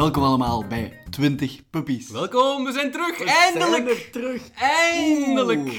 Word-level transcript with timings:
Welkom 0.00 0.22
allemaal 0.22 0.66
bij 0.66 0.98
20 1.10 1.70
Puppies. 1.70 2.10
Welkom, 2.10 2.64
we 2.64 2.72
zijn 2.72 2.90
terug! 2.90 3.18
We 3.18 3.24
Eindelijk! 3.24 3.88
zijn 3.88 3.88
er 3.88 4.10
terug. 4.10 4.50
Eindelijk! 4.50 5.60
Oeh. 5.60 5.74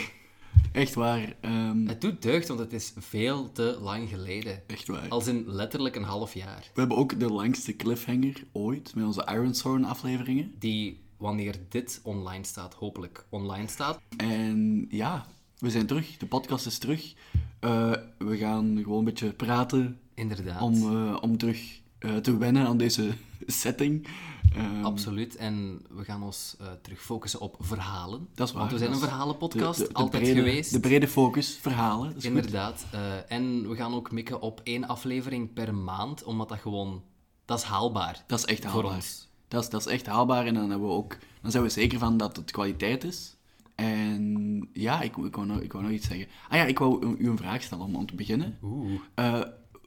Echt 0.71 0.93
waar. 0.93 1.35
ehm, 1.41 1.85
Het 1.87 2.01
doet 2.01 2.21
deugd, 2.21 2.47
want 2.47 2.59
het 2.59 2.73
is 2.73 2.93
veel 2.97 3.51
te 3.51 3.77
lang 3.81 4.09
geleden. 4.09 4.63
echt 4.67 4.87
waar. 4.87 5.07
Als 5.09 5.27
in 5.27 5.43
letterlijk 5.47 5.95
een 5.95 6.03
half 6.03 6.33
jaar. 6.33 6.69
We 6.73 6.79
hebben 6.79 6.97
ook 6.97 7.19
de 7.19 7.29
langste 7.29 7.75
cliffhanger 7.75 8.43
ooit 8.51 8.95
met 8.95 9.05
onze 9.05 9.27
Ironstone 9.31 9.87
afleveringen. 9.87 10.53
Die, 10.59 11.01
wanneer 11.17 11.55
dit 11.69 11.99
online 12.03 12.43
staat, 12.43 12.73
hopelijk 12.73 13.25
online 13.29 13.67
staat. 13.67 13.99
En 14.17 14.85
ja, 14.89 15.25
we 15.59 15.69
zijn 15.69 15.85
terug. 15.85 16.17
De 16.17 16.25
podcast 16.25 16.65
is 16.65 16.77
terug. 16.77 17.13
Eh, 17.59 17.91
we 18.17 18.37
gaan 18.37 18.79
gewoon 18.83 18.99
een 18.99 19.05
beetje 19.05 19.33
praten 19.33 19.99
Inderdaad. 20.13 20.61
om, 20.61 20.75
eh, 20.75 21.17
om 21.21 21.37
terug 21.37 21.80
eh, 22.01 22.15
te 22.15 22.37
wennen 22.37 22.67
aan 22.67 22.77
deze 22.77 23.11
setting. 23.61 24.07
Ehm, 24.55 24.83
Absoluut. 24.85 25.35
En 25.35 25.81
we 25.89 26.03
gaan 26.03 26.23
ons 26.23 26.55
eh, 26.59 26.67
terug 26.81 27.01
focussen 27.01 27.39
op 27.39 27.55
verhalen. 27.59 28.27
Dat 28.35 28.47
is 28.47 28.53
waar, 28.53 28.61
Want 28.61 28.73
we 28.73 28.79
zijn 28.79 28.91
een 28.91 28.99
verhalenpodcast, 28.99 29.79
de- 29.79 29.85
de- 29.87 29.93
de 29.93 29.95
altijd 29.99 30.23
brede- 30.23 30.39
geweest. 30.39 30.71
De 30.71 30.79
brede 30.79 31.07
focus, 31.07 31.57
verhalen. 31.61 32.13
Inderdaad. 32.19 32.85
Eh, 32.91 33.31
en 33.31 33.69
we 33.69 33.75
gaan 33.75 33.93
ook 33.93 34.11
mikken 34.11 34.41
op 34.41 34.61
één 34.63 34.87
aflevering 34.87 35.53
per 35.53 35.75
maand, 35.75 36.23
omdat 36.23 36.49
dat 36.49 36.59
gewoon... 36.59 37.01
Dat 37.45 37.57
is 37.59 37.63
haalbaar. 37.65 38.23
Dat 38.27 38.39
is 38.39 38.45
echt 38.45 38.61
Voor 38.61 38.71
haalbaar. 38.71 38.95
ons. 38.95 39.29
Dat 39.47 39.63
is, 39.63 39.69
dat 39.69 39.85
is 39.85 39.91
echt 39.93 40.05
haalbaar 40.05 40.45
en 40.45 40.53
dan, 40.53 40.69
hebben 40.69 40.87
we 40.87 40.93
ook, 40.93 41.17
dan 41.41 41.51
zijn 41.51 41.63
we 41.63 41.69
zeker 41.69 41.99
van 41.99 42.17
dat 42.17 42.35
het 42.35 42.51
kwaliteit 42.51 43.03
is. 43.03 43.35
En 43.75 44.69
ja, 44.73 45.01
ik, 45.01 45.17
ik, 45.17 45.35
wou, 45.35 45.47
nog, 45.47 45.59
ik 45.59 45.71
wou 45.71 45.83
nog 45.83 45.93
iets 45.93 46.07
zeggen. 46.07 46.27
Ah 46.49 46.57
ja, 46.57 46.63
ik 46.65 46.79
wou 46.79 47.05
u- 47.19 47.27
een 47.27 47.37
vraag 47.37 47.61
stellen 47.61 47.85
om, 47.85 47.95
om 47.95 48.05
te 48.05 48.15
beginnen. 48.15 48.57
Oeh. 48.63 48.99
Eh, 49.15 49.41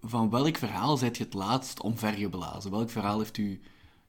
van 0.06 0.30
welk 0.30 0.56
verhaal 0.56 0.97
zijt 0.97 1.16
je 1.16 1.24
het 1.24 1.34
laatst 1.34 1.80
omvergeblazen? 1.80 2.70
Welk 2.70 2.91
verhaal 2.91 3.19
heeft 3.19 3.36
u 3.36 3.60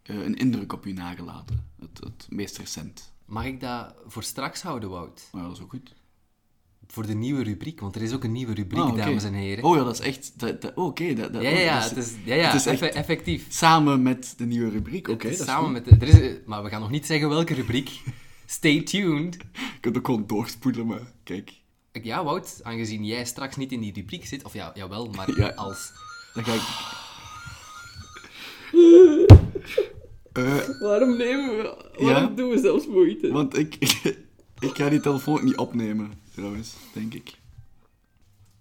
eh, 0.04 0.16
een 0.24 0.36
indruk 0.36 0.74
op 0.74 0.86
u 0.86 0.94
nagelaten? 0.94 1.66
Het, 1.80 2.00
het 2.04 2.28
meest 2.30 2.58
recent. 2.58 3.14
Mag 3.26 3.46
ik 3.46 3.60
dat 3.60 3.96
voor 4.08 4.24
straks 4.24 4.62
houden, 4.62 4.90
Wout? 4.90 5.28
Nou, 5.32 5.48
dat 5.48 5.58
is 5.58 5.64
ook 5.64 5.70
goed. 5.70 5.94
Voor 6.88 7.06
de 7.08 7.14
nieuwe 7.16 7.44
rubriek, 7.44 7.80
want 7.80 7.96
er 7.96 8.02
is 8.02 8.14
ook 8.14 8.24
een 8.24 8.32
nieuwe 8.32 8.54
rubriek, 8.54 8.80
Ah, 8.82 8.96
dames 8.96 9.24
en 9.24 9.34
heren. 9.34 9.64
Oh 9.64 9.76
ja, 9.76 9.84
dat 9.84 10.00
is 10.00 10.06
echt... 10.06 10.40
dat- 10.40 10.62
dat- 10.62 10.76
oh, 10.76 10.86
Oké, 10.86 11.14
dat, 11.14 11.34
dat, 11.34 11.42
ja, 11.42 11.50
ja, 11.50 11.60
ja, 11.60 11.80
dat 11.80 11.90
het 11.90 11.98
is, 11.98 12.14
ja, 12.26 12.36
ja 12.36 12.46
het 12.52 12.56
is 12.56 12.66
echt 12.66 12.82
effectief. 12.82 13.46
samen 13.50 14.02
met 14.02 14.34
de 14.38 14.46
nieuwe 14.46 14.70
rubriek. 14.70 15.08
Oké, 15.08 15.28
is 15.28 15.40
is 15.40 15.46
samen 15.46 15.72
met 15.72 15.86
de, 15.86 15.92
er 15.92 16.08
is, 16.08 16.38
maar 16.46 16.64
we 16.64 16.70
gaan 16.70 16.82
nog 16.82 16.90
niet 16.90 17.06
zeggen 17.06 17.30
welke 17.30 17.54
rubriek. 17.54 18.02
Stay 18.46 18.82
tuned. 18.84 19.38
Je 19.54 19.80
kunt 19.80 19.98
ook 19.98 20.06
gewoon 20.06 20.28
doorspoelen, 20.28 20.86
maar 20.86 21.12
kijk. 21.24 21.54
Ik- 21.96 22.04
Ja, 22.06 22.24
Wout, 22.24 22.60
aangezien 22.64 23.06
jij 23.06 23.26
straks 23.26 23.56
niet 23.56 23.72
in 23.72 23.80
die 23.82 23.94
rubriek 23.94 24.26
zit, 24.26 24.44
of 24.44 24.54
ja, 24.54 24.72
jawel, 24.74 25.06
maar 25.10 25.32
Ja. 25.40 25.50
als... 25.50 25.92
Dan 26.34 26.44
ga 26.46 26.54
ik... 26.54 26.64
Eh, 30.36 30.80
Waarom 30.80 31.18
nemen 31.18 31.58
we... 31.58 31.90
waarom 32.04 32.36
doen 32.36 32.50
we 32.50 32.60
zelfs 32.60 32.88
moeite? 32.88 33.32
Want 33.32 33.58
ik, 33.58 33.76
ik 34.60 34.76
ga 34.76 34.90
die 34.90 35.00
telefoon 35.00 35.34
ook 35.38 35.44
niet 35.44 35.58
opnemen, 35.58 36.14
trouwens, 36.34 36.74
denk 36.94 37.14
ik. 37.14 37.38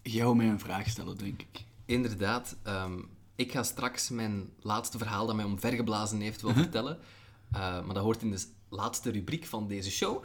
Jij 0.03 0.23
wou 0.25 0.37
mij 0.37 0.47
een 0.49 0.61
vraag 0.61 0.89
stellen, 0.89 1.17
denk 1.19 1.41
ik. 1.41 1.65
Inderdaad, 1.85 2.57
ehm, 2.63 2.99
ik 3.37 3.53
ga 3.53 3.63
straks 3.63 4.09
mijn 4.09 4.49
laatste 4.61 4.99
verhaal 4.99 5.27
dat 5.27 5.37
mij 5.37 5.45
omvergeblazen 5.45 6.21
heeft 6.21 6.43
wel 6.43 6.53
vertellen. 6.53 6.99
Eh, 7.53 7.61
maar 7.61 7.95
dat 7.95 8.03
hoort 8.05 8.23
in 8.23 8.31
de 8.31 8.45
laatste 8.69 9.11
rubriek 9.11 9.45
van 9.45 9.69
deze 9.69 9.91
show. 9.91 10.23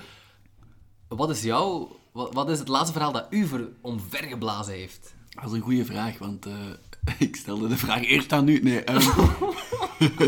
Wat 1.07 1.29
is 1.29 1.44
jouw... 1.44 1.97
Wat, 2.19 2.34
wat 2.34 2.50
is 2.50 2.59
het 2.59 2.68
laatste 2.68 2.91
verhaal 2.94 3.12
dat 3.12 3.28
u 3.30 3.46
ver, 3.47 3.69
omvergeblazen 3.81 4.74
heeft? 4.74 5.13
Dat 5.30 5.46
is 5.46 5.52
een 5.52 5.62
goede 5.62 5.85
vraag, 5.85 6.18
want 6.18 6.46
eh, 6.46 6.53
ik 7.28 7.35
stelde 7.35 7.68
de 7.68 7.78
vraag 7.78 8.03
eerst 8.03 8.34
aan 8.34 8.47
u. 8.47 8.59
Nee, 8.59 8.84
ehm, 8.84 9.09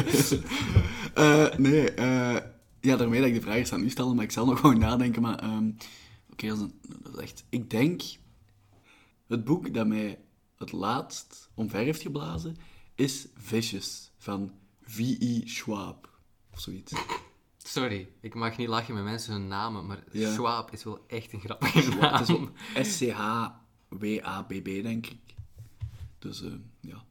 eh, 1.13 1.57
nee 1.57 1.91
eh, 1.91 2.38
ja, 2.81 2.96
daarmee 2.96 3.19
dat 3.19 3.30
ik 3.30 3.35
de 3.35 3.41
vraag 3.41 3.56
eerst 3.56 3.72
aan 3.74 3.84
u 3.84 3.90
stelde, 3.90 4.16
maar 4.16 4.24
ik 4.24 4.31
zal 4.31 4.46
nog 4.46 4.59
gewoon 4.59 4.78
nadenken. 4.80 5.22
Maar 5.22 5.40
ehm, 5.40 5.69
oké, 6.31 6.47
een- 6.47 6.80
dat 7.03 7.13
is 7.13 7.19
echt... 7.22 7.44
Ik 7.50 7.69
denk, 7.69 8.01
het 9.28 9.44
boek 9.44 9.74
dat 9.74 9.88
mij 9.88 10.19
het 10.57 10.72
laatst 10.72 11.50
omver 11.53 11.80
heeft 11.80 12.01
geblazen, 12.01 12.57
is 12.96 13.28
Vicious, 13.35 14.12
van 14.18 14.51
V.E. 14.81 15.41
Schwab. 15.46 16.09
Of 16.53 16.59
zoiets. 16.59 16.91
Sorry, 17.63 18.09
ik 18.19 18.33
mag 18.33 18.57
niet 18.57 18.67
lachen 18.67 18.94
met 18.94 19.03
mensen 19.03 19.33
hun 19.33 19.47
namen, 19.47 19.85
maar 19.85 20.03
Ja. 20.11 20.33
Schwab 20.33 20.72
is 20.72 20.83
wel 20.83 21.03
echt 21.07 21.33
een 21.33 21.39
grappige 21.39 21.89
naam. 21.89 22.13
Het 22.13 22.29
is 22.29 22.35
ook 22.35 22.51
S-C-H-W-A-B-B, 22.81 24.66
denk 24.83 25.07
ik. 25.07 25.19
Dus, 26.19 26.44
eh, 26.44 26.51
ja. 26.79 27.03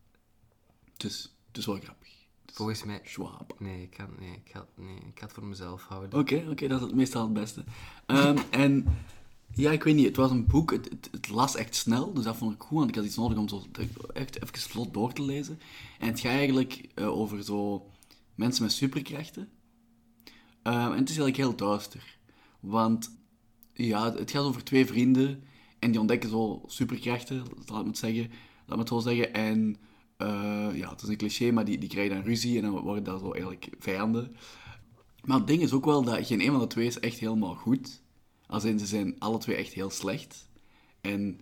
Het 0.93 1.05
is, 1.05 1.35
het 1.47 1.57
is 1.57 1.67
wel 1.67 1.79
grappig. 1.81 2.09
Is 2.47 2.55
Volgens 2.55 2.85
mij... 2.85 3.01
Schwab. 3.05 3.55
Nee, 3.59 3.83
ik 3.83 3.95
ga, 3.95 4.09
nee, 4.19 4.33
ik 4.33 4.51
ga, 4.53 4.67
nee, 4.75 4.97
ik 4.97 5.19
ga 5.19 5.25
het 5.25 5.33
voor 5.33 5.45
mezelf 5.45 5.83
houden. 5.83 6.19
Oké, 6.19 6.47
oké, 6.51 6.69
dat 6.69 6.81
is 6.81 6.87
het 6.87 6.95
meestal 6.95 7.23
het 7.23 7.33
beste. 7.33 7.65
Ehm, 8.07 8.39
en 8.65 8.87
ja, 9.55 9.71
ik 9.71 9.83
weet 9.83 9.95
niet, 9.95 10.07
het 10.07 10.17
was 10.17 10.31
een 10.31 10.47
boek, 10.47 10.71
het, 10.71 10.89
het, 10.89 11.09
het 11.13 11.29
las 11.29 11.57
echt 11.57 11.75
snel, 11.75 12.13
dus 12.13 12.25
dat 12.25 12.37
vond 12.37 12.55
ik 12.55 12.63
goed, 12.63 12.79
want 12.79 12.89
ik 12.89 12.95
had 12.95 13.05
iets 13.05 13.17
nodig 13.17 13.39
om 13.39 13.49
zo 13.49 13.67
echt 14.13 14.43
even 14.43 14.59
vlot 14.71 14.95
door 14.95 15.13
te 15.13 15.23
lezen. 15.23 15.61
En 15.99 16.09
het 16.09 16.21
gaat 16.21 16.33
eigenlijk 16.33 16.89
eh, 16.95 17.09
over 17.19 17.45
zo 17.45 17.91
mensen 18.35 18.63
met 18.63 18.73
superkrachten. 18.73 19.49
Ehm, 20.63 20.93
en 20.93 20.99
het 20.99 21.09
is 21.09 21.19
eigenlijk 21.19 21.37
heel 21.37 21.57
duister, 21.57 22.19
want 22.61 23.19
ja, 23.73 24.15
het 24.15 24.31
gaat 24.31 24.45
over 24.45 24.65
twee 24.65 24.87
vrienden 24.87 25.43
en 25.79 25.91
die 25.91 26.01
ontdekken 26.01 26.31
zo 26.31 26.63
superkrachten, 26.67 27.43
laat 27.67 27.83
me 27.83 27.89
het 27.89 27.99
zeggen, 27.99 28.31
laat 28.67 28.77
me 28.77 28.79
het 28.79 28.89
zo 28.89 28.99
zeggen. 28.99 29.35
En 29.35 29.77
eh, 30.17 30.69
ja, 30.75 30.91
het 30.91 31.03
is 31.03 31.09
een 31.09 31.17
cliché, 31.17 31.51
maar 31.51 31.65
die, 31.65 31.79
die 31.79 31.89
krijgen 31.89 32.15
dan 32.15 32.25
ruzie 32.25 32.57
en 32.57 32.63
dan 32.63 32.81
worden 32.81 33.05
dat 33.05 33.21
zo 33.21 33.33
eigenlijk 33.33 33.69
vijanden. 33.79 34.37
Maar 35.25 35.39
het 35.39 35.47
ding 35.47 35.63
is 35.63 35.73
ook 35.73 35.85
wel 35.85 36.03
dat 36.03 36.27
geen 36.27 36.41
een 36.41 36.51
van 36.51 36.61
de 36.61 36.67
twee 36.67 36.87
is 36.87 37.01
echt 37.01 37.19
helemaal 37.19 37.55
goed. 37.55 38.03
Als 38.47 38.65
in, 38.65 38.79
ze 38.79 38.87
zijn 38.87 39.15
alle 39.19 39.39
twee 39.39 39.57
echt 39.57 39.73
heel 39.73 39.91
slecht. 39.91 40.49
En 41.01 41.41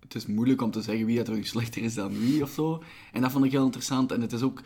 het 0.00 0.14
is 0.14 0.26
moeilijk 0.26 0.62
om 0.62 0.70
te 0.70 0.82
zeggen 0.82 1.06
wie 1.06 1.16
dat 1.16 1.28
er 1.28 1.34
nu 1.34 1.44
slechter 1.54 1.82
is 1.82 1.94
dan 1.94 2.18
wie 2.18 2.42
of 2.42 2.50
zo. 2.50 2.82
En 3.12 3.22
dat 3.22 3.30
vond 3.30 3.44
ik 3.44 3.50
heel 3.50 3.64
interessant. 3.64 4.12
En 4.12 4.20
het 4.20 4.32
is 4.32 4.42
ook... 4.42 4.62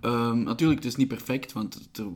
ehm, 0.00 0.42
natuurlijk, 0.42 0.82
het 0.82 0.88
is 0.88 0.96
niet 0.96 1.08
perfect, 1.08 1.52
want... 1.52 1.88
er- 1.92 2.06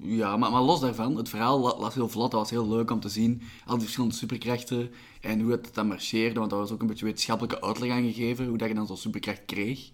ja, 0.00 0.36
maar, 0.36 0.62
los 0.62 0.80
daarvan, 0.80 1.16
het 1.16 1.28
verhaal 1.28 1.78
las 1.78 1.94
heel 1.94 2.08
vlot. 2.08 2.30
Dat 2.30 2.40
was 2.40 2.50
heel 2.50 2.68
leuk 2.68 2.90
om 2.90 3.00
te 3.00 3.08
zien. 3.08 3.42
Al 3.64 3.74
die 3.74 3.82
verschillende 3.82 4.14
superkrachten 4.14 4.90
en 5.20 5.40
hoe 5.40 5.50
het 5.50 5.74
dan 5.74 5.86
marcheerde. 5.86 6.38
Want 6.38 6.50
daar 6.50 6.58
was 6.58 6.70
ook 6.70 6.80
een 6.80 6.86
beetje 6.86 7.04
wetenschappelijke 7.04 7.60
uitleg 7.62 7.90
aan 7.90 8.02
gegeven. 8.02 8.46
Hoe 8.46 8.58
dat 8.58 8.68
je 8.68 8.74
dan 8.74 8.86
zo'n 8.86 8.96
superkracht 8.96 9.44
kreeg. 9.44 9.90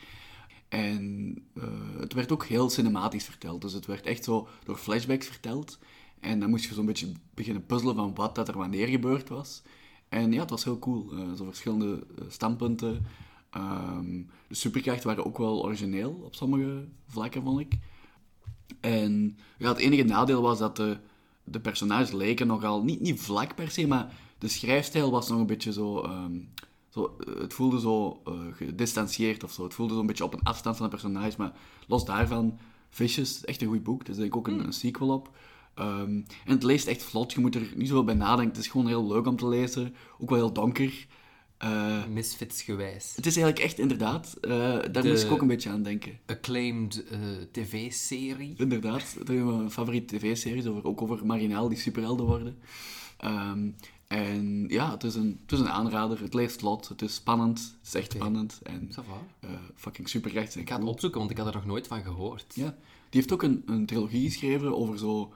En 0.68 1.34
eh, 1.54 1.62
het 1.98 2.12
werd 2.12 2.32
ook 2.32 2.44
heel 2.44 2.70
cinematisch 2.70 3.24
verteld. 3.24 3.60
Dus 3.60 3.72
het 3.72 3.86
werd 3.86 4.06
echt 4.06 4.24
zo 4.24 4.48
door 4.64 4.76
flashbacks 4.76 5.26
verteld. 5.26 5.78
En 6.20 6.40
dan 6.40 6.50
moest 6.50 6.64
je 6.64 6.74
zo'n 6.74 6.86
beetje 6.86 7.12
beginnen 7.34 7.66
puzzelen 7.66 7.94
van 7.94 8.14
wat 8.14 8.34
dat 8.34 8.48
er 8.48 8.58
wanneer 8.58 8.88
gebeurd 8.88 9.28
was. 9.28 9.62
En 10.08 10.32
ja, 10.32 10.40
het 10.40 10.50
was 10.50 10.64
heel 10.64 10.78
cool. 10.78 11.12
Eh, 11.12 11.32
zo 11.36 11.44
verschillende 11.44 12.06
eh, 12.18 12.24
standpunten. 12.28 13.06
Ehm, 13.52 14.22
de 14.48 14.54
superkrachten 14.54 15.06
waren 15.06 15.26
ook 15.26 15.38
wel 15.38 15.64
origineel 15.64 16.20
op 16.24 16.34
sommige 16.34 16.88
vlakken, 17.06 17.42
vond 17.42 17.60
ik. 17.60 17.78
En 18.80 19.38
ja, 19.58 19.68
het 19.68 19.78
enige 19.78 20.02
nadeel 20.02 20.42
was 20.42 20.58
dat 20.58 20.76
de, 20.76 20.98
de 21.44 21.60
personages 21.60 22.12
leken 22.12 22.46
nogal, 22.46 22.82
niet, 22.82 23.00
niet 23.00 23.20
vlak 23.20 23.54
per 23.54 23.70
se, 23.70 23.86
maar 23.86 24.14
de 24.38 24.48
schrijfstijl 24.48 25.10
was 25.10 25.28
nog 25.28 25.38
een 25.38 25.46
beetje 25.46 25.72
zo... 25.72 26.00
ehm, 26.00 26.38
zo 26.88 27.16
eh, 27.26 27.40
het 27.40 27.54
voelde 27.54 27.80
zo 27.80 28.20
eh, 28.24 28.32
gedistanceerd 28.52 29.44
of 29.44 29.52
zo. 29.52 29.62
Het 29.62 29.74
voelde 29.74 29.94
zo'n 29.94 30.06
beetje 30.06 30.24
op 30.24 30.34
een 30.34 30.42
afstand 30.42 30.76
van 30.76 30.84
de 30.84 30.96
personages, 30.96 31.36
maar 31.36 31.52
los 31.86 32.04
daarvan, 32.04 32.58
Vicious, 32.90 33.44
echt 33.44 33.62
een 33.62 33.68
goed 33.68 33.82
boek. 33.82 34.02
Er 34.02 34.08
is 34.08 34.16
denk 34.16 34.28
ik 34.28 34.36
ook 34.36 34.48
een, 34.48 34.64
een 34.64 34.72
sequel 34.72 35.08
op. 35.08 35.30
Ehm, 35.74 36.10
en 36.44 36.52
het 36.52 36.62
leest 36.62 36.86
echt 36.86 37.02
vlot, 37.02 37.32
je 37.32 37.40
moet 37.40 37.54
er 37.54 37.72
niet 37.76 37.88
zoveel 37.88 38.04
bij 38.04 38.14
nadenken. 38.14 38.54
Het 38.54 38.64
is 38.64 38.70
gewoon 38.70 38.86
heel 38.86 39.06
leuk 39.06 39.26
om 39.26 39.36
te 39.36 39.48
lezen, 39.48 39.94
ook 40.18 40.30
wel 40.30 40.38
heel 40.38 40.52
donker. 40.52 41.06
Eh, 41.62 42.06
Misfitsgewijs. 42.06 43.12
het 43.16 43.26
is 43.26 43.36
eigenlijk 43.36 43.64
echt, 43.66 43.78
inderdaad, 43.78 44.36
eh, 44.40 44.50
daar 44.50 45.02
De- 45.02 45.08
moest 45.08 45.24
ik 45.24 45.30
ook 45.30 45.40
een 45.40 45.46
beetje 45.46 45.70
aan 45.70 45.82
denken. 45.82 46.18
Acclaimed 46.26 47.04
eh, 47.04 47.18
tv-serie. 47.52 48.54
Inderdaad, 48.56 49.14
dat 49.18 49.28
is 49.28 49.42
mijn 49.42 49.70
favoriete 49.70 50.16
tv-series, 50.16 50.66
over, 50.66 50.84
ook 50.84 51.02
over 51.02 51.26
marginaal 51.26 51.68
die 51.68 51.78
superhelden 51.78 52.26
worden. 52.26 52.58
Ehm, 53.18 53.68
en 54.06 54.64
ja, 54.68 54.90
het 54.90 55.04
is, 55.04 55.14
een, 55.14 55.38
het 55.42 55.52
is 55.52 55.58
een 55.58 55.68
aanrader, 55.70 56.20
het 56.20 56.34
leest 56.34 56.60
vlot, 56.60 56.88
het 56.88 57.02
is 57.02 57.14
spannend, 57.14 57.58
het 57.78 57.86
is 57.86 57.94
echt 57.94 58.12
spannend. 58.12 58.60
En 58.62 58.90
fucking 59.74 60.08
superkrachten 60.08 60.52
zijn 60.52 60.64
Ik 60.64 60.70
ga 60.70 60.78
het 60.78 60.88
opzoeken, 60.88 61.18
want 61.18 61.30
ik 61.30 61.36
had 61.38 61.46
er 61.46 61.54
nog 61.54 61.66
nooit 61.66 61.86
van 61.86 62.02
gehoord. 62.02 62.52
Ja, 62.54 62.70
die 63.10 63.20
heeft 63.20 63.32
ook 63.32 63.42
een, 63.42 63.62
een 63.66 63.86
trilogie 63.86 64.30
geschreven 64.30 64.76
over 64.76 64.98
zo 64.98 65.32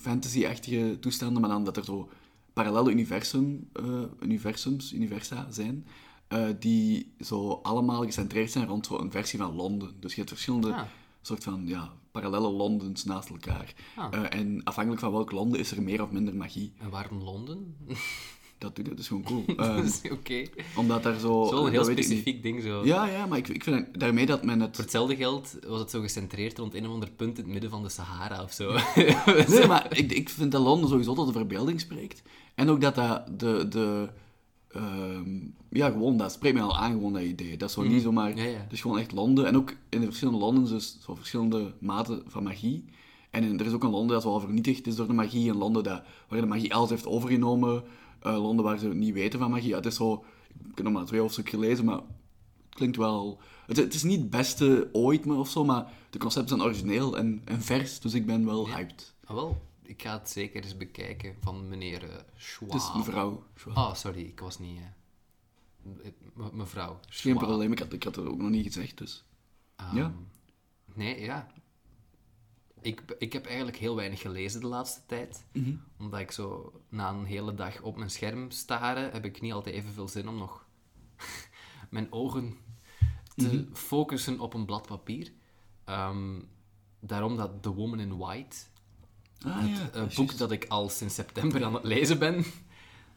fantasy-achtige 0.00 0.96
toestanden, 1.00 1.40
maar 1.40 1.50
dan 1.50 1.64
dat 1.64 1.76
er 1.76 1.84
zo 1.84 2.08
parallele 2.54 2.90
universum, 2.90 3.68
eh, 3.72 3.84
universums, 4.20 4.92
universa 4.92 5.46
zijn, 5.50 5.86
eh, 6.28 6.46
die 6.58 7.14
zo 7.20 7.60
allemaal 7.62 8.02
gecentreerd 8.04 8.50
zijn 8.50 8.66
rond 8.66 8.86
zo'n 8.86 9.10
versie 9.10 9.38
van 9.38 9.54
Londen. 9.54 9.90
Dus 10.00 10.10
je 10.10 10.16
hebt 10.18 10.30
verschillende 10.32 10.72
Ah. 10.74 10.82
soort 11.22 11.42
van 11.44 11.62
ja, 11.66 11.92
parallele 12.10 12.50
Londens 12.50 13.04
naast 13.04 13.28
elkaar. 13.28 13.74
Ah. 13.96 14.06
Eh, 14.12 14.38
en 14.40 14.60
afhankelijk 14.64 15.02
van 15.02 15.12
welk 15.12 15.30
Londen 15.32 15.60
is 15.60 15.70
er 15.70 15.82
meer 15.82 16.02
of 16.02 16.10
minder 16.10 16.36
magie. 16.36 16.72
En 16.78 16.90
waarom 16.90 17.22
Londen? 17.22 17.76
dat 18.58 18.76
doet 18.76 18.86
het. 18.86 18.94
Dat 18.96 18.98
is 18.98 19.08
gewoon 19.08 19.22
cool. 19.22 19.44
Ehm, 19.56 19.80
Dus, 19.82 20.00
Oké. 20.10 20.44
omdat 20.76 21.02
daar 21.02 21.18
zo... 21.18 21.44
Zo 21.44 21.56
een 21.56 21.62
dat 21.62 21.72
heel 21.72 21.84
specifiek 21.84 22.42
ding 22.42 22.62
zo. 22.62 22.84
Ja, 22.84 23.06
ja, 23.06 23.26
maar 23.26 23.38
ik, 23.38 23.48
ik 23.48 23.64
vind 23.64 24.00
daarmee 24.00 24.26
dat 24.26 24.44
men 24.44 24.60
het... 24.60 24.74
Voor 24.74 24.84
hetzelfde 24.84 25.16
geld 25.16 25.56
was 25.66 25.80
het 25.80 25.90
zo 25.90 26.00
gecentreerd 26.00 26.58
rond 26.58 26.74
een 26.74 26.86
of 26.86 26.92
ander 26.92 27.10
punt 27.10 27.38
in 27.38 27.44
het 27.44 27.52
midden 27.52 27.70
van 27.70 27.82
de 27.82 27.88
Sahara 27.88 28.42
of 28.42 28.52
zo. 28.52 28.72
Nee, 29.48 29.66
maar 29.72 29.96
ik, 29.98 30.12
ik 30.12 30.28
vind 30.28 30.52
dat 30.52 30.62
Londen 30.62 30.88
sowieso 30.88 31.14
tot 31.14 31.26
de 31.26 31.32
verbeelding 31.32 31.80
spreekt. 31.80 32.22
En 32.54 32.68
ook 32.68 32.80
dat 32.80 32.94
dat 32.94 33.38
de... 33.40 33.66
de 33.68 34.08
ehm, 34.68 35.38
ja, 35.70 35.90
gewoon, 35.90 36.16
dat 36.16 36.32
spreekt 36.32 36.54
mij 36.54 36.62
al 36.64 36.76
aan, 36.76 36.92
gewoon 36.92 37.12
dat 37.12 37.22
idee. 37.22 37.56
Dat 37.56 37.68
is 37.68 37.74
zo 37.74 37.82
niet 37.82 38.02
zomaar... 38.02 38.30
Mm. 38.30 38.36
Ja, 38.36 38.44
ja. 38.44 38.58
Het 38.58 38.72
is 38.72 38.80
gewoon 38.80 38.98
echt 38.98 39.12
Londen. 39.12 39.46
En 39.46 39.56
ook 39.56 39.70
in 39.88 40.00
de 40.00 40.06
verschillende 40.06 40.40
Londens, 40.40 40.70
dus 40.70 40.98
zo 41.00 41.14
verschillende 41.14 41.72
maten 41.78 42.22
van 42.26 42.42
magie. 42.42 42.84
En 43.30 43.44
in- 43.44 43.60
er 43.60 43.66
is 43.66 43.72
ook 43.72 43.82
een 43.84 43.90
Londen 43.90 44.14
dat 44.14 44.24
wel 44.24 44.40
vernietigd 44.40 44.86
is 44.86 44.96
door 44.96 45.06
de 45.06 45.12
magie. 45.12 45.50
Een 45.50 45.56
Londen 45.56 45.82
dat, 45.82 46.02
waar 46.28 46.40
de 46.40 46.46
magie 46.46 46.74
alles 46.74 46.90
heeft 46.90 47.06
overgenomen. 47.06 47.82
Eh, 48.20 48.42
Londen 48.42 48.64
waar 48.64 48.78
ze 48.78 48.88
niet 48.88 49.14
weten 49.14 49.38
van 49.38 49.50
magie. 49.50 49.68
Ja, 49.68 49.76
het 49.76 49.86
is 49.86 49.96
zo... 49.96 50.24
Ik 50.68 50.74
heb 50.76 50.84
nog 50.84 50.92
maar 50.92 51.04
twee 51.04 51.20
hoofdstukken 51.20 51.58
gelezen, 51.58 51.84
maar 51.84 51.96
het 51.96 52.74
klinkt 52.74 52.96
wel... 52.96 53.38
Het, 53.66 53.76
het 53.76 53.94
is 53.94 54.02
niet 54.02 54.20
het 54.20 54.30
beste 54.30 54.88
ooit 54.92 55.24
meer 55.24 55.36
of 55.36 55.48
zo, 55.48 55.64
maar 55.64 55.92
de 56.10 56.18
concepten 56.18 56.56
zijn 56.56 56.68
origineel 56.68 57.16
en, 57.16 57.42
en 57.44 57.60
vers. 57.62 58.00
Dus 58.00 58.14
ik 58.14 58.26
ben 58.26 58.44
wel 58.44 58.68
hyped. 58.68 59.14
Ah, 59.24 59.34
wel, 59.34 59.60
ik 59.84 60.02
ga 60.02 60.18
het 60.18 60.30
zeker 60.30 60.62
eens 60.64 60.76
bekijken 60.76 61.36
van 61.40 61.68
meneer 61.68 62.04
uh, 62.04 62.14
Schwab. 62.36 62.74
Is 62.74 62.92
mevrouw. 62.96 63.46
Schwab. 63.56 63.76
Ah, 63.76 63.94
sorry, 63.94 64.20
ik 64.24 64.40
was 64.40 64.58
niet... 64.58 64.80
eh, 66.02 66.10
me- 66.34 66.52
mevrouw 66.52 66.92
Geen 66.94 67.32
Schwab. 67.32 67.38
probleem, 67.38 67.72
ik 67.72 67.78
had, 67.78 67.92
ik 67.92 68.02
had 68.02 68.16
het 68.16 68.26
ook 68.26 68.38
nog 68.38 68.50
niet 68.50 68.64
gezegd, 68.66 68.98
dus... 68.98 69.24
Ehm, 69.76 69.96
Ja. 69.96 70.12
Nee, 70.94 71.20
ja. 71.20 71.46
Ik, 72.80 73.02
ik 73.18 73.32
heb 73.32 73.46
eigenlijk 73.46 73.76
heel 73.76 73.96
weinig 73.96 74.20
gelezen 74.20 74.60
de 74.60 74.66
laatste 74.66 75.00
tijd. 75.06 75.44
Mhm. 75.52 75.74
Omdat 75.98 76.20
ik 76.20 76.30
zo 76.30 76.80
na 76.88 77.08
een 77.10 77.24
hele 77.24 77.54
dag 77.54 77.80
op 77.80 77.96
mijn 77.96 78.10
scherm 78.10 78.50
staren, 78.50 79.12
heb 79.12 79.24
ik 79.24 79.40
niet 79.40 79.52
altijd 79.52 79.74
evenveel 79.74 80.08
zin 80.08 80.28
om 80.28 80.36
nog 80.36 80.66
mijn 81.90 82.12
ogen 82.12 82.56
te 83.36 83.46
Mhm. 83.54 83.74
focussen 83.74 84.40
op 84.40 84.54
een 84.54 84.64
blad 84.64 84.86
papier. 84.86 85.32
Ehm, 85.84 86.40
daarom 87.00 87.36
dat 87.36 87.62
The 87.62 87.74
Woman 87.74 88.00
in 88.00 88.16
White, 88.16 88.56
Ah, 89.44 89.60
het 89.60 89.70
ja, 89.70 89.90
juist. 89.98 90.16
boek 90.16 90.38
dat 90.38 90.50
ik 90.50 90.64
al 90.68 90.88
sinds 90.88 91.14
september 91.14 91.64
aan 91.64 91.74
het 91.74 91.84
lezen 91.84 92.18
ben. 92.18 92.44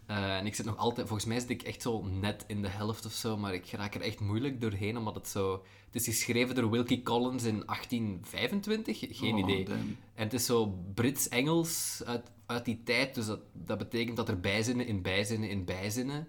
Eh, 0.05 0.37
en 0.37 0.45
ik 0.45 0.55
zit 0.55 0.65
nog 0.65 0.77
altijd, 0.77 1.07
volgens 1.07 1.27
mij 1.27 1.39
zit 1.39 1.49
ik 1.49 1.61
echt 1.61 1.81
zo 1.81 2.03
net 2.05 2.43
in 2.47 2.61
de 2.61 2.67
helft 2.67 3.05
of 3.05 3.11
zo, 3.13 3.37
maar 3.37 3.53
ik 3.53 3.69
raak 3.71 3.95
er 3.95 4.01
echt 4.01 4.19
moeilijk 4.19 4.61
doorheen, 4.61 4.97
omdat 4.97 5.15
het 5.15 5.27
zo... 5.27 5.63
Het 5.85 5.95
is 5.95 6.05
geschreven 6.05 6.55
door 6.55 6.69
Wilkie 6.71 7.01
Collins 7.03 7.43
in 7.43 7.63
1825, 7.65 8.99
geen 9.17 9.33
Oh, 9.33 9.39
idee. 9.39 9.65
damn. 9.65 9.97
En 10.15 10.23
het 10.23 10.33
is 10.33 10.45
zo 10.45 10.65
Brits-Engels 10.93 12.01
uit, 12.05 12.31
uit 12.45 12.65
die 12.65 12.83
tijd, 12.83 13.15
dus 13.15 13.25
dat, 13.25 13.39
dat 13.53 13.77
betekent 13.77 14.17
dat 14.17 14.29
er 14.29 14.39
bijzinnen 14.39 14.87
in 14.87 15.01
bijzinnen 15.01 15.49
in 15.49 15.65
bijzinnen... 15.65 16.27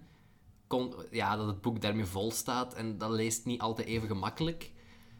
Kon, 0.67 0.93
ja, 1.11 1.35
dat 1.35 1.47
het 1.47 1.61
boek 1.61 1.81
daarmee 1.81 2.05
vol 2.05 2.31
staat 2.31 2.73
en 2.73 2.97
dat 2.97 3.09
leest 3.09 3.45
niet 3.45 3.61
altijd 3.61 3.87
even 3.87 4.07
gemakkelijk. 4.07 4.71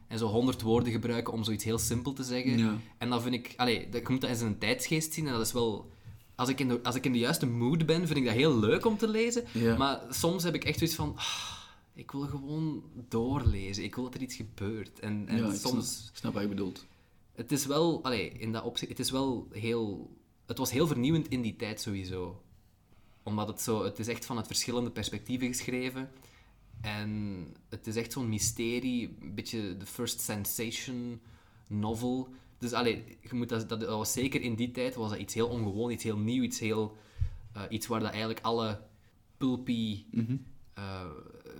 En 0.09 0.17
zo 0.17 0.27
honderd 0.27 0.61
woorden 0.61 0.91
gebruiken 0.91 1.33
om 1.33 1.43
zoiets 1.43 1.63
heel 1.63 1.77
simpel 1.77 2.13
te 2.13 2.23
zeggen. 2.23 2.57
Ja. 2.57 2.77
En 2.97 3.09
dan 3.09 3.21
vind 3.21 3.33
ik... 3.33 3.53
Allee, 3.57 3.89
dat- 3.89 4.01
je 4.01 4.07
moet 4.09 4.21
dat 4.21 4.39
in 4.39 4.45
een 4.45 4.57
tijdsgeest 4.57 5.13
zien 5.13 5.27
en 5.27 5.33
dat 5.33 5.45
is 5.45 5.53
wel... 5.53 5.91
Als 6.35 6.49
ik, 6.49 6.59
in 6.59 6.67
de, 6.67 6.83
als 6.83 6.95
ik 6.95 7.05
in 7.05 7.11
de 7.11 7.17
juiste 7.17 7.45
mood 7.45 7.85
ben, 7.85 8.07
vind 8.07 8.19
ik 8.19 8.25
dat 8.25 8.33
heel 8.33 8.59
leuk 8.59 8.85
om 8.85 8.97
te 8.97 9.07
lezen. 9.07 9.43
Ja. 9.53 9.77
Maar 9.77 10.01
soms 10.09 10.43
heb 10.43 10.55
ik 10.55 10.63
echt 10.63 10.77
zoiets 10.77 10.95
van... 10.95 11.13
ah, 11.15 11.51
ik 11.93 12.11
wil 12.11 12.21
gewoon 12.21 12.83
doorlezen. 13.09 13.83
Ik 13.83 13.95
wil 13.95 14.03
dat 14.03 14.13
er 14.13 14.21
iets 14.21 14.35
gebeurt. 14.35 14.99
En, 14.99 15.27
en 15.27 15.37
ja, 15.37 15.53
soms... 15.53 16.09
snap, 16.13 16.33
wat 16.33 16.41
je 16.41 16.47
bedoelt. 16.49 16.85
Het 17.35 17.51
is 17.51 17.65
wel... 17.65 18.03
Allee, 18.03 18.31
in 18.31 18.51
dat 18.51 18.63
opzicht... 18.63 18.91
Het 18.91 18.99
is 18.99 19.11
wel 19.11 19.47
heel... 19.51 20.15
Het 20.45 20.57
was 20.57 20.71
heel 20.71 20.87
vernieuwend 20.87 21.27
in 21.27 21.41
die 21.41 21.55
tijd 21.55 21.81
sowieso. 21.81 22.41
Omdat 23.23 23.47
het 23.47 23.61
zo... 23.61 23.83
Het 23.83 23.99
is 23.99 24.07
echt 24.07 24.25
vanuit 24.25 24.47
verschillende 24.47 24.89
perspectieven 24.89 25.47
geschreven. 25.47 26.09
En 26.81 27.45
het 27.69 27.87
is 27.87 27.95
echt 27.95 28.11
zo'n 28.11 28.29
mysterie. 28.29 29.17
Een 29.21 29.35
beetje 29.35 29.77
de 29.77 29.85
first 29.85 30.19
sensation 30.21 31.19
novel. 31.67 32.29
Dus 32.57 32.73
allee, 32.73 33.17
je 33.21 33.35
moet 33.35 33.49
dat, 33.49 33.69
dat, 33.69 33.85
was 33.85 34.11
zeker 34.13 34.41
in 34.41 34.55
die 34.55 34.71
tijd 34.71 34.95
was 34.95 35.09
dat 35.09 35.19
iets 35.19 35.33
heel 35.33 35.47
ongewoon, 35.47 35.91
iets 35.91 36.03
heel 36.03 36.17
nieuw, 36.17 36.43
iets 36.43 36.59
heel... 36.59 36.97
eh, 37.53 37.61
iets 37.69 37.87
waar 37.87 37.99
dat 37.99 38.09
eigenlijk 38.09 38.41
alle 38.41 38.81
pulpy 39.37 40.03
Mhm. 40.11 40.35
eh 40.73 41.05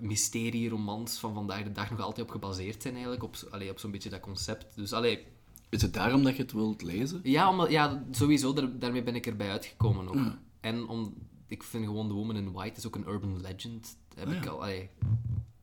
mysterieromans 0.01 1.17
van 1.19 1.33
vandaag 1.33 1.63
de 1.63 1.71
dag 1.71 1.89
nog 1.89 1.99
altijd 1.99 2.25
op 2.25 2.31
gebaseerd 2.31 2.81
zijn 2.81 2.93
eigenlijk. 2.93 3.23
Op, 3.23 3.35
allee, 3.49 3.69
op 3.69 3.79
zo'n 3.79 3.91
beetje 3.91 4.09
dat 4.09 4.19
concept. 4.19 4.75
Dus 4.75 4.93
allee, 4.93 5.25
Is 5.69 5.81
het 5.81 5.93
daarom 5.93 6.23
dat 6.23 6.35
je 6.35 6.41
het 6.41 6.51
wilt 6.51 6.81
lezen? 6.81 7.19
ja, 7.23 7.49
omdat, 7.49 7.69
ja 7.69 8.05
sowieso, 8.11 8.53
daar, 8.53 8.79
daarmee 8.79 9.03
ben 9.03 9.15
ik 9.15 9.25
erbij 9.25 9.49
uitgekomen 9.49 10.07
ook. 10.07 10.33
En 10.59 10.87
om, 10.87 11.13
ik 11.49 11.63
vind 11.63 11.85
gewoon 11.85 12.07
The 12.07 12.13
Woman 12.13 12.35
in 12.35 12.51
White 12.51 12.77
is 12.77 12.87
ook 12.87 12.95
een 12.95 13.07
urban 13.07 13.41
legend. 13.41 13.97
Heb 14.15 14.27
Ah, 14.27 14.33
ik 14.33 14.45
al, 14.45 14.61
allee, 14.61 14.89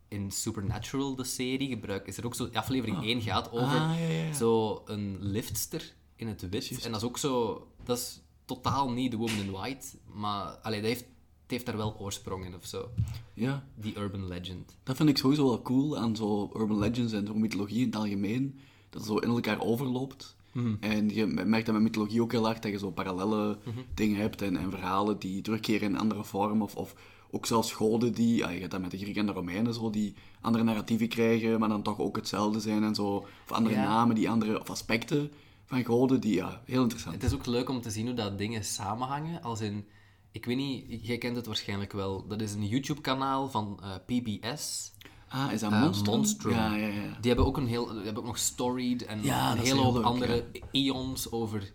in 0.08 0.30
Supernatural, 0.30 1.14
de 1.16 1.24
serie, 1.24 1.68
gebruik, 1.68 2.06
is 2.06 2.16
er 2.16 2.26
ook 2.26 2.34
zo... 2.34 2.48
Aflevering 2.52 3.02
1 3.02 3.20
gaat 3.22 3.50
over 3.52 3.66
Ah, 3.80 3.94
ja, 3.98 4.06
ja, 4.06 4.22
ja. 4.24 4.32
zo 4.32 4.82
een 4.86 5.16
liftster 5.20 5.94
in 6.16 6.26
het 6.28 6.48
wit. 6.48 6.84
En 6.84 6.92
dat 6.92 7.00
is 7.00 7.06
ook 7.06 7.18
zo... 7.18 7.66
Dat 7.84 7.98
is 7.98 8.20
totaal 8.44 8.90
niet 8.90 9.10
The 9.10 9.16
Woman 9.16 9.38
in 9.38 9.50
White, 9.50 9.86
maar 10.14 10.46
allee, 10.46 10.80
dat 10.80 10.88
heeft, 10.88 11.04
het 11.42 11.50
heeft 11.50 11.66
daar 11.66 11.76
wel 11.76 11.96
oorsprong 11.98 12.44
in 12.44 12.54
of 12.54 12.66
zo. 12.66 12.90
Ja, 13.34 13.66
Die 13.74 13.98
urban 13.98 14.26
legend. 14.28 14.76
dat 14.82 14.96
vind 14.96 15.08
ik 15.08 15.18
sowieso 15.18 15.44
wel 15.44 15.62
cool 15.62 15.98
aan 15.98 16.16
zo 16.16 16.50
urban 16.56 16.78
legends 16.78 17.12
en 17.12 17.26
zo 17.26 17.34
mythologie 17.34 17.80
in 17.80 17.86
het 17.86 17.96
algemeen. 17.96 18.58
Dat 18.90 19.00
het 19.00 19.10
zo 19.10 19.16
in 19.18 19.28
elkaar 19.28 19.60
overloopt. 19.60 20.36
Mhm. 20.56 20.74
En 20.80 21.08
je 21.14 21.26
merkt 21.26 21.66
dat 21.66 21.74
met 21.74 21.84
mythologie 21.84 22.22
ook 22.22 22.32
heel 22.32 22.44
hard 22.44 22.62
dat 22.62 22.70
je 22.72 22.78
zo 22.78 22.90
parallele 22.90 23.58
Mhm. 23.64 23.78
dingen 23.94 24.20
hebt 24.20 24.42
en, 24.42 24.56
en 24.56 24.70
verhalen 24.70 25.18
die 25.18 25.42
terugkeren 25.42 25.88
in 25.88 25.98
andere 25.98 26.24
vorm. 26.24 26.62
Of, 26.62 26.76
of 26.76 26.94
ook 27.30 27.46
zelfs 27.46 27.72
goden 27.72 28.12
die, 28.14 28.36
ja, 28.36 28.48
je 28.50 28.58
hebt 28.58 28.70
dat 28.70 28.80
met 28.80 28.90
de 28.90 28.98
Grieken 28.98 29.20
en 29.20 29.26
de 29.26 29.32
Romeinen, 29.32 29.74
zo, 29.74 29.90
die 29.90 30.14
andere 30.40 30.64
narratieven 30.64 31.08
krijgen, 31.08 31.60
maar 31.60 31.68
dan 31.68 31.82
toch 31.82 31.98
ook 31.98 32.16
hetzelfde 32.16 32.60
zijn 32.60 32.82
en 32.84 32.94
zo. 32.94 33.06
Of 33.16 33.52
andere 33.52 33.74
Ja. 33.74 33.82
namen, 33.82 34.14
die 34.14 34.30
andere, 34.30 34.60
of 34.60 34.70
aspecten 34.70 35.32
van 35.66 35.84
goden, 35.84 36.20
die, 36.20 36.34
ja, 36.34 36.62
heel 36.64 36.82
interessant. 36.82 37.14
Het 37.14 37.24
is 37.24 37.34
ook 37.34 37.46
leuk 37.46 37.68
om 37.68 37.80
te 37.80 37.90
zien 37.90 38.06
hoe 38.06 38.14
dat 38.14 38.38
dingen 38.38 38.64
samenhangen. 38.64 39.42
Als 39.42 39.60
in, 39.60 39.84
ik 40.32 40.44
weet 40.44 40.56
niet, 40.56 41.06
jij 41.06 41.18
kent 41.18 41.36
het 41.36 41.46
waarschijnlijk 41.46 41.92
wel. 41.92 42.26
Dat 42.28 42.40
is 42.40 42.52
een 42.54 42.66
YouTube-kanaal 42.66 43.48
van 43.50 43.80
eh, 43.82 43.94
PBS. 44.06 44.92
Ah, 45.36 45.52
is 45.52 45.60
dat 45.60 45.72
Eh, 45.72 45.80
Monstrum? 45.80 46.14
Monstrum. 46.14 46.52
Ja, 46.52 46.74
ja, 46.74 46.86
ja. 46.86 47.16
Die 47.20 47.28
hebben 47.30 47.46
ook 47.46 47.56
een 47.56 47.66
heel, 47.66 47.86
die 47.86 47.96
hebben 48.04 48.16
ook 48.22 48.28
nog 48.28 48.38
Storied 48.38 49.04
en 49.04 49.22
Ja, 49.22 49.52
een 49.52 49.58
hele 49.58 49.80
hoop 49.80 49.94
leuk, 49.94 50.04
andere 50.04 50.44
eons 50.70 51.30
over, 51.30 51.72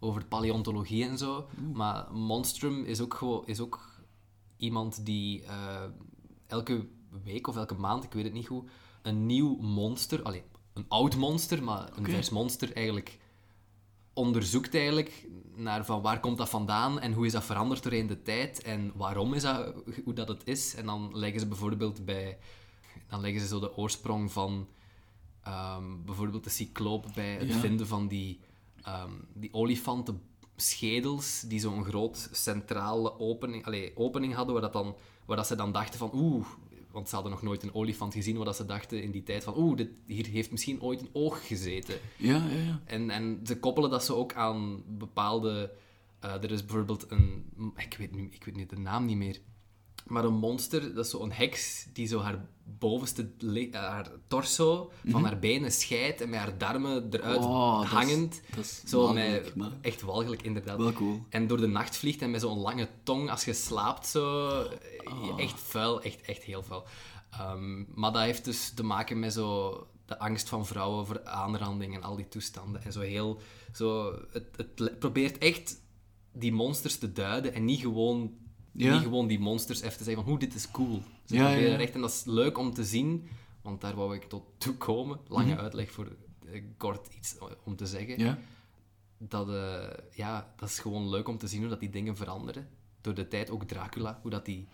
over 0.00 0.24
paleontologie 0.24 1.04
en 1.04 1.18
zo. 1.18 1.48
Maar 1.72 2.06
Monstrum 2.12 2.84
is 2.84 3.00
ook, 3.00 3.14
gewoon, 3.14 3.46
is 3.46 3.60
ook 3.60 3.88
iemand 4.56 5.06
die 5.06 5.42
eh, 5.44 5.82
elke 6.46 6.86
week 7.24 7.46
of 7.46 7.56
elke 7.56 7.74
maand, 7.74 8.04
ik 8.04 8.12
weet 8.12 8.24
het 8.24 8.32
niet 8.32 8.46
goed, 8.46 8.68
een 9.02 9.26
nieuw 9.26 9.56
monster, 9.60 10.22
allee, 10.22 10.42
een 10.72 10.84
oud 10.88 11.16
monster, 11.16 11.62
maar 11.62 11.88
een 11.96 12.04
vers 12.04 12.30
monster 12.30 12.72
eigenlijk 12.72 13.18
onderzoekt 14.12 14.74
eigenlijk 14.74 15.28
naar 15.54 15.84
van 15.84 16.02
waar 16.02 16.20
komt 16.20 16.38
dat 16.38 16.48
vandaan 16.48 17.00
en 17.00 17.12
hoe 17.12 17.26
is 17.26 17.32
dat 17.32 17.44
veranderd 17.44 17.82
doorheen 17.82 18.06
de 18.06 18.22
tijd 18.22 18.62
en 18.62 18.92
waarom 18.94 19.34
is 19.34 19.42
dat 19.42 19.74
hoe 20.04 20.12
dat 20.12 20.28
het 20.28 20.42
is. 20.44 20.74
En 20.74 20.86
dan 20.86 21.10
leggen 21.12 21.40
ze 21.40 21.46
bijvoorbeeld 21.46 22.04
bij... 22.04 22.38
Dan 23.10 23.20
leggen 23.20 23.40
ze 23.40 23.46
zo 23.46 23.60
de 23.60 23.76
oorsprong 23.76 24.32
van 24.32 24.68
ehm, 25.42 25.84
bijvoorbeeld 26.04 26.44
de 26.44 26.50
cycloop 26.50 27.06
bij 27.14 27.34
het 27.34 27.48
Ja. 27.48 27.58
vinden 27.58 27.86
van 27.86 28.08
die, 28.08 28.40
ehm 28.82 29.10
die 29.34 29.52
olifantenschedels 29.54 31.40
die 31.40 31.60
zo'n 31.60 31.84
groot 31.84 32.28
centrale 32.32 33.18
opening, 33.18 33.64
allee, 33.66 33.96
opening 33.96 34.34
hadden 34.34 34.52
waar, 34.52 34.62
dat 34.62 34.72
dan, 34.72 34.96
waar 35.24 35.36
dat 35.36 35.46
ze 35.46 35.54
dan 35.54 35.72
dachten 35.72 35.98
van 35.98 36.10
oeh, 36.14 36.46
want 36.90 37.08
ze 37.08 37.14
hadden 37.14 37.32
nog 37.32 37.42
nooit 37.42 37.62
een 37.62 37.74
olifant 37.74 38.14
gezien, 38.14 38.36
waar 38.36 38.44
dat 38.44 38.56
ze 38.56 38.64
dachten 38.64 39.02
in 39.02 39.10
die 39.10 39.22
tijd 39.22 39.44
van 39.44 39.54
oeh, 39.56 39.76
dit, 39.76 39.88
hier 40.06 40.26
heeft 40.26 40.50
misschien 40.50 40.82
ooit 40.82 41.00
een 41.00 41.10
oog 41.12 41.46
gezeten. 41.46 41.98
Ja, 42.16 42.36
ja, 42.46 42.58
ja. 42.62 42.80
En, 42.84 43.10
en 43.10 43.40
ze 43.44 43.58
koppelen 43.58 43.90
dat 43.90 44.04
ze 44.04 44.14
ook 44.14 44.34
aan 44.34 44.82
bepaalde... 44.98 45.72
eh, 46.20 46.32
er 46.42 46.50
is 46.50 46.64
bijvoorbeeld 46.64 47.10
een... 47.10 47.44
Ik 47.76 47.96
weet, 47.98 48.14
nu, 48.14 48.28
ik 48.30 48.44
weet 48.44 48.56
nu 48.56 48.66
de 48.66 48.78
naam 48.78 49.04
niet 49.04 49.16
meer. 49.16 49.40
Maar 50.06 50.24
een 50.24 50.34
monster, 50.34 50.94
dat 50.94 51.04
is 51.04 51.10
zo 51.10 51.22
een 51.22 51.32
heks 51.32 51.86
die 51.92 52.06
zo 52.06 52.20
haar 52.20 52.48
bovenste... 52.78 53.30
eh, 53.38 53.72
haar 53.72 54.10
torso 54.28 54.90
van 55.06 55.24
haar 55.24 55.38
benen 55.38 55.72
scheidt 55.72 56.20
en 56.20 56.28
met 56.30 56.38
haar 56.38 56.58
darmen 56.58 57.06
eruit 57.10 57.40
Mhm. 57.40 57.48
Oh, 57.48 57.74
dat 57.76 57.84
is- 57.84 57.90
hangend. 57.90 58.40
dat 58.54 58.64
is 58.64 58.82
zo 58.86 58.98
walgelijk, 59.02 59.44
met... 59.44 59.54
maar- 59.56 59.72
Echt 59.80 60.00
walgelijk, 60.02 60.42
inderdaad. 60.42 60.78
Wel 60.78 60.92
cool. 60.92 61.24
En 61.28 61.46
door 61.46 61.60
de 61.60 61.66
nacht 61.66 61.96
vliegt 61.96 62.22
en 62.22 62.30
met 62.30 62.40
zo'n 62.40 62.58
lange 62.58 62.88
tong 63.02 63.30
als 63.30 63.44
je 63.44 63.52
slaapt 63.52 64.06
zo. 64.06 64.48
Oh. 65.04 65.40
Echt 65.40 65.60
vuil, 65.60 66.02
echt, 66.02 66.20
echt 66.20 66.42
heel 66.42 66.62
vuil. 66.62 66.84
Ehm, 67.30 67.84
maar 68.00 68.12
dat 68.12 68.22
heeft 68.22 68.44
dus 68.44 68.70
te 68.70 68.82
maken 68.82 69.18
met 69.18 69.32
zo 69.32 69.86
de 70.06 70.18
angst 70.18 70.48
van 70.48 70.66
vrouwen 70.66 71.06
voor 71.06 71.24
aanranding 71.24 71.94
en 71.94 72.02
al 72.02 72.16
die 72.16 72.28
toestanden. 72.28 72.82
En 72.84 72.92
zo 72.92 73.00
heel... 73.00 73.40
Zo, 73.72 74.14
het, 74.30 74.46
het 74.76 74.98
probeert 74.98 75.38
echt 75.38 75.80
die 76.32 76.52
monsters 76.52 76.98
te 76.98 77.12
duiden 77.12 77.54
en 77.54 77.64
niet 77.64 77.80
gewoon, 77.80 78.32
Ja. 78.72 78.92
niet 78.94 79.02
gewoon 79.02 79.26
die 79.26 79.38
monsters 79.38 79.80
even 79.80 79.98
te 79.98 80.04
zeggen 80.04 80.22
van 80.22 80.30
hoe 80.32 80.40
dit 80.40 80.54
is 80.54 80.70
cool. 80.70 81.02
Ze 81.24 81.34
Ja, 81.34 81.44
proberen 81.46 81.70
ja. 81.72 81.78
echt, 81.78 81.94
en 81.94 82.00
dat 82.00 82.10
is 82.10 82.24
leuk 82.24 82.58
om 82.58 82.74
te 82.74 82.84
zien, 82.84 83.28
want 83.62 83.80
daar 83.80 83.94
wou 83.94 84.14
ik 84.14 84.24
tot 84.24 84.42
toe 84.58 84.74
komen. 84.76 85.18
Lange 85.28 85.52
Mhm. 85.52 85.60
uitleg 85.60 85.90
voor 85.90 86.16
eh, 86.52 86.62
kort 86.76 87.08
iets 87.18 87.36
om 87.64 87.76
te 87.76 87.86
zeggen 87.86 88.18
Ja, 88.18 88.38
dat, 89.18 89.48
eh, 89.48 89.88
ja, 90.14 90.52
dat 90.56 90.68
is 90.68 90.78
gewoon 90.78 91.08
leuk 91.08 91.28
om 91.28 91.38
te 91.38 91.46
zien 91.48 91.60
hoe 91.60 91.68
dat 91.68 91.80
die 91.80 91.90
dingen 91.90 92.16
veranderen. 92.16 92.68
door 93.00 93.14
de 93.14 93.28
tijd 93.28 93.50
ook 93.50 93.64
Dracula, 93.64 94.18
hoe 94.22 94.30
dat 94.30 94.44
die 94.44 94.66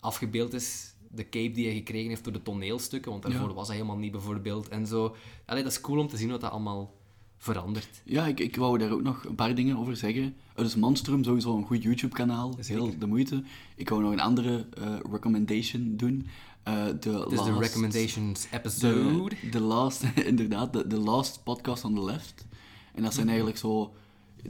afgebeeld 0.00 0.52
is. 0.52 0.94
De 1.10 1.28
cape 1.28 1.50
die 1.50 1.66
hij 1.66 1.74
gekregen 1.74 2.08
heeft 2.08 2.24
door 2.24 2.32
de 2.32 2.42
toneelstukken, 2.42 3.10
want 3.10 3.22
daarvoor 3.22 3.54
was 3.54 3.66
hij 3.66 3.76
helemaal 3.76 3.98
niet 3.98 4.12
bijvoorbeeld. 4.12 4.68
En 4.68 4.86
zo. 4.86 5.16
Allee, 5.46 5.62
dat 5.62 5.72
is 5.72 5.80
cool 5.80 5.98
om 6.00 6.08
te 6.08 6.16
zien 6.16 6.30
wat 6.30 6.40
dat 6.40 6.50
allemaal 6.50 6.94
verandert. 7.38 8.02
Ja, 8.04 8.26
ik, 8.26 8.40
ik 8.40 8.56
wou 8.56 8.78
daar 8.78 8.90
ook 8.90 9.02
nog 9.02 9.24
een 9.24 9.34
paar 9.34 9.54
dingen 9.54 9.76
over 9.76 9.96
zeggen. 9.96 10.22
Uh, 10.22 10.32
dus 10.54 10.74
Monstrum, 10.76 11.24
sowieso 11.24 11.56
een 11.56 11.64
goed 11.66 11.82
YouTube-kanaal. 11.82 12.54
Heel 12.66 12.98
de 12.98 13.06
moeite. 13.06 13.42
Ik 13.76 13.88
wou 13.88 14.02
nog 14.02 14.12
een 14.12 14.20
andere 14.20 14.66
eh, 14.76 14.94
recommendation 15.10 15.96
doen. 15.96 16.26
De 16.62 16.70
Het 16.72 17.04
is 17.32 17.38
de 17.38 17.50
last- 17.50 17.58
recommendations 17.60 18.46
episode. 18.52 19.34
De, 19.42 19.48
de 19.50 19.60
last, 19.60 20.02
inderdaad, 20.26 20.72
de, 20.72 20.86
de 20.86 20.98
last 20.98 21.40
podcast 21.44 21.84
on 21.84 21.94
the 21.94 22.04
left. 22.04 22.46
En 22.94 23.02
dat 23.02 23.12
zijn 23.14 23.26
Mhm. 23.26 23.34
eigenlijk 23.34 23.58
zo 23.58 23.94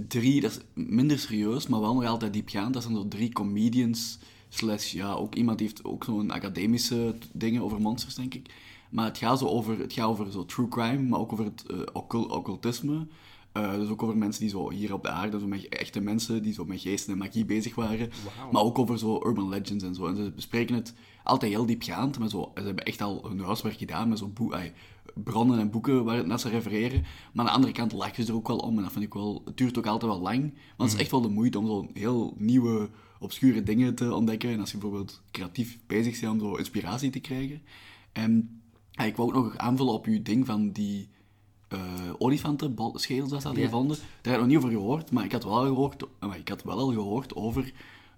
drie, 0.09 0.41
dat 0.41 0.51
is 0.51 0.59
minder 0.85 1.19
serieus, 1.19 1.67
maar 1.67 1.81
wel 1.81 1.95
nog 1.95 2.05
altijd 2.05 2.33
diepgaand. 2.33 2.75
Dat 2.75 2.83
zijn 2.83 2.95
zo 2.95 3.09
drie 3.09 3.33
comedians, 3.33 4.19
slash, 4.49 4.93
ja, 4.93 5.13
ook 5.13 5.35
iemand 5.35 5.59
die 5.59 5.67
heeft 5.67 5.85
ook 5.85 6.05
zo'n 6.05 6.31
academische 6.31 7.15
dingen 7.33 7.63
over 7.63 7.81
monsters, 7.81 8.15
denk 8.15 8.35
ik. 8.35 8.51
Maar 8.91 9.05
het 9.05 9.19
gaat 9.19 9.39
zo 9.39 9.47
over, 9.47 9.79
het 9.79 9.93
gaat 9.93 10.07
over 10.09 10.33
zo 10.33 10.45
true 10.45 10.69
crime, 10.69 11.03
maar 11.03 11.21
ook 11.21 11.33
over 11.33 11.45
het 11.45 11.65
eh, 11.67 11.79
occul- 11.93 12.29
occultisme. 12.29 13.07
Eh, 13.59 13.75
dus 13.75 13.89
ook 13.89 14.03
over 14.03 14.17
mensen 14.17 14.41
die 14.41 14.51
zo 14.51 14.71
hier 14.71 14.93
op 14.93 15.03
de 15.03 15.09
aarde, 15.09 15.41
zo 15.41 15.47
met 15.47 15.69
echte 15.69 16.01
mensen 16.01 16.43
die 16.43 16.53
zo 16.53 16.65
met 16.65 16.81
geesten 16.81 17.13
en 17.13 17.19
magie 17.19 17.45
bezig 17.45 17.75
waren. 17.75 18.11
Maar 18.53 18.63
ook 18.63 18.79
over 18.79 18.99
zo 18.99 19.21
urban 19.27 19.49
legends 19.49 19.85
en 19.85 19.95
zo. 19.95 20.07
En 20.07 20.17
ze 20.17 20.33
bespreken 20.35 20.75
het 20.75 20.95
altijd 21.25 21.53
heel 21.53 21.67
diepgaand, 21.67 22.19
maar 22.19 22.29
zo, 22.29 22.51
ze 22.55 22.63
hebben 22.63 22.85
echt 22.85 23.01
al 23.01 23.25
hun 23.29 23.41
huiswerk 23.41 23.79
gedaan 23.79 24.09
met 24.09 24.19
zo 24.19 24.33
ai, 24.51 24.73
bronnen 25.15 25.59
en 25.59 25.71
boeken 25.71 26.05
waar 26.05 26.17
het 26.17 26.27
naar 26.27 26.41
ze 26.41 26.49
refereren. 26.49 27.05
Maar 27.33 27.45
aan 27.45 27.45
de 27.45 27.57
andere 27.57 27.73
kant 27.73 27.93
lachen 27.93 28.25
ze 28.25 28.31
er 28.31 28.37
ook 28.37 28.49
wel 28.49 28.57
om 28.57 28.77
en 28.77 28.83
dat 28.83 28.93
vind 28.93 29.05
ik 29.05 29.15
wel... 29.15 29.43
Het 29.45 29.57
duurt 29.57 29.79
ook 29.79 29.87
altijd 29.87 30.13
wel 30.13 30.21
lang, 30.21 30.41
want 30.77 30.91
het 30.91 30.93
is 30.93 31.05
echt 31.05 31.11
wel 31.11 31.21
de 31.21 31.29
moeite 31.29 31.59
om 31.59 31.67
zo 31.67 31.89
heel 31.93 32.35
nieuwe, 32.37 32.89
obscure 33.21 33.63
dingen 33.63 33.95
te 33.95 34.15
ontdekken. 34.15 34.51
En 34.51 34.61
als 34.61 34.71
je 34.71 34.79
bijvoorbeeld 34.79 35.23
creatief 35.31 35.79
bezig 35.87 36.21
bent 36.21 36.33
om 36.33 36.39
zo 36.41 36.55
inspiratie 36.55 37.11
te 37.11 37.21
krijgen. 37.21 37.63
En 38.13 38.63
ik 39.05 39.17
wou 39.17 39.35
ook 39.35 39.45
nog 39.45 39.57
aanvullen 39.57 39.93
op 39.93 40.07
uw 40.07 40.23
ding 40.23 40.47
van 40.47 40.71
die 40.71 41.09
eh 41.69 41.79
olifantenschedels 42.19 43.31
dat 43.31 43.41
ze 43.41 43.47
hadden 43.47 43.65
Ja. 43.65 43.71
gevonden. 43.71 43.97
Daar 43.97 44.33
heb 44.33 44.35
ik 44.35 44.39
nog 44.39 44.47
niet 44.47 44.57
over 44.57 44.71
gehoord, 44.71 45.11
maar 45.11 45.25
ik 45.25 45.33
had 45.33 45.45
wel 45.45 45.57
al 45.59 45.65
gehoord, 45.67 46.03
eh, 46.19 46.29
maar 46.29 46.39
ik 46.39 46.49
had 46.49 46.63
wel 46.63 46.79
al 46.79 46.93
gehoord 46.93 47.35
over 47.37 47.73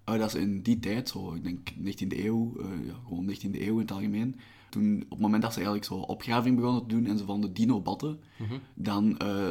eh, 0.04 0.18
dat 0.18 0.30
ze 0.30 0.40
in 0.40 0.62
die 0.62 0.78
tijd, 0.78 1.08
zo, 1.08 1.34
ik 1.34 1.42
denk 1.44 1.70
19e 1.78 2.24
eeuw, 2.24 2.52
ja, 2.86 2.94
gewoon 3.06 3.24
19e 3.30 3.60
eeuw 3.60 3.74
in 3.74 3.78
het 3.80 3.90
algemeen, 3.92 4.36
toen 4.70 5.02
op 5.04 5.10
het 5.10 5.18
moment 5.20 5.42
dat 5.42 5.50
ze 5.52 5.56
eigenlijk 5.56 5.86
zo 5.86 5.94
opgraving 5.94 6.56
begonnen 6.56 6.82
te 6.86 6.88
doen 6.94 7.06
en 7.06 7.18
ze 7.18 7.24
vonden 7.24 7.52
dino-botten, 7.52 8.20
dan 8.74 9.18
eh, 9.18 9.48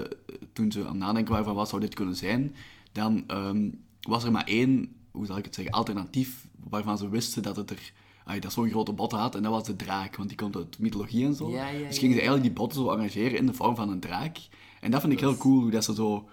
toen 0.53 0.72
ze 0.72 0.79
aan 0.79 0.88
het 0.88 0.98
nadenken 0.98 1.32
waren 1.32 1.46
van 1.46 1.56
wat 1.56 1.70
zou 1.70 1.82
dit 1.82 1.94
kunnen 1.94 2.15
zijn, 2.15 2.56
dan 2.91 3.24
ehm, 3.27 3.70
was 4.01 4.24
er 4.24 4.32
maar 4.32 4.44
één, 4.48 4.96
hoe 5.12 5.25
zal 5.25 5.38
ik 5.38 5.46
het 5.46 5.56
zeggen, 5.56 5.74
alternatief 5.74 6.48
waarvan 6.70 6.98
ze 6.98 7.10
wisten 7.10 7.44
dat 7.44 7.56
het 7.56 7.70
er 7.70 7.94
ai, 8.29 8.39
dat 8.39 8.53
zo'n 8.53 8.69
grote 8.69 8.93
bot 8.93 9.12
had 9.12 9.36
en 9.36 9.43
dat 9.43 9.51
was 9.51 9.63
de 9.63 9.75
draak, 9.75 10.15
want 10.15 10.29
die 10.29 10.38
komt 10.38 10.55
uit 10.55 10.79
mythologie 10.79 11.25
en 11.25 11.33
zo. 11.36 11.50
Ja, 11.50 11.67
ja, 11.69 11.88
dus 11.88 11.98
gingen 11.98 12.13
ze 12.15 12.21
eigenlijk 12.21 12.43
die 12.50 12.57
botten 12.57 12.81
zo 12.81 12.89
arrangeren 12.89 13.38
in 13.38 13.45
de 13.45 13.53
vorm 13.53 13.75
van 13.75 13.89
een 13.89 14.00
draak. 14.00 14.38
En 14.81 14.91
dat 14.91 15.01
vind 15.01 15.13
ik 15.13 15.19
heel 15.19 15.38
cool, 15.38 15.62
hoe 15.62 15.71
dat 15.71 15.83
ze 15.83 15.93
zo... 15.93 16.29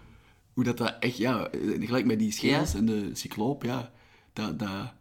Hoe 0.52 0.64
dat, 0.64 0.76
dat 0.78 0.96
echt, 1.00 1.16
ja, 1.16 1.48
gelijk 1.80 2.04
met 2.04 2.18
die 2.18 2.32
schedels 2.32 2.74
en 2.74 2.86
de 2.86 3.10
cycloop, 3.12 3.62
ja, 3.62 3.92
dat... 4.32 4.58
dat 4.58 4.92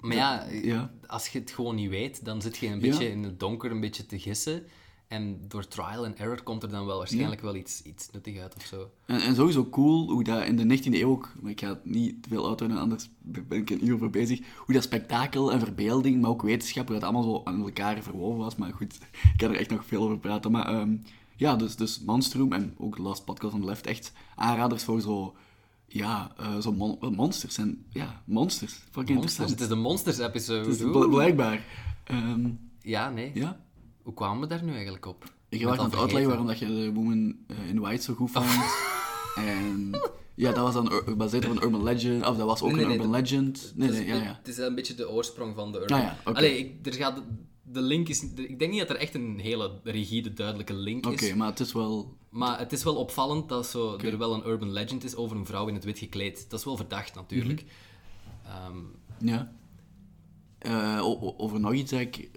Maar 0.00 0.16
ja, 0.16 0.46
ja. 0.62 0.90
als 1.06 1.28
je 1.28 1.38
het 1.38 1.50
gewoon 1.50 1.74
niet 1.74 1.90
weet, 1.90 2.24
dan 2.24 2.42
zit 2.42 2.56
je 2.56 2.66
een 2.66 2.72
Ja. 2.72 2.78
beetje 2.80 3.10
in 3.10 3.22
het 3.22 3.40
donker 3.40 3.70
een 3.70 3.80
beetje 3.80 4.06
te 4.06 4.18
gissen. 4.18 4.64
En 5.12 5.40
door 5.48 5.66
trial 5.68 6.04
and 6.04 6.16
error 6.18 6.42
komt 6.42 6.62
er 6.62 6.68
dan 6.68 6.86
wel 6.86 6.98
waarschijnlijk 6.98 7.40
wel 7.40 7.54
iets, 7.56 7.82
iets 7.82 8.10
nuttig 8.12 8.38
uit 8.38 8.54
of 8.56 8.64
zo. 8.64 8.90
En, 9.06 9.20
en 9.20 9.34
sowieso 9.34 9.68
cool 9.68 10.10
hoe 10.10 10.24
dat 10.24 10.44
in 10.44 10.56
de 10.68 10.78
19e 10.78 10.82
eeuw 10.92 11.08
ook, 11.10 11.32
maar 11.40 11.50
ik 11.50 11.60
ga 11.60 11.68
het 11.68 11.84
niet 11.84 12.22
te 12.22 12.28
veel 12.28 12.48
uitweiden, 12.48 12.80
anders 12.80 13.08
ben 13.20 13.58
ik 13.58 13.70
een 13.70 13.86
uur 13.86 13.98
voor 13.98 14.10
bezig, 14.10 14.40
hoe 14.56 14.74
dat 14.74 14.82
spektakel 14.84 15.52
en 15.52 15.60
verbeelding, 15.60 16.20
maar 16.20 16.30
ook 16.30 16.42
wetenschap, 16.42 16.84
hoe 16.88 16.94
dat 16.98 17.04
allemaal 17.04 17.22
zo 17.22 17.40
aan 17.44 17.62
elkaar 17.62 18.02
verwoven 18.02 18.38
was. 18.38 18.56
Maar 18.56 18.72
goed, 18.72 18.94
ik 19.32 19.36
kan 19.36 19.50
er 19.50 19.56
echt 19.56 19.70
nog 19.70 19.84
veel 19.86 20.02
over 20.02 20.18
praten. 20.18 20.50
Maar 20.50 20.66
ehm, 20.66 20.96
ja, 21.36 21.56
dus, 21.56 21.76
dus 21.76 22.00
Monstrum 22.00 22.52
en 22.52 22.74
ook 22.78 22.96
de 22.96 23.02
Last 23.02 23.24
Podcast 23.24 23.54
on 23.54 23.60
the 23.60 23.66
Left, 23.66 23.86
echt 23.86 24.12
aanraders 24.36 24.84
voor 24.84 25.00
zo, 25.00 25.36
ja, 25.86 26.32
eh, 26.36 26.58
zo 26.58 26.72
mon- 26.72 26.98
monsters. 27.14 27.58
En 27.58 27.84
ja, 27.90 28.22
monsters. 28.24 28.72
Fucking 28.90 29.18
Monsters. 29.18 29.50
interessant. 29.50 29.50
Het 29.50 29.60
is 29.60 29.68
de 29.68 29.74
Monsters 29.76 30.18
episode. 30.18 30.70
Het 30.70 30.80
is 30.80 30.90
bl- 30.90 31.08
blijkbaar. 31.08 31.64
Ehm, 32.04 32.48
Ja, 32.82 33.10
nee. 33.10 33.30
ja. 33.34 33.60
Hoe 34.02 34.14
kwamen 34.14 34.40
we 34.40 34.46
daar 34.46 34.62
nu 34.64 34.72
eigenlijk 34.72 35.06
op? 35.06 35.24
Ik 35.48 35.64
ben 35.64 35.74
ga 35.74 35.84
het 35.84 35.96
uitleggen 35.96 36.28
waarom 36.28 36.46
dat 36.46 36.58
je 36.58 36.66
de 36.66 36.92
Woman 36.92 37.36
eh, 37.46 37.68
in 37.68 37.80
White 37.80 38.02
zo 38.02 38.14
goed 38.14 38.30
vond. 38.30 38.46
En 39.36 39.90
ja, 40.34 40.52
dat 40.52 40.64
was 40.64 40.74
dan 40.74 40.90
gebaseerd 40.90 41.44
op 41.44 41.50
een 41.50 41.62
urban 41.62 41.82
legend. 41.82 42.26
Of 42.26 42.36
dat 42.36 42.46
was 42.46 42.62
ook 42.62 42.66
Nee, 42.68 42.74
nee, 42.76 42.84
een 42.84 42.88
nee, 42.90 42.98
urban 42.98 43.20
legend. 43.20 43.72
Nee, 43.76 43.88
Het 43.88 43.96
nee, 43.98 44.06
is- 44.06 44.12
ja, 44.16 44.22
ja. 44.22 44.34
Het 44.38 44.48
is 44.48 44.56
een 44.58 44.74
beetje 44.74 44.94
de 44.94 45.10
oorsprong 45.10 45.54
van 45.54 45.72
de 45.72 45.78
urban. 45.80 45.98
Ah 45.98 46.04
ja, 46.04 46.16
oké. 46.24 46.36
Allee, 46.36 46.58
ik, 46.58 46.86
er 46.86 46.92
gaat, 46.92 47.22
de 47.62 47.80
link 47.80 48.08
is... 48.08 48.22
Ik 48.34 48.58
denk 48.58 48.70
niet 48.70 48.80
dat 48.80 48.90
er 48.90 48.96
echt 48.96 49.14
een 49.14 49.38
hele 49.38 49.80
rigide, 49.84 50.32
duidelijke 50.32 50.74
link 50.74 51.06
Oké, 51.06 51.24
is. 51.24 51.34
maar 51.34 51.48
het 51.48 51.60
is 51.60 51.72
wel... 51.72 52.16
Maar 52.28 52.58
het 52.58 52.72
is 52.72 52.82
wel 52.84 52.96
opvallend 52.96 53.48
dat 53.48 53.66
zo, 53.66 53.96
er 53.96 54.18
wel 54.18 54.34
een 54.34 54.46
urban 54.46 54.72
legend 54.72 55.04
is 55.04 55.14
over 55.16 55.36
een 55.36 55.46
vrouw 55.46 55.66
in 55.68 55.74
het 55.74 55.84
wit 55.84 55.98
gekleed. 55.98 56.50
Dat 56.50 56.58
is 56.58 56.64
wel 56.64 56.76
verdacht, 56.76 57.14
natuurlijk. 57.14 57.64
Mhm. 58.44 58.50
Ehm, 58.54 58.78
Ja. 59.28 59.52
Eh, 60.58 61.00
over 61.36 61.60
nog 61.60 61.72
iets 61.72 61.90
dat 61.90 62.00
ik 62.00 62.30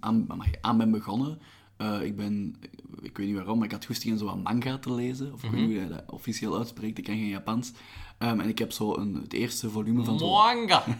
aan, 0.00 0.26
aan, 0.60 0.78
ben 0.78 0.90
begonnen. 0.90 1.38
Eh, 1.76 2.02
ik 2.02 2.16
ben... 2.16 2.56
Ik 3.02 3.16
weet 3.16 3.26
niet 3.26 3.36
waarom, 3.36 3.56
maar 3.56 3.66
ik 3.66 3.72
had 3.72 3.84
goesting 3.84 4.12
in 4.12 4.18
zo'n 4.18 4.42
manga 4.42 4.78
te 4.78 4.92
lezen. 4.94 5.32
Of 5.32 5.42
ik 5.44 5.50
weet 5.50 5.60
niet 5.60 5.70
hoe 5.70 5.80
je 5.80 5.88
dat 5.88 6.02
officieel 6.06 6.58
uitspreekt. 6.58 6.98
Ik 6.98 7.04
ken 7.04 7.16
geen 7.16 7.28
Japans. 7.28 7.72
Ehm, 8.18 8.40
en 8.40 8.48
ik 8.48 8.58
heb 8.58 8.72
zo 8.72 8.96
een, 8.96 9.14
het 9.14 9.32
eerste 9.32 9.70
volume 9.70 10.04
van 10.04 10.18
zo... 10.18 10.30
Manga! 10.30 10.84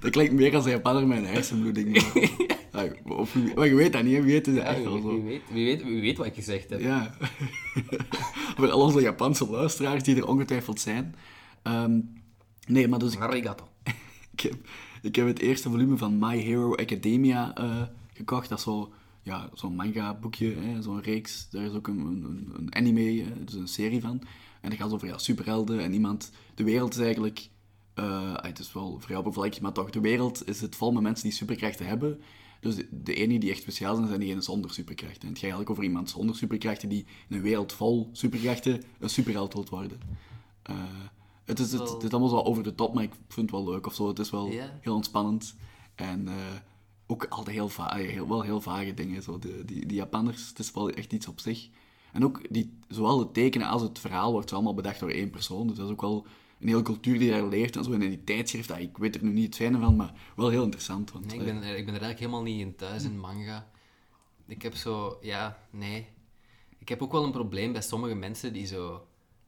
Dat 0.00 0.10
klinkt 0.10 0.32
meer 0.32 0.54
als 0.54 0.64
een 0.64 0.70
Japaner 0.70 1.06
met 1.06 1.18
een 1.18 1.26
hersenbloeding. 1.26 2.04
Maar, 2.72 2.92
of, 3.18 3.34
maar 3.54 3.66
je 3.66 3.74
weet 3.74 3.92
dat 3.92 4.02
niet, 4.02 4.16
hè? 4.16 4.22
wie 4.22 4.32
weet 4.32 4.46
is 4.46 4.54
dat 4.54 4.62
Ja, 4.62 4.68
echt 4.68 4.84
wie, 4.84 5.00
zo. 5.00 5.08
wie 5.08 5.22
weet, 5.22 5.42
wie, 5.52 5.64
weet, 5.64 5.82
wie 5.82 6.00
weet 6.00 6.16
wat 6.16 6.26
ik 6.26 6.34
gezegd 6.34 6.70
heb. 6.70 6.80
Ja. 6.80 7.14
Voor 8.56 8.70
al 8.70 8.80
onze 8.80 9.00
Japanse 9.00 9.50
luisteraars 9.50 10.02
die 10.02 10.16
er 10.16 10.26
ongetwijfeld 10.26 10.80
zijn. 10.80 11.14
Ehm, 11.62 12.00
nee, 12.66 12.88
maar 12.88 12.98
dus 12.98 13.12
ik, 13.14 13.20
Arigato. 13.20 13.68
ik, 14.32 14.40
heb, 14.40 14.54
ik 15.02 15.16
heb 15.16 15.26
het 15.26 15.38
eerste 15.38 15.70
volume 15.70 15.96
van 15.96 16.18
My 16.18 16.38
Hero 16.38 16.74
Academia 16.74 17.54
eh, 17.54 17.82
gekocht. 18.12 18.48
Dat 18.48 18.58
is 18.58 18.64
zo, 18.64 18.92
ja, 19.22 19.50
zo'n 19.54 19.74
manga-boekje, 19.74 20.56
zo'n 20.80 21.02
reeks. 21.02 21.50
Daar 21.50 21.64
is 21.64 21.72
ook 21.72 21.88
een, 21.88 21.98
een, 21.98 22.52
een 22.56 22.74
anime, 22.74 23.22
eh, 23.22 23.26
dus 23.44 23.54
een 23.54 23.68
serie 23.68 24.00
van. 24.00 24.22
En 24.60 24.70
dat 24.70 24.78
gaat 24.78 24.92
over 24.92 25.08
ja, 25.08 25.18
superhelden 25.18 25.80
en 25.80 25.92
iemand... 25.92 26.32
De 26.54 26.64
wereld 26.64 26.94
is 26.94 27.00
eigenlijk... 27.00 27.48
eh, 27.94 28.34
het 28.34 28.58
is 28.58 28.72
wel 28.72 29.00
vrij 29.00 29.16
oppervlakkig, 29.16 29.60
maar 29.60 29.72
toch, 29.72 29.90
de 29.90 30.00
wereld 30.00 30.48
is 30.48 30.60
het 30.60 30.76
vol 30.76 30.92
met 30.92 31.02
mensen 31.02 31.28
die 31.28 31.36
superkrachten 31.36 31.86
hebben. 31.86 32.20
Dus 32.60 32.76
de, 32.90 33.14
enigen 33.14 33.40
die 33.40 33.50
echt 33.50 33.62
speciaal 33.62 33.94
zijn, 33.94 34.06
zijn 34.06 34.20
diegenen 34.20 34.42
zonder 34.42 34.70
superkrachten. 34.70 35.20
En 35.20 35.28
het 35.28 35.34
gaat 35.34 35.42
eigenlijk 35.42 35.70
over 35.70 35.84
iemand 35.84 36.10
zonder 36.10 36.36
superkrachten 36.36 36.88
die 36.88 37.06
in 37.28 37.36
een 37.36 37.42
wereld 37.42 37.72
vol 37.72 38.08
superkrachten 38.12 38.82
een 38.98 39.10
superheld 39.10 39.52
wil 39.52 39.66
worden. 39.70 40.00
Eh, 40.62 40.74
het, 41.48 41.58
is, 41.58 41.72
het, 41.72 41.88
het 41.90 42.02
is 42.02 42.10
allemaal 42.10 42.28
zo 42.28 42.36
over 42.40 42.62
de 42.62 42.74
top, 42.74 42.94
maar 42.94 43.02
ik 43.02 43.12
vind 43.28 43.50
het 43.50 43.60
wel 43.60 43.70
leuk 43.72 43.86
of 43.86 43.94
zo. 43.94 44.08
Het 44.08 44.18
is 44.18 44.30
wel 44.30 44.46
heel 44.80 44.94
ontspannend. 44.94 45.54
En 45.94 46.28
eh, 46.28 46.34
ook 47.06 47.24
altijd 47.24 47.56
heel, 47.56 47.70
heel, 47.94 48.28
wel 48.28 48.42
heel 48.42 48.60
vage 48.60 48.94
dingen. 48.94 49.22
Zo. 49.22 49.38
De, 49.38 49.64
die, 49.64 49.86
die 49.86 49.96
Japanners, 49.96 50.48
het 50.48 50.58
is 50.58 50.72
wel 50.72 50.90
echt 50.90 51.12
iets 51.12 51.28
op 51.28 51.40
zich. 51.40 51.68
En 52.12 52.24
ook 52.24 52.40
die, 52.50 52.78
zowel 52.88 53.18
het 53.18 53.34
tekenen 53.34 53.68
als 53.68 53.82
het 53.82 53.98
verhaal 53.98 54.32
wordt 54.32 54.52
allemaal 54.52 54.74
bedacht 54.74 55.00
door 55.00 55.10
één 55.10 55.30
persoon. 55.30 55.66
Dus 55.66 55.76
dat 55.76 55.86
is 55.86 55.92
ook 55.92 56.00
wel 56.00 56.26
een 56.60 56.68
hele 56.68 56.82
cultuur 56.82 57.18
die 57.18 57.30
daar 57.30 57.46
leeft. 57.46 57.76
En 57.76 57.84
zo 57.84 57.90
in 57.90 58.00
die 58.00 58.24
tijdschrift, 58.24 58.70
ah, 58.70 58.80
ik 58.80 58.96
weet 58.98 59.14
er 59.14 59.22
nu 59.24 59.32
niet 59.32 59.46
het 59.46 59.56
fijne 59.56 59.78
van, 59.78 59.96
maar 59.96 60.12
wel 60.36 60.48
heel 60.48 60.62
interessant. 60.62 61.12
Want, 61.12 61.26
Nee, 61.26 61.38
ik, 61.38 61.44
ben, 61.44 61.56
er- 61.56 61.76
ik 61.76 61.84
ben 61.84 61.94
er 61.94 62.02
eigenlijk 62.02 62.18
helemaal 62.18 62.42
niet 62.42 62.60
in 62.60 62.76
thuis 62.76 63.04
in 63.04 63.18
manga. 63.18 63.70
Ik 64.46 64.62
heb 64.62 64.74
zo... 64.74 65.18
Ja, 65.22 65.58
nee. 65.70 66.06
Ik 66.78 66.88
heb 66.88 67.02
ook 67.02 67.12
wel 67.12 67.24
een 67.24 67.30
probleem 67.32 67.72
bij 67.72 67.82
sommige 67.82 68.14
mensen 68.14 68.52
die 68.52 68.66
zo 68.66 69.06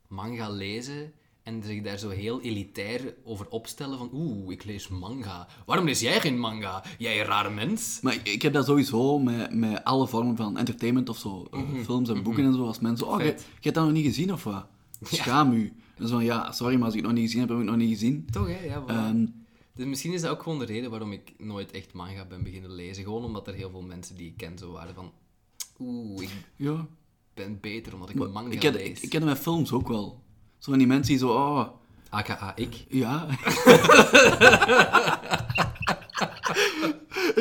manga 0.09 0.49
lezen 0.51 1.13
en 1.51 1.63
zich 1.63 1.83
daar 1.83 1.99
zo 1.99 2.09
heel 2.09 2.41
elitair 2.41 3.15
over 3.25 3.49
opstellen 3.49 3.99
van 3.99 4.11
oeh, 4.13 4.53
ik 4.53 4.65
lees 4.65 4.89
manga. 4.89 5.49
Waarom 5.67 5.85
lees 5.85 6.01
jij 6.01 6.21
geen 6.21 6.39
manga? 6.39 6.85
Jij 6.99 7.19
rare 7.19 7.51
mens. 7.51 7.99
Maar 8.03 8.15
ik, 8.15 8.29
ik 8.29 8.43
heb 8.43 8.53
dat 8.53 8.67
sowieso 8.67 9.19
met, 9.19 9.55
met 9.55 9.85
alle 9.85 10.07
vormen 10.07 10.37
van 10.37 10.57
entertainment 10.59 11.09
of 11.09 11.19
zo. 11.19 11.47
eh, 11.51 11.61
films 11.85 12.09
en 12.09 12.23
boeken 12.23 12.45
en 12.45 12.55
zo. 12.55 12.67
Als 12.67 12.81
mensen, 12.81 13.07
oh, 13.07 13.19
je, 13.21 13.25
hebt 13.61 13.75
dat 13.75 13.85
nog 13.85 13.93
niet 13.93 14.05
gezien 14.05 14.33
of 14.33 14.45
wat? 14.45 14.67
Schaam 15.03 15.53
u. 15.53 15.73
En 15.97 16.09
zo 16.09 16.15
van, 16.15 16.25
ja, 16.25 16.53
sorry, 16.53 16.75
maar 16.75 16.85
als 16.85 16.95
ik 16.95 17.01
het 17.01 17.09
nog 17.09 17.19
niet 17.19 17.25
gezien 17.25 17.41
heb, 17.41 17.49
heb 17.49 17.59
ik 17.59 17.65
het 17.65 17.73
nog 17.77 17.83
niet 17.85 17.99
gezien. 17.99 18.27
Toch, 18.31 18.47
hè? 18.47 18.65
Ja, 18.65 18.83
voilà. 18.83 18.87
Ehm, 18.87 19.27
Dus 19.75 19.87
misschien 19.87 20.13
is 20.13 20.21
dat 20.21 20.31
ook 20.31 20.43
gewoon 20.43 20.59
de 20.59 20.65
reden 20.65 20.91
waarom 20.91 21.13
ik 21.13 21.33
nooit 21.39 21.71
echt 21.71 21.93
manga 21.93 22.25
ben 22.25 22.43
beginnen 22.43 22.73
lezen. 22.73 23.05
Gewoon 23.05 23.25
omdat 23.25 23.47
er 23.49 23.55
heel 23.55 23.71
veel 23.71 23.83
mensen 23.83 24.17
die 24.17 24.27
ik 24.27 24.37
ken 24.37 24.59
zo 24.59 24.73
waren 24.73 24.95
van... 24.95 25.13
Oeh, 25.79 26.23
ik 26.23 26.31
ja. 26.57 26.87
ben 27.35 27.59
beter 27.61 27.95
omdat 27.95 28.11
ik 28.11 28.17
manga 28.17 28.51
ik, 28.51 28.59
ken, 28.59 28.73
lees. 28.73 28.89
ik, 28.99 29.03
ik 29.03 29.11
ken 29.11 29.25
met 29.25 29.39
films 29.39 29.73
ook 29.73 29.89
wel. 29.89 30.23
Zo 30.61 30.71
van 30.71 30.79
die 30.79 30.87
mensen 30.87 31.09
die 31.09 31.19
zo, 31.19 31.29
oh, 31.29 31.67
AKA 32.09 32.53
ik. 32.57 32.85
ja. 32.89 33.27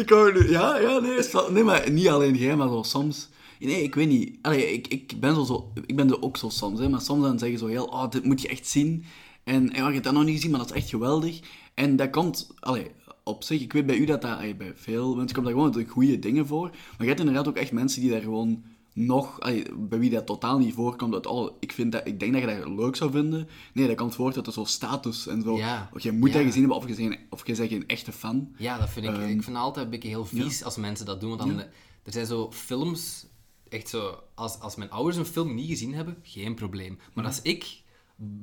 ik 0.01 0.09
hou 0.09 0.33
nu, 0.33 0.51
ja, 0.51 0.77
ja, 0.77 0.99
nee, 0.99 1.19
nee, 1.51 1.63
maar 1.63 1.91
niet 1.91 2.07
alleen 2.07 2.35
jij, 2.35 2.55
maar 2.55 2.67
zo 2.67 2.83
soms. 2.83 3.29
Nee, 3.59 3.83
ik 3.83 3.95
weet 3.95 4.07
niet. 4.07 4.37
Allee, 4.41 4.73
ik, 4.73 4.87
ik 4.87 5.19
ben 5.19 5.35
zo, 5.35 5.43
zo, 5.43 5.71
ik 5.85 5.95
ben 5.95 6.09
er 6.09 6.21
ook 6.21 6.37
zo 6.37 6.49
soms, 6.49 6.79
hè, 6.79 6.89
maar 6.89 7.01
soms 7.01 7.23
dan 7.23 7.39
zeggen 7.39 7.59
ze 7.59 7.65
zo 7.65 7.71
heel, 7.71 7.85
oh, 7.85 8.09
dit 8.09 8.23
moet 8.23 8.41
je 8.41 8.47
echt 8.47 8.67
zien. 8.67 9.05
En 9.43 9.69
ja, 9.73 9.91
heb 9.91 10.03
dat 10.03 10.13
nog 10.13 10.23
niet 10.23 10.35
gezien, 10.35 10.51
maar 10.51 10.59
dat 10.59 10.69
is 10.69 10.75
echt 10.75 10.89
geweldig. 10.89 11.39
En 11.73 11.95
dat 11.95 12.09
komt, 12.09 12.51
allee, 12.59 12.91
op 13.23 13.43
zich, 13.43 13.61
ik 13.61 13.73
weet 13.73 13.85
bij 13.85 13.97
u 13.97 14.05
dat 14.05 14.21
dat, 14.21 14.37
allee, 14.37 14.55
bij 14.55 14.71
veel 14.75 15.15
mensen 15.15 15.33
komt 15.33 15.45
daar 15.45 15.55
gewoon 15.55 15.71
de 15.71 15.85
goede 15.85 16.19
dingen 16.19 16.47
voor. 16.47 16.69
Maar 16.69 16.97
je 16.97 17.07
hebt 17.07 17.19
inderdaad 17.19 17.47
ook 17.47 17.57
echt 17.57 17.71
mensen 17.71 18.01
die 18.01 18.09
daar 18.09 18.21
gewoon 18.21 18.63
nog, 18.93 19.39
allee, 19.39 19.65
bij 19.75 19.99
wie 19.99 20.09
dat 20.09 20.25
totaal 20.25 20.57
niet 20.57 20.73
voorkomt. 20.73 21.11
Dat, 21.11 21.25
oh, 21.25 21.51
ik, 21.59 21.71
vind 21.71 21.91
dat, 21.91 22.07
ik 22.07 22.19
denk 22.19 22.33
dat 22.33 22.41
je 22.41 22.47
dat 22.47 22.67
leuk 22.67 22.95
zou 22.95 23.11
vinden. 23.11 23.47
Nee, 23.73 23.87
dat 23.87 23.95
komt 23.95 24.15
voort 24.15 24.35
uit 24.35 24.45
de 24.45 24.51
zo 24.51 24.63
status 24.63 25.27
en 25.27 25.41
zo. 25.41 25.57
Ja. 25.57 25.89
Of 25.93 26.01
je 26.01 26.11
moet 26.11 26.29
Ja. 26.29 26.35
dat 26.35 26.43
gezien 26.45 26.59
hebben, 26.59 26.77
of 26.77 26.87
je 26.87 26.95
bent, 26.95 27.19
of 27.29 27.47
je 27.47 27.55
bent 27.55 27.69
geen 27.69 27.87
echte 27.87 28.11
fan. 28.11 28.55
Ja, 28.57 28.77
dat 28.77 28.89
vind 28.89 29.05
ik. 29.05 29.11
Ehm, 29.11 29.27
ik 29.27 29.43
vind 29.43 29.57
altijd 29.57 29.85
een 29.85 29.91
beetje 29.91 30.09
heel 30.09 30.25
vies 30.25 30.63
als 30.63 30.75
mensen 30.77 31.05
dat 31.05 31.19
doen. 31.21 31.37
Want 31.37 31.49
dan. 31.49 31.59
Er 32.03 32.11
zijn 32.11 32.25
zo 32.25 32.51
films, 32.51 33.25
echt 33.69 33.89
zo. 33.89 34.23
Als, 34.35 34.59
als 34.59 34.75
mijn 34.75 34.91
ouders 34.91 35.17
een 35.17 35.25
film 35.25 35.55
niet 35.55 35.69
gezien 35.69 35.93
hebben, 35.93 36.17
geen 36.23 36.55
probleem. 36.55 36.99
Maar 37.13 37.25
als 37.25 37.41
ik 37.41 37.81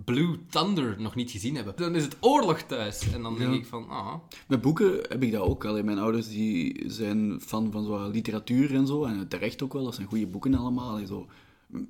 Blue 0.04 0.38
Thunder 0.50 0.97
nog 1.00 1.14
niet 1.14 1.30
gezien 1.30 1.54
heb, 1.54 1.76
dan 1.76 1.95
is 1.95 2.02
het 2.04 2.16
oorlog 2.21 2.61
thuis. 2.62 3.12
En 3.12 3.23
dan 3.23 3.38
denk 3.38 3.50
Ja. 3.52 3.59
ik 3.59 3.66
van, 3.66 3.88
ah. 3.88 4.14
Met 4.49 4.61
boeken 4.61 4.92
heb 5.09 5.23
ik 5.23 5.33
dat 5.33 5.42
ook. 5.42 5.64
Allee, 5.64 5.83
mijn 5.83 5.99
ouders 5.99 6.28
die 6.28 6.83
zijn 6.87 7.40
fan 7.40 7.73
van 7.73 7.85
zo 7.85 8.09
literatuur 8.11 8.75
en 8.75 8.87
zo. 8.87 9.04
En 9.04 9.28
terecht 9.28 9.62
ook 9.62 9.73
wel, 9.73 9.85
dat 9.85 9.95
zijn 9.95 10.06
goede 10.06 10.26
boeken 10.26 10.54
allemaal. 10.54 10.90
Allee, 10.90 11.06
zo, 11.06 11.26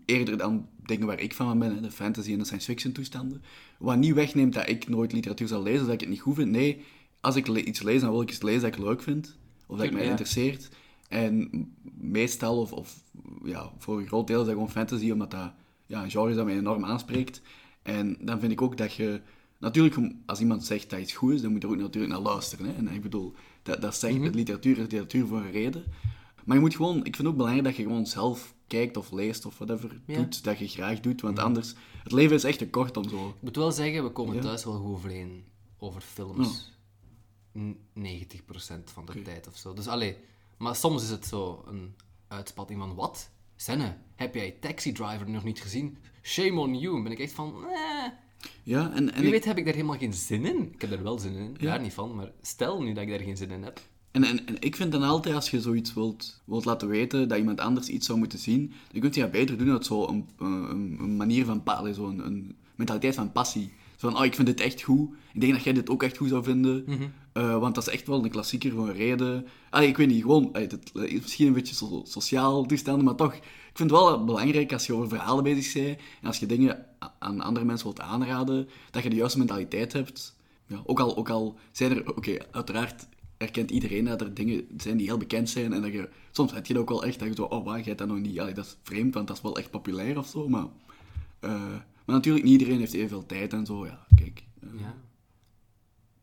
eerder 0.05 0.37
dan 0.38 0.66
dingen 0.87 1.07
waar 1.07 1.21
ik 1.21 1.35
van 1.35 1.59
ben, 1.59 1.75
hè, 1.75 1.81
de 1.81 1.90
fantasy 1.90 2.33
en 2.33 2.38
de 2.38 2.45
science 2.45 2.66
fiction 2.71 2.93
toestanden. 2.93 3.43
Wat 3.78 3.97
niet 3.97 4.14
wegneemt 4.14 4.55
dat 4.55 4.69
ik 4.69 4.88
nooit 4.88 5.12
literatuur 5.12 5.49
zal 5.49 5.62
lezen, 5.62 5.85
dat 5.85 5.95
ik 5.95 6.00
het 6.00 6.09
niet 6.09 6.21
goed 6.21 6.35
vind. 6.35 6.50
Nee, 6.50 6.85
als 7.21 7.37
ik 7.37 7.47
le- 7.47 7.61
iets 7.61 7.83
lees, 7.83 8.00
dan 8.00 8.11
wil 8.11 8.21
ik 8.21 8.31
iets 8.31 8.43
lezen 8.43 8.61
dat 8.62 8.78
ik 8.78 8.85
leuk 8.85 9.02
vind. 9.02 9.37
Of 9.66 9.76
dat 9.76 9.87
ik 9.87 9.93
mij 9.93 10.02
Ja. 10.05 10.09
interesseert. 10.11 10.69
En 11.09 11.50
meestal, 12.00 12.61
of, 12.61 12.73
of 12.73 13.02
ja, 13.45 13.71
voor 13.78 13.99
een 14.00 14.07
groot 14.07 14.26
deel 14.26 14.40
is 14.40 14.47
dat 14.47 14.55
gewoon 14.55 14.71
fantasy, 14.71 15.11
omdat 15.11 15.31
dat 15.31 15.52
ja, 15.87 16.02
een 16.05 16.11
genre 16.11 16.31
is 16.31 16.37
dat 16.37 16.45
mij 16.45 16.57
enorm 16.59 16.85
aanspreekt. 16.85 17.40
En 17.87 18.16
dan 18.21 18.40
vind 18.40 18.52
ik 18.52 18.62
ook 18.62 18.76
dat 18.76 18.93
je... 18.95 19.21
Natuurlijk, 19.59 20.12
als 20.26 20.40
iemand 20.40 20.64
zegt 20.64 20.90
dat 20.90 21.00
iets 21.00 21.12
goed 21.12 21.33
is, 21.33 21.40
dan 21.40 21.52
moet 21.52 21.62
je 21.62 21.69
er 21.69 21.75
ook 21.75 21.81
natuurlijk 21.81 22.12
naar 22.12 22.23
luisteren. 22.23 22.66
Hè? 22.66 22.73
En 22.73 22.88
ik 22.88 23.02
bedoel, 23.02 23.35
dat, 23.62 23.81
dat 23.81 23.95
zegt, 23.97 24.19
Mhm. 24.19 24.35
literatuur 24.35 24.73
is 24.73 24.78
literatuur 24.78 25.26
voor 25.26 25.38
een 25.38 25.50
reden. 25.50 25.85
Maar 26.45 26.57
je 26.57 26.62
moet 26.62 26.76
gewoon... 26.76 26.97
Ik 26.97 27.02
vind 27.05 27.16
het 27.16 27.26
ook 27.26 27.37
belangrijk 27.37 27.64
dat 27.66 27.76
je 27.76 27.83
gewoon 27.83 28.07
zelf 28.07 28.55
kijkt 28.66 28.97
of 28.97 29.11
leest 29.11 29.47
of 29.47 29.59
whatever 29.59 30.00
Ja. 30.07 30.16
doet, 30.16 30.45
dat 30.45 30.59
je 30.59 30.69
graag 30.69 31.00
doet. 31.00 31.21
Want 31.21 31.38
anders... 31.38 31.75
Het 32.02 32.12
leven 32.12 32.37
is 32.37 32.45
echt 32.45 32.59
te 32.59 32.69
kort 32.71 32.97
om 32.97 33.09
zo... 33.09 33.28
Ik 33.28 33.35
moet 33.43 33.57
wel 33.57 33.73
zeggen, 33.73 34.05
we 34.05 34.11
komen 34.11 34.35
Ja. 34.35 34.40
thuis 34.43 34.64
wel 34.64 34.75
goed 34.78 34.87
overeen 34.95 35.45
over 35.78 36.00
films. 36.00 36.73
N- 37.59 37.78
90% 37.93 38.90
van 38.93 39.05
de 39.07 39.23
tijd 39.23 39.47
of 39.49 39.57
zo. 39.57 39.75
Dus 39.75 39.87
allee, 39.87 40.16
maar 40.59 40.76
soms 40.76 41.02
is 41.02 41.11
het 41.11 41.26
zo 41.26 41.64
een 41.69 41.95
uitspatting 42.28 42.78
van 42.81 42.95
wat? 42.95 43.31
Senne, 43.57 43.97
heb 44.14 44.35
jij 44.35 44.50
Taxi 44.61 44.93
Driver 44.93 45.31
nog 45.31 45.45
niet 45.45 45.61
gezien? 45.61 45.99
Shame 46.26 46.61
on 46.61 46.75
you. 46.78 47.02
Ben 47.02 47.12
ik 47.12 47.18
echt 47.18 47.33
van, 47.33 47.54
eh. 47.71 48.11
Ja, 48.62 48.90
en, 48.92 49.12
en 49.12 49.14
Wie 49.14 49.25
ik- 49.25 49.30
weet 49.30 49.45
heb 49.45 49.59
ik 49.59 49.64
daar 49.64 49.75
helemaal 49.75 49.99
geen 49.99 50.12
zin 50.14 50.45
in. 50.45 50.73
Ik 50.73 50.80
heb 50.80 50.92
er 50.92 51.02
wel 51.02 51.18
zin 51.18 51.35
in, 51.35 51.56
daar 51.61 51.80
niet 51.80 51.92
van. 51.92 52.14
Maar 52.14 52.30
stel 52.42 52.83
nu 52.83 52.92
dat 52.92 53.02
ik 53.02 53.09
daar 53.09 53.18
geen 53.21 53.37
zin 53.37 53.50
in 53.50 53.62
heb. 53.62 53.80
En, 54.11 54.25
en, 54.25 54.47
en 54.47 54.56
ik 54.61 54.76
vind 54.76 54.92
dan 54.92 55.02
altijd, 55.02 55.35
als 55.35 55.50
je 55.50 55.61
zoiets 55.61 55.95
wilt, 55.95 56.42
wilt 56.45 56.64
laten 56.64 56.88
weten, 56.88 57.28
dat 57.28 57.38
iemand 57.38 57.61
anders 57.61 57.88
iets 57.88 58.06
zou 58.06 58.18
moeten 58.18 58.38
zien, 58.38 58.73
dan 58.92 59.00
kun 59.00 59.11
je 59.12 59.21
dat 59.21 59.30
beter 59.30 59.59
doen 59.59 59.71
uit 59.71 59.87
zo'n 59.87 60.09
een, 60.38 60.47
een, 60.47 60.97
een 61.00 61.16
manier 61.16 61.45
van, 61.45 61.62
zo 61.95 62.06
een, 62.09 62.26
een 62.26 62.56
mentaliteit 62.75 63.14
van 63.14 63.33
passie. 63.33 63.73
Van, 63.97 64.17
oh, 64.19 64.25
ik 64.25 64.35
vind 64.35 64.47
dit 64.47 64.61
echt 64.61 64.83
goed. 64.83 65.11
Ik 65.33 65.41
denk 65.41 65.53
dat 65.53 65.62
jij 65.65 65.73
dit 65.73 65.91
ook 65.91 66.03
echt 66.03 66.17
goed 66.17 66.29
zou 66.29 66.45
vinden. 66.45 66.85
Eh, 67.33 67.59
want 67.59 67.75
dat 67.75 67.87
is 67.87 67.93
echt 67.93 68.07
wel 68.07 68.25
een 68.25 68.31
klassieker 68.31 68.79
een 68.79 68.93
reden. 68.93 69.47
Allee, 69.71 69.88
ik 69.88 69.97
weet 69.97 70.09
niet, 70.09 70.23
gewoon, 70.23 70.53
allee, 70.53 70.69
is 70.93 71.21
misschien 71.21 71.47
een 71.47 71.53
beetje 71.53 71.75
so- 71.75 72.03
sociaal 72.05 72.67
toestanden, 72.67 73.05
maar 73.05 73.15
toch, 73.15 73.35
ik 73.35 73.43
vind 73.75 73.91
het 73.91 73.99
wel 74.00 74.25
belangrijk 74.25 74.73
als 74.73 74.87
je 74.87 74.95
over 74.95 75.09
verhalen 75.09 75.45
bezig 75.45 75.73
bent, 75.83 75.99
en 76.21 76.26
als 76.26 76.38
je 76.38 76.47
dingen 76.47 76.87
aan 77.19 77.41
andere 77.41 77.65
mensen 77.67 77.87
wilt 77.87 78.00
aanraden, 78.00 78.69
dat 78.91 79.02
je 79.02 79.11
de 79.11 79.17
juiste 79.17 79.39
mentaliteit 79.39 79.93
hebt. 79.93 80.37
Ja, 80.67 80.82
ook, 80.85 81.00
al, 81.00 81.17
ook 81.17 81.30
al 81.30 81.59
zijn 81.73 81.91
er, 81.97 82.09
oké, 82.17 82.37
uiteraard 82.50 83.06
erkent 83.37 83.71
iedereen 83.71 84.04
dat 84.04 84.21
er 84.21 84.35
dingen 84.35 84.67
zijn 84.76 84.97
die 84.97 85.06
heel 85.06 85.19
bekend 85.19 85.50
zijn, 85.50 85.73
en 85.73 85.82
dat 85.82 85.93
je, 85.93 86.09
soms 86.30 86.52
heb 86.52 86.67
je 86.67 86.73
dat 86.73 86.82
ook 86.82 86.89
wel 86.89 87.04
echt, 87.04 87.19
dat 87.19 87.28
je 87.28 87.35
zo, 87.35 87.43
oh, 87.43 87.65
waar, 87.65 87.80
jij 87.80 87.95
dat 87.95 88.09
nog 88.09 88.19
niet, 88.19 88.41
allee, 88.41 88.54
dat 88.54 88.65
is 88.65 88.76
vreemd, 88.82 89.15
want 89.15 89.26
dat 89.26 89.37
is 89.37 89.43
wel 89.43 89.56
echt 89.56 89.71
populair 89.71 90.19
of 90.19 90.26
zo, 90.26 90.49
maar... 90.49 90.67
eh, 91.41 91.75
maar 92.06 92.14
natuurlijk, 92.14 92.45
niet 92.45 92.52
iedereen 92.60 92.78
heeft 92.78 92.92
evenveel 92.92 93.26
tijd 93.26 93.52
en 93.52 93.66
zo, 93.66 93.86
ja, 93.86 94.06
kijk. 94.14 94.45
eh, 94.60 94.69
Ja. 94.80 94.95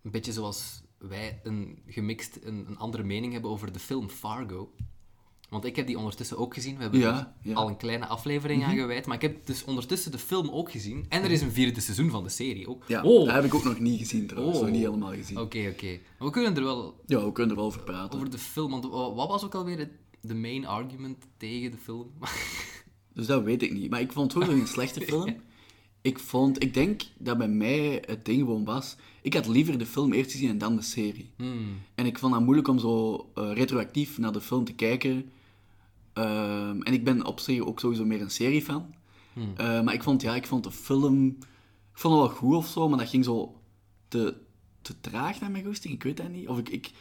Een 0.04 0.12
beetje 0.12 0.32
zoals 0.34 0.82
wij 0.98 1.40
een 1.44 1.80
gemixt 1.88 2.40
een, 2.44 2.66
een 2.68 2.78
andere 2.78 3.04
mening 3.04 3.34
hebben 3.34 3.52
over 3.52 3.72
de 3.72 3.80
film 3.80 4.10
Fargo. 4.10 4.74
Want 5.50 5.66
ik 5.66 5.76
heb 5.76 5.88
die 5.88 5.98
ondertussen 5.98 6.38
ook 6.38 6.54
gezien. 6.54 6.76
We 6.76 6.82
hebben 6.82 7.00
Ja, 7.00 7.36
ja. 7.42 7.50
Mhm. 7.50 7.58
al 7.58 7.68
een 7.68 7.78
kleine 7.78 8.06
aflevering 8.08 8.64
aan 8.64 8.76
gewijd. 8.76 9.06
Maar 9.06 9.16
ik 9.16 9.22
heb 9.22 9.46
dus 9.46 9.64
ondertussen 9.64 10.12
de 10.12 10.18
film 10.18 10.50
ook 10.50 10.72
gezien. 10.72 11.06
En 11.10 11.24
er 11.24 11.32
is 11.32 11.42
een 11.42 11.52
vierde 11.52 11.80
seizoen 11.82 12.10
van 12.10 12.24
de 12.24 12.30
serie 12.30 12.68
ook. 12.68 12.84
Ja, 12.88 13.04
oh, 13.04 13.26
dat 13.26 13.34
heb 13.34 13.44
ik 13.44 13.54
ook 13.54 13.64
nog 13.64 13.80
niet 13.80 14.00
gezien 14.00 14.28
trouwens, 14.28 14.58
Oh. 14.58 14.64
nog 14.64 14.72
niet 14.74 14.84
helemaal 14.84 15.14
gezien. 15.14 15.38
Oké, 15.40 15.70
oké. 15.72 16.00
Maar 16.18 16.28
we 16.28 16.30
kunnen 16.34 16.56
er 16.56 16.64
wel 16.64 17.02
Ja, 17.06 17.26
we 17.26 17.32
kunnen 17.32 17.52
er 17.52 17.58
wel 17.58 17.66
over 17.68 17.84
praten. 17.84 18.16
over 18.20 18.30
de 18.30 18.38
film... 18.38 18.72
Want 18.72 18.84
wa- 18.86 19.14
wat 19.14 19.28
was 19.28 19.44
ook 19.44 19.56
alweer 19.56 19.78
het 19.78 19.92
de 20.22 20.36
main 20.36 20.66
argument 20.66 21.26
tegen 21.38 21.72
de 21.72 21.78
film? 21.78 22.12
Dus 23.14 23.26
dat 23.26 23.44
weet 23.44 23.62
ik 23.64 23.74
niet. 23.74 23.90
Maar 23.90 24.02
ik 24.02 24.12
vond 24.12 24.34
het 24.34 24.44
sowieso 24.44 24.64
geen 24.64 24.74
slechte 24.74 25.02
film. 25.12 25.36
Ik 26.04 26.20
vond, 26.20 26.64
ik 26.64 26.74
denk 26.74 27.02
dat 27.18 27.38
bij 27.38 27.48
mij 27.48 28.04
het 28.06 28.26
ding 28.26 28.40
gewoon 28.40 28.64
was. 28.66 28.96
Ik 29.22 29.34
had 29.34 29.48
liever 29.48 29.78
de 29.78 29.86
film 29.86 30.14
eerst 30.14 30.32
gezien 30.32 30.50
en 30.50 30.58
dan 30.58 30.76
de 30.76 30.82
serie. 30.82 31.30
Hmm. 31.36 31.80
En 31.96 32.06
ik 32.06 32.20
vond 32.20 32.34
het 32.34 32.44
moeilijk 32.44 32.68
om 32.68 32.80
zo 32.80 33.16
eh, 33.36 33.52
retroactief 33.54 34.18
naar 34.18 34.32
de 34.32 34.42
film 34.42 34.64
te 34.64 34.74
kijken. 34.74 35.32
Ehm, 36.14 36.82
en 36.82 36.94
ik 36.94 37.04
ben 37.04 37.26
op 37.26 37.40
zich 37.40 37.60
ook 37.60 37.80
sowieso 37.80 38.06
meer 38.06 38.22
een 38.22 38.32
seriefan. 38.32 38.94
Eh, 39.56 39.82
maar 39.82 39.94
ik 39.94 40.04
vond, 40.04 40.22
ja, 40.22 40.36
ik 40.36 40.48
vond 40.48 40.64
de 40.64 40.72
film... 40.72 41.28
Ik 41.92 42.00
vond 42.00 42.14
het 42.14 42.24
wel 42.24 42.38
goed 42.38 42.56
of 42.56 42.68
zo, 42.68 42.90
maar 42.90 42.98
dat 42.98 43.10
ging 43.10 43.24
zo 43.26 43.62
te, 44.08 44.36
te 44.82 45.00
traag 45.02 45.40
naar 45.40 45.52
mijn 45.52 45.66
goesting. 45.66 45.94
Ik 45.94 46.04
weet 46.04 46.18
dat 46.18 46.30
niet. 46.30 46.48
Of 46.48 46.58
ik... 46.58 46.70
ik 46.70 46.92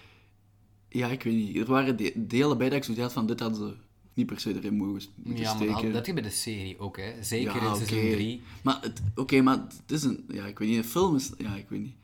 ja, 0.88 1.08
ik 1.08 1.22
weet 1.22 1.34
niet. 1.34 1.56
Er 1.56 1.66
waren 1.66 1.96
de- 1.96 2.12
delen 2.26 2.58
bij 2.58 2.68
dat 2.68 2.78
ik 2.78 2.84
zoiets 2.84 3.02
had 3.02 3.12
van... 3.12 3.26
Dit 3.26 3.40
hadden 3.40 3.58
ze 3.58 3.76
niet 4.14 4.26
per 4.26 4.40
se 4.40 4.54
erin 4.56 4.74
mogen 4.76 5.02
moeten 5.14 5.42
Ja, 5.42 5.48
maar 5.54 5.62
steken. 5.62 5.74
dat, 5.74 5.82
dat 5.84 5.94
heb 5.94 6.06
je 6.06 6.12
bij 6.12 6.22
de 6.22 6.30
serie 6.30 6.78
ook, 6.78 6.96
hè. 6.96 7.12
Zeker 7.22 7.54
Ja, 7.62 7.68
in 7.70 7.76
seizoen 7.76 7.98
oké. 7.98 8.10
3. 8.12 8.42
Maar 8.62 8.78
het- 8.82 9.02
oké, 9.14 9.40
maar 9.42 9.56
het 9.58 9.90
is 9.90 10.02
een... 10.02 10.24
Ja, 10.28 10.46
ik 10.46 10.58
weet 10.58 10.68
niet. 10.68 10.76
Een 10.76 10.84
film 10.84 11.16
is... 11.16 11.30
Ja, 11.38 11.54
ik 11.56 11.66
weet 11.68 11.80
niet. 11.80 11.94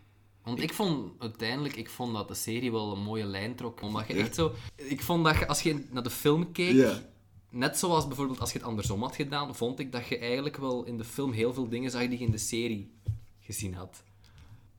Want 0.45 0.63
ik 0.63 0.73
vond 0.73 1.11
uiteindelijk, 1.19 1.77
ik 1.77 1.91
vond 1.91 2.15
dat 2.15 2.29
de 2.29 2.35
serie 2.35 2.71
wel 2.73 2.93
een 2.93 3.03
mooie 3.03 3.25
lijn 3.25 3.55
trok. 3.55 3.83
Omdat 3.83 4.07
je 4.07 4.15
Ja. 4.15 4.21
echt 4.21 4.35
zo... 4.35 4.53
Ik 4.77 5.01
vond 5.03 5.25
dat 5.25 5.39
je, 5.39 5.47
als 5.49 5.63
je 5.63 5.85
naar 5.91 6.03
de 6.03 6.11
film 6.11 6.53
keek, 6.53 6.75
Ja. 6.75 7.03
net 7.51 7.79
zoals 7.79 8.07
bijvoorbeeld 8.07 8.41
als 8.41 8.53
je 8.53 8.59
het 8.59 8.67
andersom 8.67 9.03
had 9.03 9.15
gedaan, 9.17 9.55
vond 9.57 9.79
ik 9.79 9.93
dat 9.93 10.07
je 10.09 10.19
eigenlijk 10.19 10.57
wel 10.57 10.85
in 10.85 10.97
de 10.99 11.05
film 11.05 11.33
heel 11.33 11.53
veel 11.55 11.69
dingen 11.69 11.91
zag 11.91 12.09
die 12.09 12.19
je 12.19 12.25
in 12.25 12.31
de 12.31 12.39
serie 12.39 12.91
gezien 13.41 13.75
had. 13.75 14.03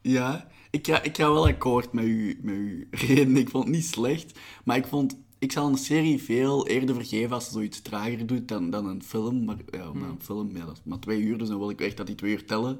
Ja, 0.01 0.47
ik 0.71 0.87
ga, 0.87 1.01
ik 1.03 1.15
ga 1.17 1.31
wel 1.31 1.47
akkoord 1.47 1.91
met 1.93 2.03
uw, 2.05 2.33
met 2.41 2.55
uw 2.55 2.83
reden. 3.07 3.37
Ik 3.37 3.49
vond 3.49 3.63
het 3.63 3.73
niet 3.73 3.85
slecht, 3.85 4.39
maar 4.63 4.77
ik 4.77 4.85
vond... 4.87 5.17
Ik 5.39 5.51
zal 5.51 5.67
een 5.67 5.77
serie 5.77 6.23
veel 6.23 6.67
eerder 6.67 6.95
vergeven 6.95 7.31
als 7.31 7.45
ze 7.45 7.51
zoiets 7.51 7.81
trager 7.81 8.25
doet 8.25 8.47
dan, 8.47 8.69
dan 8.69 8.85
een 8.85 9.03
film. 9.03 9.43
Maar, 9.45 9.57
ja, 9.71 9.93
maar 9.93 10.09
een 10.09 10.21
film, 10.21 10.57
ja, 10.57 10.65
dat 10.65 10.75
is 10.75 10.81
maar 10.83 10.99
twee 10.99 11.21
uur, 11.21 11.37
dus 11.37 11.47
dan 11.47 11.57
wil 11.59 11.69
ik 11.69 11.81
echt 11.81 11.97
dat 11.97 12.07
die 12.07 12.15
twee 12.15 12.31
uur 12.31 12.45
tellen. 12.45 12.79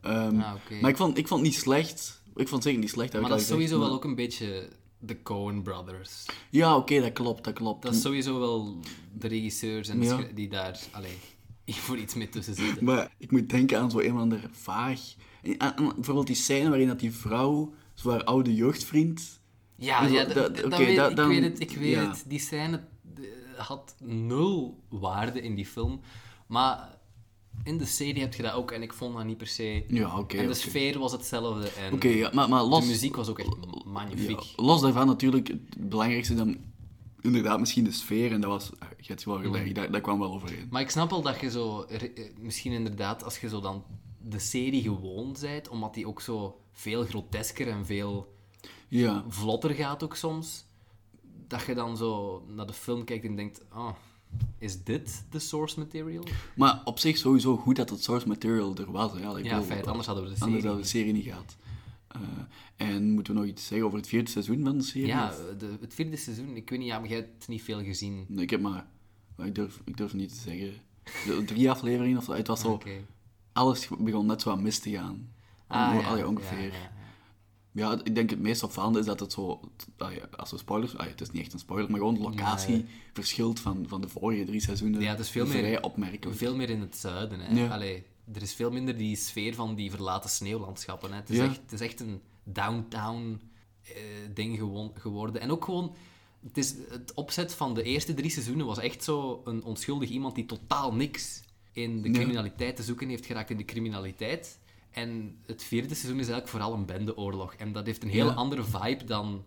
Ehm, 0.00 0.38
Ah. 0.40 0.52
Maar 0.80 0.90
ik 0.90 0.96
vond, 0.96 1.18
ik 1.18 1.28
vond 1.28 1.40
het 1.40 1.50
niet 1.50 1.58
slecht. 1.60 2.22
Ik 2.26 2.48
vond 2.48 2.50
het 2.50 2.62
zeker 2.62 2.78
niet 2.80 2.90
slecht, 2.90 3.12
Maar 3.20 3.28
dat 3.30 3.40
is 3.40 3.46
sowieso 3.46 3.78
wel 3.78 3.90
ook 3.92 4.04
een 4.04 4.14
beetje 4.14 4.68
de 4.98 5.22
Coen 5.22 5.62
Brothers. 5.62 6.24
Ja, 6.50 6.76
oké, 6.76 7.00
dat 7.00 7.12
klopt, 7.12 7.44
dat 7.44 7.54
klopt. 7.54 7.82
Dat 7.82 7.94
is 7.94 8.00
sowieso 8.00 8.38
wel 8.38 8.76
de 9.18 9.28
regisseurs 9.28 9.88
en 9.88 10.02
Ja. 10.02 10.20
die 10.34 10.48
daar 10.48 10.80
allee, 10.90 11.16
voor 11.66 11.98
iets 11.98 12.14
mee 12.14 12.28
tussen 12.28 12.54
zitten. 12.54 12.84
Maar 12.84 13.14
ik 13.18 13.30
moet 13.30 13.48
denken 13.48 13.78
aan 13.80 13.90
zo 13.90 13.98
een 13.98 14.12
of 14.14 14.18
ander 14.20 14.48
vaag... 14.52 15.00
Aan, 15.58 15.76
aan 15.76 15.92
bijvoorbeeld 15.94 16.26
die 16.26 16.36
scène 16.36 16.68
waarin 16.68 16.88
dat 16.88 17.00
die 17.00 17.12
vrouw, 17.12 17.72
zo 17.94 18.10
haar 18.10 18.24
oude 18.24 18.54
jeugdvriend... 18.54 19.40
Ja, 19.84 20.02
Dus 20.02 20.10
ja 20.10 20.24
dat- 20.24 20.34
dat, 20.34 20.46
dat- 20.46 20.56
dat 20.56 20.64
oké, 20.72 20.84
weet, 20.84 20.96
dat- 20.96 21.10
ik 21.10 21.16
dan- 21.16 21.28
weet 21.28 21.42
het, 21.42 21.60
ik 21.60 21.70
weet 21.70 21.90
ja. 21.90 22.08
het. 22.08 22.24
Die 22.26 22.38
scène 22.38 22.80
eh, 23.16 23.22
had 23.56 23.94
nul 24.00 24.80
waarde 24.88 25.40
in 25.42 25.54
die 25.54 25.66
film. 25.66 26.00
Maar 26.46 26.98
in 27.64 27.78
de 27.78 27.84
serie 27.86 28.20
heb 28.22 28.34
je 28.34 28.42
dat 28.42 28.52
ook 28.52 28.70
en 28.70 28.82
ik 28.82 28.92
vond 28.92 29.16
dat 29.16 29.24
niet 29.24 29.36
per 29.36 29.46
se... 29.46 29.84
Ja, 29.88 30.18
oké. 30.18 30.36
en 30.36 30.46
de 30.46 30.54
sfeer 30.54 30.98
was 30.98 31.12
hetzelfde 31.12 31.68
en 31.70 32.10
ja, 32.16 32.30
maar, 32.32 32.48
maar 32.48 32.62
los... 32.62 32.80
de 32.80 32.86
muziek 32.90 33.16
was 33.16 33.28
ook 33.28 33.38
echt 33.38 33.48
magnifiek. 33.84 34.40
Ja, 34.40 34.62
los 34.62 34.80
daarvan 34.80 35.06
natuurlijk, 35.06 35.48
het 35.48 35.88
belangrijkste 35.88 36.34
dan 36.34 36.56
inderdaad 37.20 37.60
misschien 37.60 37.84
de 37.84 37.92
sfeer. 37.92 38.32
En 38.32 38.40
dat 38.40 38.50
was, 38.50 38.70
ah, 38.78 38.88
je 38.96 39.06
hebt 39.08 39.24
wel 39.24 39.38
gelijk, 39.38 39.74
dat, 39.74 39.92
dat 39.92 40.00
kwam 40.00 40.18
wel 40.18 40.32
overeen. 40.32 40.66
Maar 40.70 40.80
ik 40.82 40.90
snap 40.90 41.10
wel 41.10 41.22
dat 41.22 41.40
je 41.40 41.50
zo... 41.50 41.82
eh, 41.82 42.10
Misschien 42.38 42.72
inderdaad, 42.72 43.24
als 43.24 43.38
je 43.38 43.48
zo 43.48 43.60
dan 43.60 43.84
de 44.20 44.38
serie 44.38 44.82
gewoon 44.82 45.36
bent, 45.40 45.68
omdat 45.68 45.94
die 45.94 46.06
ook 46.06 46.20
zo 46.20 46.60
veel 46.72 47.04
grotesker 47.04 47.68
en 47.68 47.86
veel 47.86 48.31
Ja, 48.98 49.24
vlotter 49.28 49.70
gaat 49.70 50.02
ook 50.02 50.16
soms, 50.16 50.64
dat 51.48 51.62
je 51.62 51.74
dan 51.74 51.96
zo 51.96 52.42
naar 52.48 52.66
de 52.66 52.72
film 52.72 53.04
kijkt 53.04 53.24
en 53.24 53.36
denkt, 53.36 53.64
oh, 53.74 53.90
is 54.58 54.84
dit 54.84 55.24
de 55.30 55.38
source 55.38 55.78
material? 55.78 56.24
maar 56.56 56.80
op 56.84 56.98
zich 56.98 57.16
sowieso 57.16 57.56
goed 57.56 57.76
dat 57.76 57.90
het 57.90 58.02
source 58.02 58.28
material 58.28 58.76
er 58.76 58.92
was. 58.92 59.12
Ja, 59.18 59.36
ik 59.36 59.44
Ja, 59.44 59.62
feit, 59.62 59.86
anders 59.86 60.06
hadden 60.06 60.24
we 60.24 60.34
de 60.34 60.40
Anders 60.40 60.62
serie 60.62 60.68
hadden 60.68 60.76
we 60.76 60.82
de 60.82 60.88
serie 60.88 61.12
niet 61.12 61.24
gehad. 61.24 61.56
Eh, 62.08 62.20
en 62.76 63.10
moeten 63.10 63.34
we 63.34 63.40
nog 63.40 63.48
iets 63.48 63.66
zeggen 63.66 63.86
over 63.86 63.98
het 63.98 64.08
vierde 64.08 64.30
seizoen 64.30 64.64
van 64.64 64.78
de 64.78 64.84
serie? 64.84 65.06
Ja, 65.06 65.34
de, 65.58 65.76
het 65.80 65.94
vierde 65.94 66.16
seizoen, 66.16 66.56
ik 66.56 66.70
weet 66.70 66.78
niet, 66.78 66.88
ja, 66.88 66.98
maar 66.98 67.08
jij 67.08 67.18
hebt 67.18 67.48
niet 67.48 67.62
veel 67.62 67.82
gezien. 67.82 68.24
Nee, 68.28 68.42
ik 68.42 68.50
heb 68.50 68.60
maar... 68.60 68.86
maar 69.36 69.46
Ik 69.46 69.54
durf, 69.54 69.80
ik 69.84 69.96
durf 69.96 70.14
niet 70.14 70.28
te 70.28 70.40
zeggen. 70.40 70.72
De, 71.26 71.44
drie 71.44 71.70
afleveringen 71.70 72.18
of 72.18 72.24
zo. 72.24 72.32
Het 72.32 72.46
was 72.46 72.60
zo... 72.60 72.80
Alles 73.52 73.88
begon 73.98 74.26
net 74.26 74.40
zo 74.40 74.50
aan 74.50 74.62
mis 74.62 74.78
te 74.78 74.90
gaan. 74.90 75.32
Ah, 75.66 76.16
ja, 76.16 76.26
ongeveer. 76.26 76.58
ja, 76.58 76.64
Ja, 76.64 76.91
ja, 77.72 78.00
ik 78.04 78.14
denk 78.14 78.30
het 78.30 78.38
meest 78.40 78.62
opvallende 78.62 78.98
is 78.98 79.04
dat 79.06 79.20
het 79.20 79.32
zo... 79.32 79.60
als 80.36 80.50
we 80.50 80.58
spoilers... 80.58 80.92
het 80.96 81.20
is 81.20 81.30
niet 81.30 81.42
echt 81.42 81.52
een 81.52 81.58
spoiler, 81.58 81.90
maar 81.90 81.98
gewoon 81.98 82.14
de 82.14 82.20
locatie 82.20 82.74
Nee. 82.74 82.84
verschilt 83.12 83.60
van, 83.60 83.84
van 83.88 84.00
de 84.00 84.08
vorige 84.08 84.44
drie 84.44 84.60
seizoenen. 84.60 85.00
Ja, 85.00 85.10
het 85.10 85.20
is 85.20 85.30
veel 85.30 85.46
vrij 85.46 85.62
meer- 85.62 85.82
opmerkelijk. 85.82 86.36
Veel 86.38 86.56
meer 86.56 86.70
in 86.70 86.80
het 86.80 86.96
zuiden. 86.96 87.40
Hè. 87.40 87.60
Ja. 87.60 87.68
Allee, 87.68 88.02
er 88.34 88.42
is 88.42 88.54
veel 88.54 88.70
minder 88.70 88.96
die 88.96 89.16
sfeer 89.16 89.54
van 89.54 89.74
die 89.74 89.90
verlaten 89.90 90.30
sneeuwlandschappen. 90.30 91.10
Hè. 91.10 91.16
Het, 91.16 91.30
is 91.30 91.36
Ja. 91.36 91.44
echt, 91.44 91.60
het 91.62 91.72
is 91.72 91.80
echt 91.80 92.00
een 92.00 92.20
downtown 92.44 93.40
eh, 93.82 93.94
ding 94.34 94.58
geworden. 94.94 95.40
En 95.42 95.50
ook 95.50 95.64
gewoon... 95.64 95.94
Het, 96.42 96.58
is, 96.58 96.74
het 96.88 97.12
opzet 97.14 97.54
van 97.54 97.74
de 97.74 97.82
eerste 97.82 98.14
drie 98.14 98.30
seizoenen 98.30 98.66
was 98.66 98.78
echt 98.78 99.04
zo 99.04 99.40
een 99.44 99.64
onschuldig 99.64 100.08
iemand 100.08 100.34
die 100.34 100.46
totaal 100.46 100.94
niks 100.94 101.42
in 101.72 102.02
de 102.02 102.10
criminaliteit 102.10 102.76
te 102.76 102.82
zoeken 102.82 103.08
heeft 103.08 103.26
geraakt 103.26 103.50
in 103.50 103.56
de 103.56 103.64
criminaliteit. 103.64 104.58
En 104.92 105.36
het 105.46 105.62
vierde 105.64 105.94
seizoen 105.94 106.20
is 106.20 106.28
eigenlijk 106.28 106.48
vooral 106.48 106.72
een 106.74 106.86
bendeoorlog. 106.86 107.54
En 107.54 107.72
dat 107.72 107.86
heeft 107.86 108.02
een 108.02 108.08
heel 108.10 108.26
Ja. 108.26 108.32
andere 108.32 108.64
vibe 108.64 109.04
dan 109.04 109.42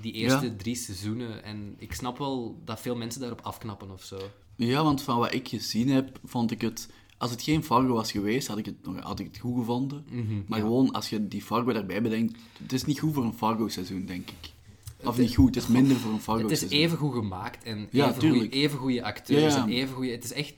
die 0.00 0.12
eerste 0.12 0.46
Ja. 0.46 0.52
drie 0.56 0.74
seizoenen. 0.74 1.44
En 1.44 1.74
ik 1.78 1.92
snap 1.92 2.18
wel 2.18 2.60
dat 2.64 2.80
veel 2.80 2.96
mensen 2.96 3.20
daarop 3.20 3.40
afknappen 3.42 3.90
of 3.90 4.02
zo. 4.04 4.18
Ja, 4.56 4.82
want 4.82 5.02
van 5.02 5.18
wat 5.18 5.32
ik 5.34 5.48
gezien 5.48 5.88
heb, 5.88 6.18
vond 6.24 6.50
ik 6.50 6.60
het... 6.60 6.88
Als 7.18 7.30
het 7.30 7.42
geen 7.42 7.64
Fargo 7.64 7.92
was 7.94 8.10
geweest, 8.12 8.48
had 8.48 8.58
ik 8.58 8.66
het, 8.66 8.74
nog- 8.86 9.00
had 9.00 9.18
ik 9.20 9.26
het 9.26 9.38
goed 9.38 9.58
gevonden. 9.58 10.04
Mhm, 10.10 10.34
maar 10.46 10.58
ja. 10.58 10.64
gewoon, 10.64 10.92
als 10.92 11.08
je 11.10 11.28
die 11.28 11.42
Fargo 11.42 11.72
daarbij 11.72 12.02
bedenkt... 12.02 12.38
Het 12.62 12.72
is 12.72 12.84
niet 12.84 12.98
goed 12.98 13.14
voor 13.14 13.24
een 13.24 13.34
Fargo-seizoen, 13.34 14.04
denk 14.06 14.28
ik. 14.30 14.50
Of 15.06 15.18
niet 15.18 15.34
goed, 15.34 15.54
het 15.54 15.64
is 15.64 15.70
minder 15.70 15.96
voor 15.96 16.08
een 16.10 16.14
Het 16.16 16.24
Fargo-seizoen. 16.24 16.68
is 16.70 16.74
even 16.84 16.98
goed 16.98 17.12
gemaakt 17.14 17.64
en 17.64 17.88
even, 17.92 18.14
goeie, 18.20 18.48
even 18.48 18.78
goede 18.78 19.02
acteurs 19.04 19.54
en 19.54 19.68
even 19.68 19.94
goede... 19.94 20.10
Het 20.10 20.24
is 20.24 20.32
echt... 20.32 20.54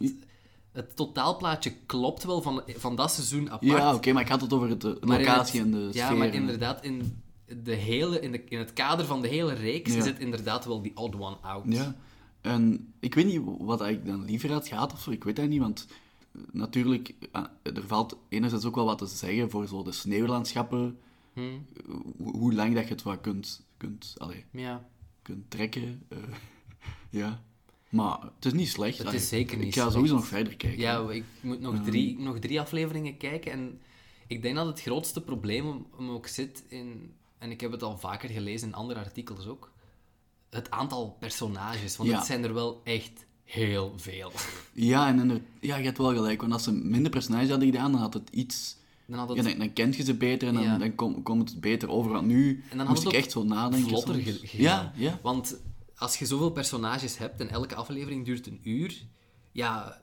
Het 0.73 0.97
totaalplaatje 0.97 1.73
klopt 1.87 2.25
wel 2.25 2.43
van, 2.43 2.63
van 2.67 2.97
dat 2.97 3.11
seizoen 3.13 3.51
apart. 3.51 3.71
Ja, 3.71 3.95
oké, 3.95 4.13
maar 4.13 4.23
ik 4.23 4.29
had 4.29 4.41
het 4.41 4.53
over 4.53 4.69
het, 4.69 4.81
de 4.81 4.99
Maar 5.05 5.21
in 5.21 5.27
locatie 5.27 5.61
het- 5.61 5.69
en 5.69 5.75
de 5.75 5.89
Ja, 5.93 6.07
sfeer. 6.07 6.19
maar 6.19 6.29
en- 6.29 6.35
inderdaad, 6.35 6.85
in, 6.85 7.23
de 7.63 7.75
hele, 7.75 8.21
in, 8.21 8.33
de, 8.33 8.45
in 8.45 8.59
het 8.59 8.73
kader 8.73 9.07
van 9.07 9.23
de 9.23 9.29
hele 9.29 9.53
reeks 9.53 9.93
Ja. 9.93 9.99
is 9.99 10.05
het 10.07 10.19
inderdaad 10.19 10.65
wel 10.65 10.83
die 10.83 10.97
odd 10.97 11.15
one 11.15 11.37
out. 11.41 11.65
Ja, 11.69 11.95
en 12.41 12.93
ik 13.01 13.15
weet 13.15 13.27
niet 13.27 13.41
wat 13.59 13.87
ik 13.87 14.07
dan 14.07 14.25
liever 14.25 14.53
had 14.53 14.69
gehad 14.69 14.93
of 14.93 15.01
zo, 15.01 15.11
ik 15.11 15.25
weet 15.25 15.37
dat 15.37 15.49
niet, 15.49 15.61
want 15.61 15.87
eh, 16.35 16.41
natuurlijk, 16.53 17.15
eh, 17.33 17.43
er 17.63 17.87
valt 17.87 18.17
enerzijds 18.29 18.65
ook 18.65 18.75
wel 18.75 18.85
wat 18.85 18.99
te 18.99 19.07
zeggen 19.07 19.51
voor 19.51 19.67
zo 19.67 19.83
de 19.83 19.93
sneeuwlandschappen, 19.93 20.99
Hm? 21.33 21.41
eh, 21.41 21.95
hoe, 22.33 22.53
lang 22.55 22.75
dat 22.75 22.85
je 22.85 22.91
het 22.91 23.03
wat 23.03 23.21
kunt, 23.21 23.63
kunt, 23.77 24.15
allee, 24.19 24.45
Ja. 24.51 24.85
kunt 25.23 25.51
trekken. 25.51 26.03
eh, 26.09 26.19
ja, 27.21 27.43
maar 27.93 28.19
het 28.37 28.45
is 28.45 28.53
niet 28.53 28.69
slecht. 28.69 28.99
Het 28.99 29.13
is 29.13 29.29
zeker 29.29 29.57
niet 29.57 29.67
Ik 29.67 29.73
ga 29.75 29.81
slecht. 29.81 29.95
sowieso 29.95 30.15
nog 30.15 30.27
verder 30.27 30.57
kijken. 30.57 30.81
Ja, 30.81 31.11
ik 31.11 31.25
moet 31.41 31.61
nog, 31.61 31.75
Ehm. 31.75 31.85
drie, 31.85 32.19
nog 32.19 32.39
drie 32.39 32.61
afleveringen 32.61 33.17
kijken. 33.17 33.53
En 33.53 33.81
ik 34.27 34.43
denk 34.43 34.57
dat 34.57 34.67
het 34.67 34.81
grootste 34.81 35.21
probleem 35.23 35.87
hem 35.97 36.11
ook 36.11 36.27
zit 36.27 36.65
in... 36.69 37.13
En 37.39 37.51
ik 37.51 37.61
heb 37.61 37.71
het 37.73 37.83
al 37.83 37.99
vaker 37.99 38.29
gelezen 38.29 38.69
in 38.69 38.75
andere 38.75 39.01
artikels 39.01 39.47
ook. 39.47 39.73
Het 40.51 40.71
aantal 40.71 41.17
personages. 41.21 41.97
Want 41.97 42.09
Ja. 42.09 42.17
het 42.17 42.27
zijn 42.27 42.45
er 42.45 42.55
wel 42.55 42.81
echt 42.85 43.27
heel 43.45 43.93
veel. 43.97 44.33
Ja, 44.73 45.09
en 45.09 45.47
ja, 45.61 45.77
je 45.77 45.85
hebt 45.85 45.99
wel 45.99 46.15
gelijk, 46.15 46.41
want 46.41 46.53
als 46.53 46.63
ze 46.65 46.73
minder 46.73 47.11
personages 47.11 47.49
hadden 47.49 47.69
gedaan, 47.69 47.93
dan 47.93 48.01
had 48.01 48.15
het 48.15 48.29
iets... 48.31 48.77
Dan 49.07 49.19
had 49.19 49.29
het 49.29 49.37
Ja, 49.39 49.43
dan, 49.45 49.59
dan 49.59 49.73
kent 49.73 49.97
je 49.97 50.03
ze 50.05 50.15
beter 50.15 50.49
en 50.49 50.55
dan, 50.55 50.63
Ja. 50.63 50.79
dan 50.79 50.95
kom- 50.95 51.23
komt 51.23 51.51
het 51.51 51.61
beter 51.61 51.89
over. 51.91 52.13
Want 52.13 52.27
nu 52.27 52.63
En 52.71 52.77
dan 52.79 52.87
had 52.87 52.95
moest 52.97 53.07
ik 53.07 53.13
echt 53.13 53.31
zo 53.31 53.43
nadenken. 53.45 53.89
vlotter. 53.89 54.41
Ja, 54.61 54.93
ja. 54.97 55.19
Want 55.23 55.57
als 56.03 56.19
je 56.19 56.27
zoveel 56.27 56.51
personages 56.51 57.19
hebt 57.19 57.41
en 57.41 57.51
elke 57.51 57.75
aflevering 57.75 58.25
duurt 58.25 58.47
een 58.47 58.61
uur, 58.62 59.03
ja, 59.53 60.01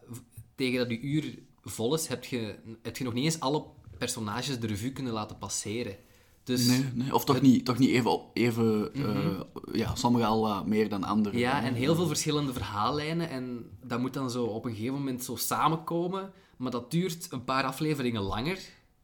tegen 0.55 0.77
dat 0.79 0.89
die 0.89 0.99
uur 1.01 1.39
vol 1.63 1.93
is, 1.93 2.07
heb 2.07 2.23
je, 2.25 2.55
heb 2.81 2.97
je 2.97 3.03
nog 3.03 3.13
niet 3.13 3.23
eens 3.23 3.39
alle 3.39 3.63
personages 3.97 4.59
de 4.59 4.67
revue 4.67 4.91
kunnen 4.91 5.13
laten 5.13 5.37
passeren. 5.37 5.95
Dus 6.43 6.67
Nee, 6.67 6.83
nee. 6.93 7.13
Of 7.13 7.25
toch 7.25 7.41
niet, 7.41 7.65
toch 7.65 7.77
niet 7.77 7.89
even, 7.89 8.19
even 8.33 8.93
eh, 8.93 9.39
ja, 9.73 9.95
sommige 9.95 10.25
al 10.25 10.63
meer 10.65 10.89
dan 10.89 11.03
andere. 11.03 11.35
Mhm. 11.35 11.43
Ja, 11.43 11.59
hè. 11.61 11.67
en 11.67 11.73
heel 11.73 11.95
veel 11.95 12.07
verschillende 12.07 12.53
verhaallijnen. 12.53 13.29
En 13.29 13.69
dat 13.83 13.99
moet 13.99 14.13
dan 14.13 14.31
zo 14.31 14.45
op 14.45 14.65
een 14.65 14.75
gegeven 14.75 14.93
moment 14.93 15.23
zo 15.23 15.35
samenkomen. 15.35 16.31
Maar 16.57 16.71
dat 16.71 16.91
duurt 16.91 17.31
een 17.31 17.43
paar 17.43 17.63
afleveringen 17.63 18.21
langer. 18.21 18.59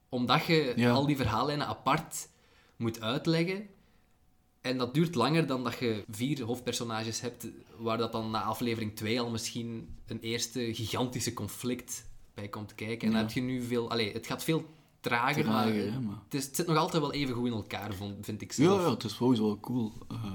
Omdat 0.09 0.45
je 0.45 0.73
Ja. 0.75 0.91
al 0.91 1.05
die 1.05 1.15
verhaallijnen 1.17 1.67
apart 1.67 2.29
moet 2.77 3.01
uitleggen. 3.01 3.67
En 4.65 4.77
dat 4.77 4.93
duurt 4.93 5.15
langer 5.15 5.47
dan 5.47 5.63
dat 5.63 5.79
je 5.79 6.03
vier 6.11 6.43
hoofdpersonages 6.43 7.21
hebt. 7.21 7.47
Waar 7.77 7.97
dat 7.97 8.11
dan 8.11 8.31
na 8.31 8.41
aflevering 8.43 8.95
2 8.95 9.19
al 9.21 9.29
misschien 9.29 9.95
een 10.07 10.19
eerste 10.19 10.73
gigantische 10.73 11.33
conflict 11.33 12.05
bij 12.33 12.47
komt 12.47 12.75
kijken. 12.75 13.07
En 13.07 13.13
dan 13.13 13.19
Ja. 13.21 13.25
heb 13.27 13.35
je 13.35 13.41
nu 13.41 13.61
veel... 13.61 13.89
Allee, 13.89 14.13
het 14.13 14.27
gaat 14.27 14.43
veel 14.43 14.65
trager, 14.99 15.45
maar, 15.45 15.63
Trager, 15.73 16.01
maar- 16.01 16.21
Het, 16.23 16.33
is, 16.33 16.45
het 16.45 16.55
zit 16.55 16.67
nog 16.67 16.77
altijd 16.77 17.01
wel 17.01 17.13
even 17.13 17.35
goed 17.35 17.47
in 17.47 17.53
elkaar, 17.53 17.93
vond- 17.93 18.25
vind 18.25 18.41
ik 18.41 18.51
Ja, 18.51 18.63
zelf. 18.63 18.81
ja, 18.81 18.89
het 18.89 19.03
is 19.03 19.15
sowieso 19.15 19.43
wel 19.43 19.59
cool. 19.59 19.93
Eh, 20.07 20.25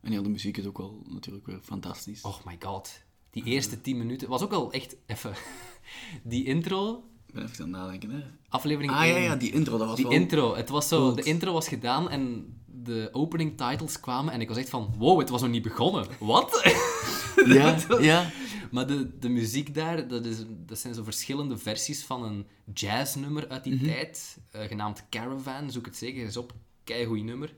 en 0.00 0.12
ja, 0.12 0.20
de 0.22 0.28
muziek 0.28 0.56
is 0.56 0.66
ook 0.66 0.78
wel 0.78 1.02
natuurlijk 1.08 1.46
weer 1.46 1.60
fantastisch. 1.62 2.22
Oh 2.22 2.36
my 2.46 2.56
god. 2.60 3.02
Die 3.30 3.44
eerste 3.44 3.80
10 3.80 3.96
minuten 3.98 4.28
was 4.28 4.42
ook 4.42 4.52
al 4.52 4.72
echt 4.72 4.96
even. 5.06 5.34
Die 6.22 6.44
intro, 6.44 7.04
Ik 7.26 7.34
ben 7.34 7.42
even 7.42 7.64
aan 7.64 7.72
het 7.72 7.80
nadenken, 7.80 8.10
hè. 8.10 8.22
aflevering 8.48 8.92
Ah, 8.92 9.06
ja, 9.06 9.14
1. 9.14 9.22
ja, 9.22 9.36
die 9.36 9.52
intro, 9.52 9.78
dat 9.78 9.86
was 9.86 9.96
Die 9.96 10.04
wel... 10.04 10.14
intro, 10.14 10.54
het 10.56 10.68
was 10.68 10.88
zo, 10.88 11.06
Goed. 11.06 11.16
de 11.16 11.22
intro 11.22 11.52
was 11.52 11.68
gedaan 11.68 12.10
en 12.10 12.46
de 12.84 13.08
opening 13.12 13.56
titles 13.56 14.00
kwamen 14.00 14.32
en 14.32 14.40
ik 14.40 14.48
was 14.48 14.56
echt 14.56 14.68
van, 14.68 14.94
wow, 14.98 15.18
het 15.18 15.28
was 15.28 15.40
nog 15.40 15.50
niet 15.50 15.62
begonnen. 15.62 16.06
Wat? 16.18 16.62
Ja, 17.46 17.76
ja. 18.00 18.30
maar 18.70 18.86
de, 18.86 19.18
de 19.18 19.28
muziek 19.28 19.74
daar, 19.74 20.08
dat, 20.08 20.24
is, 20.24 20.36
dat 20.48 20.78
zijn 20.78 20.94
zo 20.94 21.02
verschillende 21.02 21.58
versies 21.58 22.04
van 22.04 22.24
een 22.24 22.46
jazznummer 22.74 23.48
uit 23.48 23.64
die 23.64 23.80
tijd, 23.80 24.38
eh, 24.50 24.62
genaamd 24.62 25.08
Caravan, 25.10 25.70
zoek 25.70 25.86
het 25.86 25.96
zeker 25.96 26.24
eens 26.24 26.36
op, 26.36 26.52
keigoed 26.84 27.22
nummer. 27.22 27.54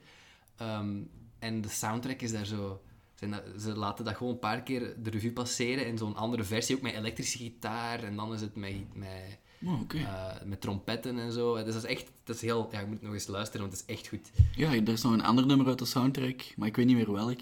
Ehm, 0.56 0.96
en 1.38 1.60
de 1.60 1.68
soundtrack 1.68 2.20
is 2.20 2.32
daar 2.32 2.46
zo... 2.46 2.80
Dat, 3.14 3.42
ze 3.60 3.76
laten 3.76 4.04
dat 4.04 4.16
gewoon 4.16 4.32
een 4.32 4.38
paar 4.38 4.62
keer 4.62 4.94
de 5.02 5.10
revue 5.10 5.32
passeren 5.32 5.86
in 5.86 5.98
zo'n 5.98 6.16
andere 6.16 6.44
versie, 6.44 6.76
ook 6.76 6.82
met 6.82 6.94
elektrische 6.94 7.38
gitaar 7.38 8.02
en 8.02 8.16
dan 8.16 8.34
is 8.34 8.40
het 8.40 8.56
met, 8.56 8.94
met, 8.94 9.38
Oh, 9.66 9.80
eh, 9.94 10.24
met 10.44 10.60
trompetten 10.60 11.18
en 11.18 11.32
zo. 11.32 11.54
Dus 11.64 11.74
dat 11.74 11.84
is 11.84 11.90
echt, 11.90 12.10
dat 12.24 12.36
is 12.36 12.42
heel, 12.42 12.68
ja, 12.72 12.80
je 12.80 12.86
moet 12.86 13.02
nog 13.02 13.12
eens 13.12 13.26
luisteren, 13.26 13.60
want 13.66 13.78
het 13.80 13.84
is 13.88 13.94
echt 13.96 14.08
goed. 14.08 14.30
Ja, 14.56 14.72
er 14.72 14.88
is 14.88 15.02
nog 15.02 15.12
een 15.12 15.22
ander 15.24 15.46
nummer 15.46 15.66
uit 15.66 15.78
de 15.78 15.84
soundtrack, 15.84 16.42
maar 16.56 16.68
ik 16.68 16.76
weet 16.76 16.86
niet 16.86 16.96
meer 16.96 17.12
welk. 17.12 17.40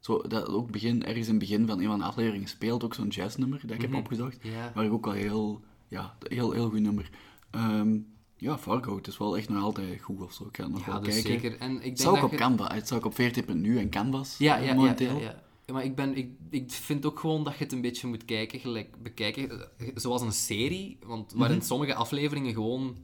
Zo, 0.00 0.22
dat 0.28 0.46
ook 0.48 0.70
begin, 0.70 1.04
ergens 1.04 1.26
in 1.26 1.30
het 1.34 1.38
begin 1.48 1.66
van 1.66 1.80
een 1.80 1.86
van 1.86 1.98
de 1.98 2.04
afleveringen 2.04 2.48
speelt 2.48 2.84
ook 2.84 2.94
zo'n 2.94 3.08
jazznummer 3.08 3.60
dat 3.62 3.70
ik 3.76 3.80
heb 3.82 3.94
opgezocht. 3.94 4.38
Mhm. 4.44 4.52
Ja. 4.54 4.72
Maar 4.74 4.84
ik 4.84 4.92
ook 4.92 5.04
wel 5.04 5.14
heel, 5.14 5.60
ja, 5.88 6.14
heel, 6.28 6.52
heel 6.52 6.68
goed 6.70 6.80
nummer. 6.80 7.10
Ehm, 7.50 7.96
ja, 8.36 8.58
Fargo, 8.58 8.96
het 8.96 9.06
is 9.06 9.18
wel 9.18 9.36
echt 9.36 9.48
nog 9.48 9.62
altijd 9.62 10.00
goed 10.02 10.20
of 10.22 10.32
zo. 10.32 10.44
Ik 10.46 10.56
ga 10.56 10.66
nog 10.66 10.86
Ja, 10.86 10.92
wel 10.92 11.00
dus 11.02 11.14
kijken. 11.22 11.30
zeker. 11.40 11.58
En 11.60 11.70
ik 11.70 11.78
denk 11.80 11.90
Het 11.90 12.00
zou 12.00 12.10
ook 12.14 12.20
dat 12.20 12.24
op 12.24 12.30
je- 12.30 12.36
Canva, 12.44 12.74
het 12.74 12.88
zou 12.88 13.00
ook 13.00 13.06
op 13.06 13.14
40.nu 13.14 13.78
en 13.78 13.90
Canvas 13.90 14.38
ja, 14.38 14.74
momenteel. 14.74 15.14
ja, 15.14 15.20
ja. 15.20 15.20
Ja, 15.20 15.42
Maar 15.72 15.84
ik, 15.84 15.94
ben, 15.94 16.16
ik, 16.16 16.30
ik 16.50 16.70
vind 16.70 17.06
ook 17.06 17.18
gewoon 17.20 17.44
dat 17.44 17.56
je 17.58 17.64
het 17.64 17.72
een 17.72 17.80
beetje 17.80 18.06
moet 18.06 18.24
kijken, 18.24 18.60
gelijk 18.60 19.02
bekijken, 19.02 19.68
zoals 19.94 20.22
een 20.22 20.32
serie, 20.32 20.98
want 21.06 21.32
waarin 21.32 21.56
Mhm. 21.56 21.66
sommige 21.66 21.94
afleveringen 21.94 22.52
gewoon 22.52 22.96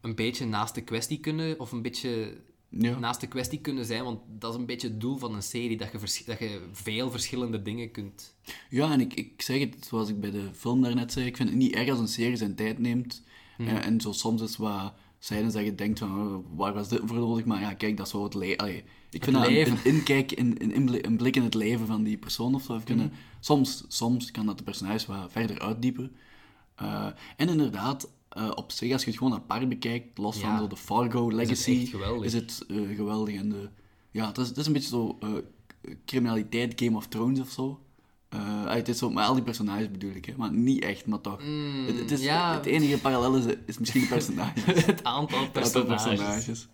een 0.00 0.14
beetje 0.14 0.46
naast 0.46 0.74
de 0.74 0.80
kwestie 0.82 1.18
kunnen, 1.20 1.60
of 1.60 1.72
een 1.72 1.82
beetje 1.82 2.36
Ja. 2.70 2.98
naast 2.98 3.20
de 3.20 3.26
kwestie 3.26 3.60
kunnen 3.60 3.84
zijn, 3.84 4.04
want 4.04 4.20
dat 4.38 4.52
is 4.54 4.58
een 4.60 4.66
beetje 4.66 4.88
het 4.88 5.00
doel 5.00 5.16
van 5.16 5.34
een 5.34 5.42
serie, 5.42 5.76
dat 5.76 5.92
je, 5.92 6.22
dat 6.26 6.38
je 6.38 6.60
veel 6.72 7.10
verschillende 7.10 7.62
dingen 7.62 7.90
kunt... 7.90 8.34
Ja, 8.70 8.92
en 8.92 9.00
ik, 9.00 9.14
ik 9.14 9.42
zeg 9.42 9.60
het 9.60 9.86
zoals 9.88 10.08
ik 10.08 10.20
bij 10.20 10.30
de 10.30 10.48
film 10.54 10.82
daarnet 10.82 11.12
zei, 11.12 11.26
ik 11.26 11.36
vind 11.36 11.48
het 11.48 11.58
niet 11.58 11.74
erg 11.74 11.90
als 11.90 11.98
een 11.98 12.08
serie 12.08 12.36
zijn 12.36 12.54
tijd 12.54 12.78
neemt. 12.78 13.22
Mhm. 13.58 13.68
Eh, 13.68 13.84
en 13.86 14.00
zo 14.00 14.12
soms 14.12 14.42
is 14.42 14.56
wat 14.56 14.92
scènes 15.18 15.52
dat 15.52 15.64
je 15.64 15.74
denkt 15.74 15.98
van, 15.98 16.10
oh, 16.10 16.44
waar 16.56 16.74
was 16.74 16.88
dit 16.88 17.00
voor 17.04 17.16
nodig? 17.16 17.44
Maar 17.44 17.60
ja, 17.60 17.74
kijk, 17.74 17.96
dat 17.96 18.06
is 18.06 18.12
zo 18.12 18.24
het 18.24 18.34
leven. 18.34 18.82
Ik 19.10 19.24
vind 19.24 19.36
dat 19.36 19.46
een, 19.46 19.70
een 19.70 19.84
inkijk, 19.84 20.32
in, 20.32 20.56
een, 21.04 21.16
blik 21.16 21.36
in 21.36 21.42
het 21.42 21.54
leven 21.54 21.86
van 21.86 22.02
die 22.02 22.16
persoon 22.16 22.54
of 22.54 22.62
zo. 22.62 22.80
Mhm. 22.88 23.08
soms, 23.40 23.84
soms 23.88 24.30
kan 24.30 24.46
dat 24.46 24.58
de 24.58 24.64
personage 24.64 25.06
wat 25.06 25.32
verder 25.32 25.60
uitdiepen. 25.60 26.12
Eh, 26.74 27.06
en 27.36 27.48
inderdaad, 27.48 28.10
eh, 28.28 28.50
op 28.54 28.72
zich, 28.72 28.92
als 28.92 29.04
je 29.04 29.10
het 29.10 29.18
gewoon 29.18 29.34
apart 29.34 29.68
bekijkt, 29.68 30.18
los 30.18 30.38
van 30.38 30.58
zo 30.58 30.66
de 30.66 30.76
Fargo 30.76 31.30
Legacy, 31.32 31.86
geweldig. 31.86 32.24
is 32.24 32.32
het 32.32 32.64
eh, 32.68 32.96
geweldig. 32.96 33.34
En 33.34 33.48
de, 33.48 33.68
ja, 34.10 34.26
het 34.26 34.38
is, 34.38 34.48
het 34.48 34.56
is 34.56 34.66
een 34.66 34.72
beetje 34.72 34.88
zo 34.88 35.18
criminaliteit 36.04 36.80
Game 36.80 36.96
of 36.96 37.06
Thrones 37.06 37.40
of 37.40 37.50
zo. 37.50 37.80
Ah, 38.28 38.72
het 38.74 38.88
is 38.88 38.98
zo, 38.98 39.10
maar 39.10 39.24
al 39.26 39.34
die 39.34 39.42
personages 39.42 39.90
bedoel 39.90 40.10
ik, 40.14 40.24
hè. 40.24 40.32
maar 40.36 40.52
niet 40.52 40.82
echt, 40.82 41.06
maar 41.06 41.20
toch. 41.20 41.40
het, 41.86 41.98
het, 41.98 42.10
is, 42.10 42.18
Mm, 42.18 42.24
ja. 42.24 42.54
het 42.54 42.66
enige 42.66 42.98
parallel 43.00 43.36
is, 43.36 43.44
is 43.66 43.78
misschien 43.78 44.00
de 44.00 44.06
personages. 44.06 44.64
het 44.86 45.04
aantal 45.04 45.38
Het 45.40 45.56
aantal 45.56 45.84
personages. 45.84 46.18
personages. 46.24 46.68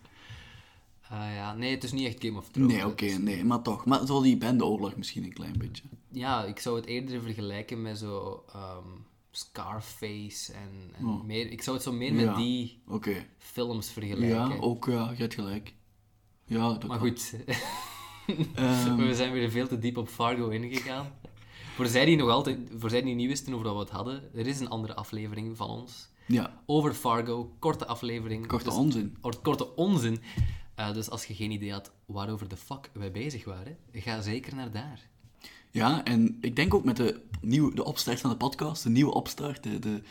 Ah, 1.09 1.33
ja. 1.35 1.53
Nee, 1.53 1.71
het 1.71 1.83
is 1.83 1.91
niet 1.91 2.07
echt 2.07 2.23
Game 2.25 2.37
of 2.37 2.49
Thrones. 2.49 2.73
Nee, 2.73 2.85
oké, 2.87 3.05
nee, 3.05 3.43
maar 3.43 3.61
toch. 3.61 3.85
Maar 3.85 4.05
zo 4.05 4.21
die 4.21 4.37
bendeoorlog 4.37 4.95
misschien 4.95 5.23
een 5.23 5.33
klein 5.33 5.57
beetje. 5.57 5.83
Ja, 6.11 6.43
ik 6.43 6.59
zou 6.59 6.75
het 6.75 6.85
eerder 6.85 7.21
vergelijken 7.21 7.81
met 7.81 7.97
zo 7.97 8.43
ehm, 8.53 8.87
Scarface 9.31 10.53
en, 10.53 10.69
en 10.99 11.05
Oh. 11.05 11.23
meer... 11.23 11.51
Ik 11.51 11.61
zou 11.61 11.75
het 11.75 11.85
zo 11.85 11.91
meer 11.91 12.13
Ja. 12.13 12.25
met 12.25 12.35
die 12.35 12.79
films 13.37 13.89
vergelijken. 13.89 14.27
Ja, 14.49 14.55
ook, 14.59 14.85
ja, 14.85 15.09
je 15.11 15.21
hebt 15.21 15.33
gelijk. 15.33 15.73
Ja, 16.45 16.67
dat 16.73 16.87
Maar 16.87 16.99
goed, 16.99 17.33
Ehm, 18.55 18.95
we 18.95 19.15
zijn 19.15 19.31
weer 19.31 19.51
veel 19.51 19.67
te 19.67 19.79
diep 19.79 19.97
op 19.97 20.07
Fargo 20.09 20.49
ingegaan. 20.49 21.07
Voor 21.75 21.85
zij 21.87 22.05
die 22.05 22.15
nog 22.17 22.29
altijd, 22.29 22.59
voor 22.77 22.89
zij 22.89 23.01
die 23.01 23.15
niet 23.15 23.27
wisten 23.27 23.53
over 23.53 23.65
wat 23.65 23.73
we 23.75 23.79
het 23.81 23.89
hadden, 23.89 24.23
er 24.35 24.47
is 24.47 24.59
een 24.59 24.69
andere 24.69 24.95
aflevering 24.95 25.57
van 25.57 25.69
ons 25.69 26.09
Ja, 26.27 26.61
over 26.65 26.93
Fargo. 26.93 27.51
Korte 27.59 27.85
aflevering. 27.87 28.47
korte 28.47 28.65
Dus- 28.65 28.73
onzin. 28.73 29.17
or- 29.21 29.39
korte 29.41 29.75
onzin. 29.75 30.19
Eh, 30.75 30.93
dus 30.93 31.09
als 31.09 31.25
je 31.25 31.33
geen 31.33 31.51
idee 31.51 31.71
had 31.71 31.91
waarover 32.05 32.47
de 32.47 32.57
fuck 32.57 32.89
wij 32.93 33.11
bezig 33.11 33.45
waren, 33.45 33.77
ga 33.93 34.21
zeker 34.21 34.55
naar 34.55 34.71
daar. 34.71 35.09
Ja, 35.71 36.03
en 36.03 36.37
ik 36.41 36.55
denk 36.55 36.73
ook 36.73 36.83
met 36.83 36.97
de, 36.97 37.21
nieuwe, 37.41 37.75
de 37.75 37.83
opstart 37.85 38.19
van 38.21 38.29
de 38.29 38.35
podcast, 38.37 38.83
de 38.83 38.89
nieuwe 38.89 39.13
opstart, 39.13 39.63
de, 39.63 39.79
de, 39.79 40.01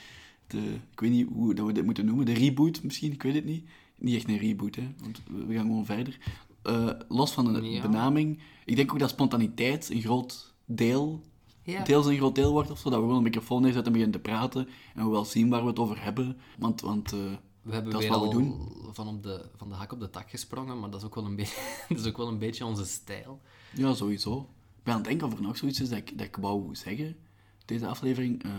de, 0.46 0.74
ik 0.92 1.00
weet 1.00 1.10
niet 1.10 1.28
hoe 1.32 1.54
dat 1.54 1.66
we 1.66 1.72
dit 1.72 1.84
moeten 1.84 2.04
noemen, 2.04 2.26
de 2.26 2.32
reboot 2.32 2.82
misschien, 2.82 3.12
ik 3.12 3.22
weet 3.22 3.34
het 3.34 3.44
niet. 3.44 3.64
Niet 3.98 4.14
echt 4.16 4.28
een 4.28 4.38
reboot, 4.38 4.74
hè, 4.74 4.88
want 5.02 5.22
we 5.46 5.54
gaan 5.54 5.64
gewoon 5.66 5.84
verder. 5.84 6.18
Eh, 6.62 6.88
los 7.08 7.32
van 7.32 7.52
de 7.52 7.62
Ja. 7.70 7.82
benaming, 7.82 8.38
ik 8.64 8.76
denk 8.76 8.92
ook 8.92 8.98
dat 8.98 9.10
spontaniteit 9.10 9.90
een 9.90 10.00
groot 10.00 10.52
deel, 10.64 11.20
Ja. 11.64 11.84
deels 11.84 12.06
een 12.06 12.16
groot 12.16 12.34
deel 12.34 12.52
wordt 12.52 12.70
of 12.70 12.78
zo, 12.78 12.90
dat 12.90 12.98
we 12.98 13.04
gewoon 13.04 13.16
een 13.16 13.22
microfoon 13.22 13.62
neerzetten 13.62 13.92
en 13.92 13.98
beginnen 13.98 14.22
te 14.22 14.30
praten 14.30 14.68
en 14.94 15.04
we 15.04 15.10
wel 15.10 15.24
zien 15.24 15.48
waar 15.48 15.62
we 15.62 15.68
het 15.68 15.78
over 15.78 16.02
hebben, 16.02 16.36
want, 16.58 16.80
want 16.80 17.12
eh, 17.12 17.18
We 17.62 17.72
hebben 17.72 17.92
Dat 17.92 18.02
is 18.02 18.08
weer 18.08 18.18
wat 18.18 18.28
we 18.28 18.34
doen. 18.34 18.72
Van, 18.92 19.08
op 19.08 19.22
de, 19.22 19.44
van 19.56 19.68
de 19.68 19.74
hak 19.74 19.92
op 19.92 20.00
de 20.00 20.10
tak 20.10 20.30
gesprongen, 20.30 20.80
maar 20.80 20.90
dat 20.90 21.00
is 21.00 21.06
ook 21.06 21.14
wel 21.14 21.24
een, 21.24 21.36
beetje 21.36 21.56
dat 21.88 21.98
is 21.98 22.06
ook 22.06 22.16
wel 22.16 22.28
een 22.28 22.38
beetje 22.38 22.64
onze 22.64 22.84
stijl. 22.84 23.40
ja, 23.72 23.94
sowieso. 23.94 24.48
Ik 24.76 24.82
ben 24.84 24.92
aan 24.94 25.00
het 25.00 25.08
denken 25.08 25.26
of 25.26 25.34
er 25.34 25.42
nog 25.42 25.56
zoiets 25.56 25.80
is 25.80 25.88
dat 25.88 25.98
ik, 25.98 26.18
dat 26.18 26.26
ik 26.26 26.36
wou 26.36 26.74
zeggen, 26.74 27.16
deze 27.64 27.86
aflevering. 27.86 28.42
Eh, 28.44 28.50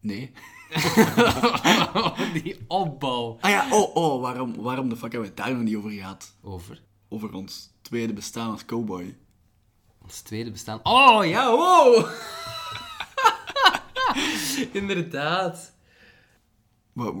nee. 0.00 0.30
Die 2.42 2.56
opbouw. 2.66 3.36
Ah 3.40 3.50
ja, 3.50 3.68
oh, 3.70 3.96
oh, 3.96 4.20
waarom, 4.20 4.54
waarom 4.54 4.88
de 4.88 4.96
fuck 4.96 5.12
hebben 5.12 5.30
we 5.30 5.36
het 5.36 5.46
daar 5.46 5.54
nog 5.54 5.62
niet 5.62 5.76
over 5.76 5.90
gehad? 5.90 6.34
Over 6.42 6.82
Over 7.08 7.34
ons 7.34 7.70
tweede 7.82 8.12
bestaan 8.12 8.50
als 8.50 8.64
cowboy. 8.64 9.16
Ons 10.08 10.20
tweede 10.20 10.50
bestaan. 10.50 10.80
Oh, 10.82 11.26
ja, 11.26 11.50
wow! 11.50 12.08
Inderdaad. 14.72 15.76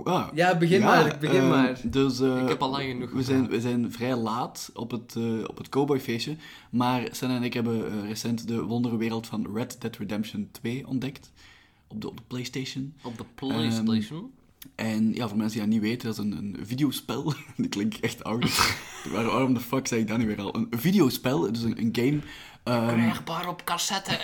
Ah, 0.04 0.28
Ja, 0.34 0.56
begin 0.56 0.80
maar, 0.80 1.16
begin 1.20 1.40
eh, 1.40 1.48
maar. 1.48 1.80
Dus, 1.84 2.20
eh, 2.20 2.42
Ik 2.42 2.48
heb 2.48 2.62
al 2.62 2.70
lang 2.70 2.84
genoeg 2.84 3.10
we 3.10 3.22
zijn, 3.22 3.48
we 3.48 3.60
zijn 3.60 3.92
vrij 3.92 4.16
laat 4.16 4.70
op 4.74 4.90
het, 4.90 5.14
eh, 5.16 5.44
op 5.46 5.58
het 5.58 5.68
cowboyfeestje. 5.68 6.36
Maar 6.70 7.08
Senna 7.10 7.36
en 7.36 7.42
ik 7.42 7.54
hebben 7.54 7.86
eh, 7.86 8.08
recent 8.08 8.48
de 8.48 8.62
wonderwereld 8.62 9.26
van 9.26 9.46
Red 9.54 9.80
Dead 9.80 9.96
Redemption 9.96 10.48
2 10.52 10.86
ontdekt. 10.86 11.32
Op 11.86 12.00
de, 12.00 12.08
op 12.08 12.16
de 12.16 12.22
Playstation. 12.26 12.94
Op 13.02 13.18
de 13.18 13.24
PlayStation. 13.34 14.32
En 14.74 15.14
ja, 15.14 15.28
voor 15.28 15.36
mensen 15.36 15.58
die 15.60 15.68
dat 15.68 15.78
niet 15.80 15.88
weten, 15.90 16.08
dat 16.08 16.18
is 16.18 16.24
een, 16.24 16.32
een 16.58 16.66
videospel. 16.66 17.24
dat 17.56 17.68
klinkt 17.68 18.00
echt 18.00 18.24
oud. 18.24 18.44
Waar- 19.12 19.24
Waarom 19.24 19.54
de 19.54 19.60
fuck 19.60 19.86
zei 19.86 20.00
ik 20.00 20.08
dat 20.08 20.18
nu 20.18 20.26
weer 20.26 20.40
al? 20.40 20.54
Een 20.56 20.68
videospel, 20.70 21.52
dus 21.52 21.62
een, 21.62 21.78
een 21.80 21.88
game. 21.92 22.18
ehm, 22.62 22.86
Krijgbaar 22.94 23.48
op 23.48 23.64
cassette. 23.64 24.18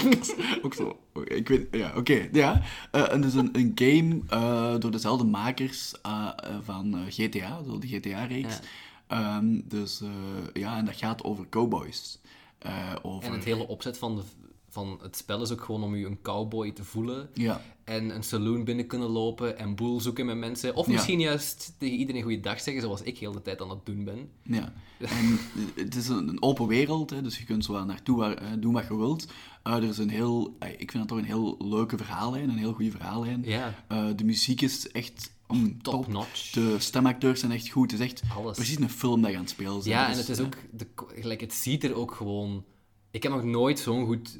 ook 0.62 0.74
zo. 0.74 0.98
Ik 1.24 1.48
weet, 1.48 1.66
ja, 1.70 1.92
oké. 1.96 2.28
ja. 2.32 2.62
Eh, 2.90 3.12
en 3.12 3.20
dus 3.20 3.34
een, 3.34 3.48
een 3.52 3.72
game 3.74 4.20
eh, 4.28 4.74
door 4.80 4.90
dezelfde 4.90 5.24
makers 5.26 5.94
eh, 6.02 6.28
van 6.62 6.96
GTA, 7.08 7.62
zo 7.66 7.78
de 7.78 7.86
GTA-reeks. 7.88 8.58
Ehm, 9.06 9.60
dus 9.64 10.02
ja, 10.52 10.76
en 10.76 10.84
dat 10.84 10.96
gaat 10.96 11.24
over 11.24 11.48
cowboys. 11.48 12.18
Over, 13.02 13.28
En 13.28 13.34
het 13.34 13.44
hele 13.44 13.68
opzet 13.68 13.98
van, 13.98 14.16
de, 14.16 14.22
van 14.74 14.98
het 15.02 15.16
spel 15.16 15.42
is 15.42 15.50
ook 15.52 15.60
gewoon 15.64 15.82
om 15.82 15.96
je 15.96 16.06
een 16.06 16.22
cowboy 16.22 16.70
te 16.72 16.84
voelen. 16.84 17.28
Ja, 17.34 17.60
En 17.84 18.14
een 18.14 18.22
saloon 18.22 18.64
binnen 18.64 18.86
kunnen 18.86 19.08
lopen 19.08 19.58
en 19.58 19.74
boel 19.74 20.00
zoeken 20.00 20.26
met 20.26 20.36
mensen. 20.36 20.74
Of 20.74 20.86
Ja. 20.86 20.92
misschien 20.92 21.20
juist 21.20 21.74
tegen 21.78 21.96
iedereen 21.96 22.22
goeiedag 22.22 22.60
zeggen, 22.60 22.82
zoals 22.82 23.02
ik 23.02 23.18
heel 23.18 23.32
de 23.32 23.42
tijd 23.42 23.62
aan 23.62 23.70
het 23.70 23.86
doen 23.86 24.04
ben. 24.04 24.28
ja. 24.42 24.72
En 24.98 25.38
het 25.74 25.94
is 25.94 26.08
een, 26.08 26.42
open 26.42 26.66
wereld, 26.66 27.10
hè, 27.10 27.22
dus 27.22 27.38
je 27.38 27.44
kunt 27.44 27.64
zo 27.64 27.84
naartoe 27.84 28.16
waar, 28.16 28.34
eh, 28.34 28.48
doen 28.58 28.72
wat 28.72 28.86
je 28.88 28.96
wilt. 28.96 29.26
Eh, 29.62 29.74
er 29.74 29.82
is 29.82 29.98
een 29.98 30.08
heel, 30.10 30.56
eh, 30.58 30.68
ik 30.70 30.90
vind 30.90 30.92
het 30.92 31.08
toch 31.08 31.18
een 31.18 31.24
heel 31.24 31.56
leuke 31.58 31.96
verhaallijn, 31.96 32.48
een 32.48 32.56
heel 32.58 32.72
goede 32.72 32.90
verhaallijn. 32.90 33.42
Ja. 33.44 33.84
Eh, 33.88 34.06
de 34.16 34.24
muziek 34.24 34.60
is 34.60 34.88
echt 34.90 35.32
mm, 35.48 35.82
top. 35.82 35.94
Top-notch. 35.94 36.50
De 36.50 36.74
stemacteurs 36.78 37.40
zijn 37.40 37.52
echt 37.52 37.68
goed. 37.68 37.90
Het 37.90 38.00
is 38.00 38.06
echt 38.06 38.22
Alles. 38.36 38.56
precies 38.56 38.78
een 38.78 38.90
film 38.90 39.20
dat 39.22 39.30
je 39.30 39.36
aan 39.36 39.42
het 39.42 39.50
spelen 39.52 39.72
bent. 39.72 39.84
Ja, 39.84 40.10
en 40.10 40.16
het 40.16 40.28
is 40.28 40.38
eh, 40.38 40.44
ook... 40.44 40.56
De, 40.72 40.86
gelijk, 41.14 41.40
het 41.40 41.52
ziet 41.54 41.84
er 41.84 41.94
ook 41.94 42.14
gewoon... 42.14 42.64
Ik 43.10 43.22
heb 43.22 43.32
nog 43.32 43.44
nooit 43.44 43.78
zo'n 43.78 44.06
goed... 44.06 44.38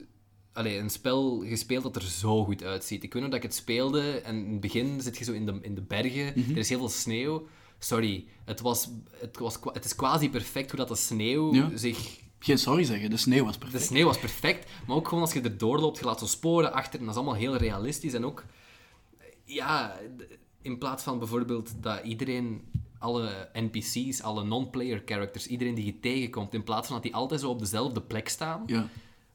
Allee, 0.54 0.78
een 0.78 0.90
spel 0.90 1.44
gespeeld 1.46 1.82
dat 1.82 1.96
er 1.96 2.02
zo 2.02 2.44
goed 2.44 2.62
uitziet. 2.64 3.02
Ik 3.02 3.12
weet 3.12 3.22
nog 3.22 3.30
dat 3.30 3.40
ik 3.40 3.46
het 3.46 3.54
speelde 3.54 4.10
en 4.20 4.44
in 4.44 4.50
het 4.52 4.60
begin 4.60 5.00
zit 5.00 5.18
je 5.18 5.24
zo 5.24 5.32
in 5.32 5.46
de, 5.46 5.58
in 5.62 5.74
de 5.74 5.82
bergen. 5.82 6.32
Mhm. 6.36 6.50
Er 6.50 6.56
is 6.56 6.68
heel 6.68 6.78
veel 6.78 6.88
sneeuw. 6.88 7.46
Sorry, 7.78 8.24
het, 8.44 8.60
was, 8.60 8.88
het, 9.20 9.38
was, 9.38 9.58
het 9.72 9.84
is 9.84 9.94
quasi 9.94 10.30
perfect 10.30 10.70
hoe 10.70 10.78
dat 10.78 10.88
de 10.88 10.96
sneeuw 10.96 11.54
Ja. 11.54 11.70
zich... 11.74 12.22
Geen 12.38 12.58
sorry 12.58 12.84
zeggen, 12.84 13.10
de 13.10 13.16
sneeuw 13.16 13.44
was 13.44 13.52
De 13.52 13.58
perfect. 13.58 13.84
sneeuw 13.84 14.06
was 14.06 14.18
perfect, 14.18 14.70
maar 14.86 14.96
ook 14.96 15.08
gewoon 15.08 15.22
als 15.24 15.32
je 15.32 15.40
erdoor 15.40 15.78
loopt, 15.78 15.98
je 15.98 16.04
laat 16.04 16.18
zo 16.18 16.26
sporen 16.26 16.72
achter 16.72 16.98
en 16.98 17.04
dat 17.06 17.14
is 17.14 17.20
allemaal 17.20 17.38
heel 17.40 17.56
realistisch. 17.56 18.12
En 18.14 18.24
ook, 18.24 18.44
ja, 19.44 19.98
in 20.62 20.78
plaats 20.78 21.02
van 21.02 21.18
bijvoorbeeld 21.18 21.72
dat 21.82 22.04
iedereen, 22.04 22.62
alle 22.98 23.48
NPC's, 23.52 24.20
alle 24.20 24.44
non-player 24.44 25.02
characters, 25.04 25.46
iedereen 25.46 25.74
die 25.74 25.84
je 25.84 26.00
tegenkomt, 26.00 26.54
in 26.54 26.62
plaats 26.64 26.86
van 26.86 26.94
dat 26.96 27.04
die 27.04 27.14
altijd 27.14 27.40
zo 27.40 27.50
op 27.50 27.58
dezelfde 27.58 28.00
plek 28.02 28.28
staan, 28.28 28.62
Ja. 28.66 28.88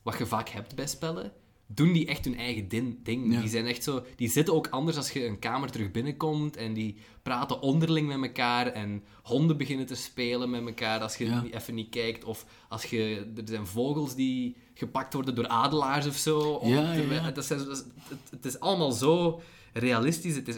Wat 0.09 0.17
je 0.19 0.25
vaak 0.25 0.49
hebt 0.49 0.75
bij 0.75 0.87
spellen, 0.87 1.31
doen 1.67 1.93
die 1.93 2.05
echt 2.07 2.25
hun 2.25 2.37
eigen 2.37 2.67
din- 2.67 2.99
ding. 3.03 3.33
Ja. 3.33 3.39
Die 3.39 3.49
zijn 3.49 3.65
echt 3.65 3.83
zo... 3.83 4.03
Die 4.15 4.29
zitten 4.29 4.53
ook 4.53 4.67
anders 4.67 4.97
als 4.97 5.11
je 5.11 5.25
een 5.25 5.39
kamer 5.39 5.71
terug 5.71 5.91
binnenkomt 5.91 6.57
en 6.57 6.73
die 6.73 6.97
praten 7.21 7.61
onderling 7.61 8.07
met 8.07 8.21
elkaar 8.21 8.67
en 8.67 9.03
honden 9.23 9.57
beginnen 9.57 9.85
te 9.85 9.95
spelen 9.95 10.49
met 10.49 10.65
elkaar 10.65 10.99
als 11.01 11.15
je 11.15 11.25
Ja. 11.25 11.41
niet- 11.41 11.53
even 11.53 11.75
niet 11.75 11.89
kijkt. 11.89 12.23
Of 12.23 12.45
als 12.69 12.83
je... 12.83 13.31
Er 13.35 13.43
zijn 13.45 13.67
vogels 13.67 14.15
die 14.15 14.55
gepakt 14.73 15.13
worden 15.13 15.35
door 15.35 15.47
adelaars 15.47 16.07
of 16.07 16.15
zo. 16.15 16.59
Ja, 16.63 16.93
te-. 16.93 17.31
Dat 17.33 17.45
zijn, 17.45 17.59
het, 17.59 17.85
het 18.31 18.45
is 18.45 18.59
allemaal 18.59 18.91
zo 18.91 19.41
realistisch. 19.73 20.35
Het 20.35 20.47
is... 20.47 20.57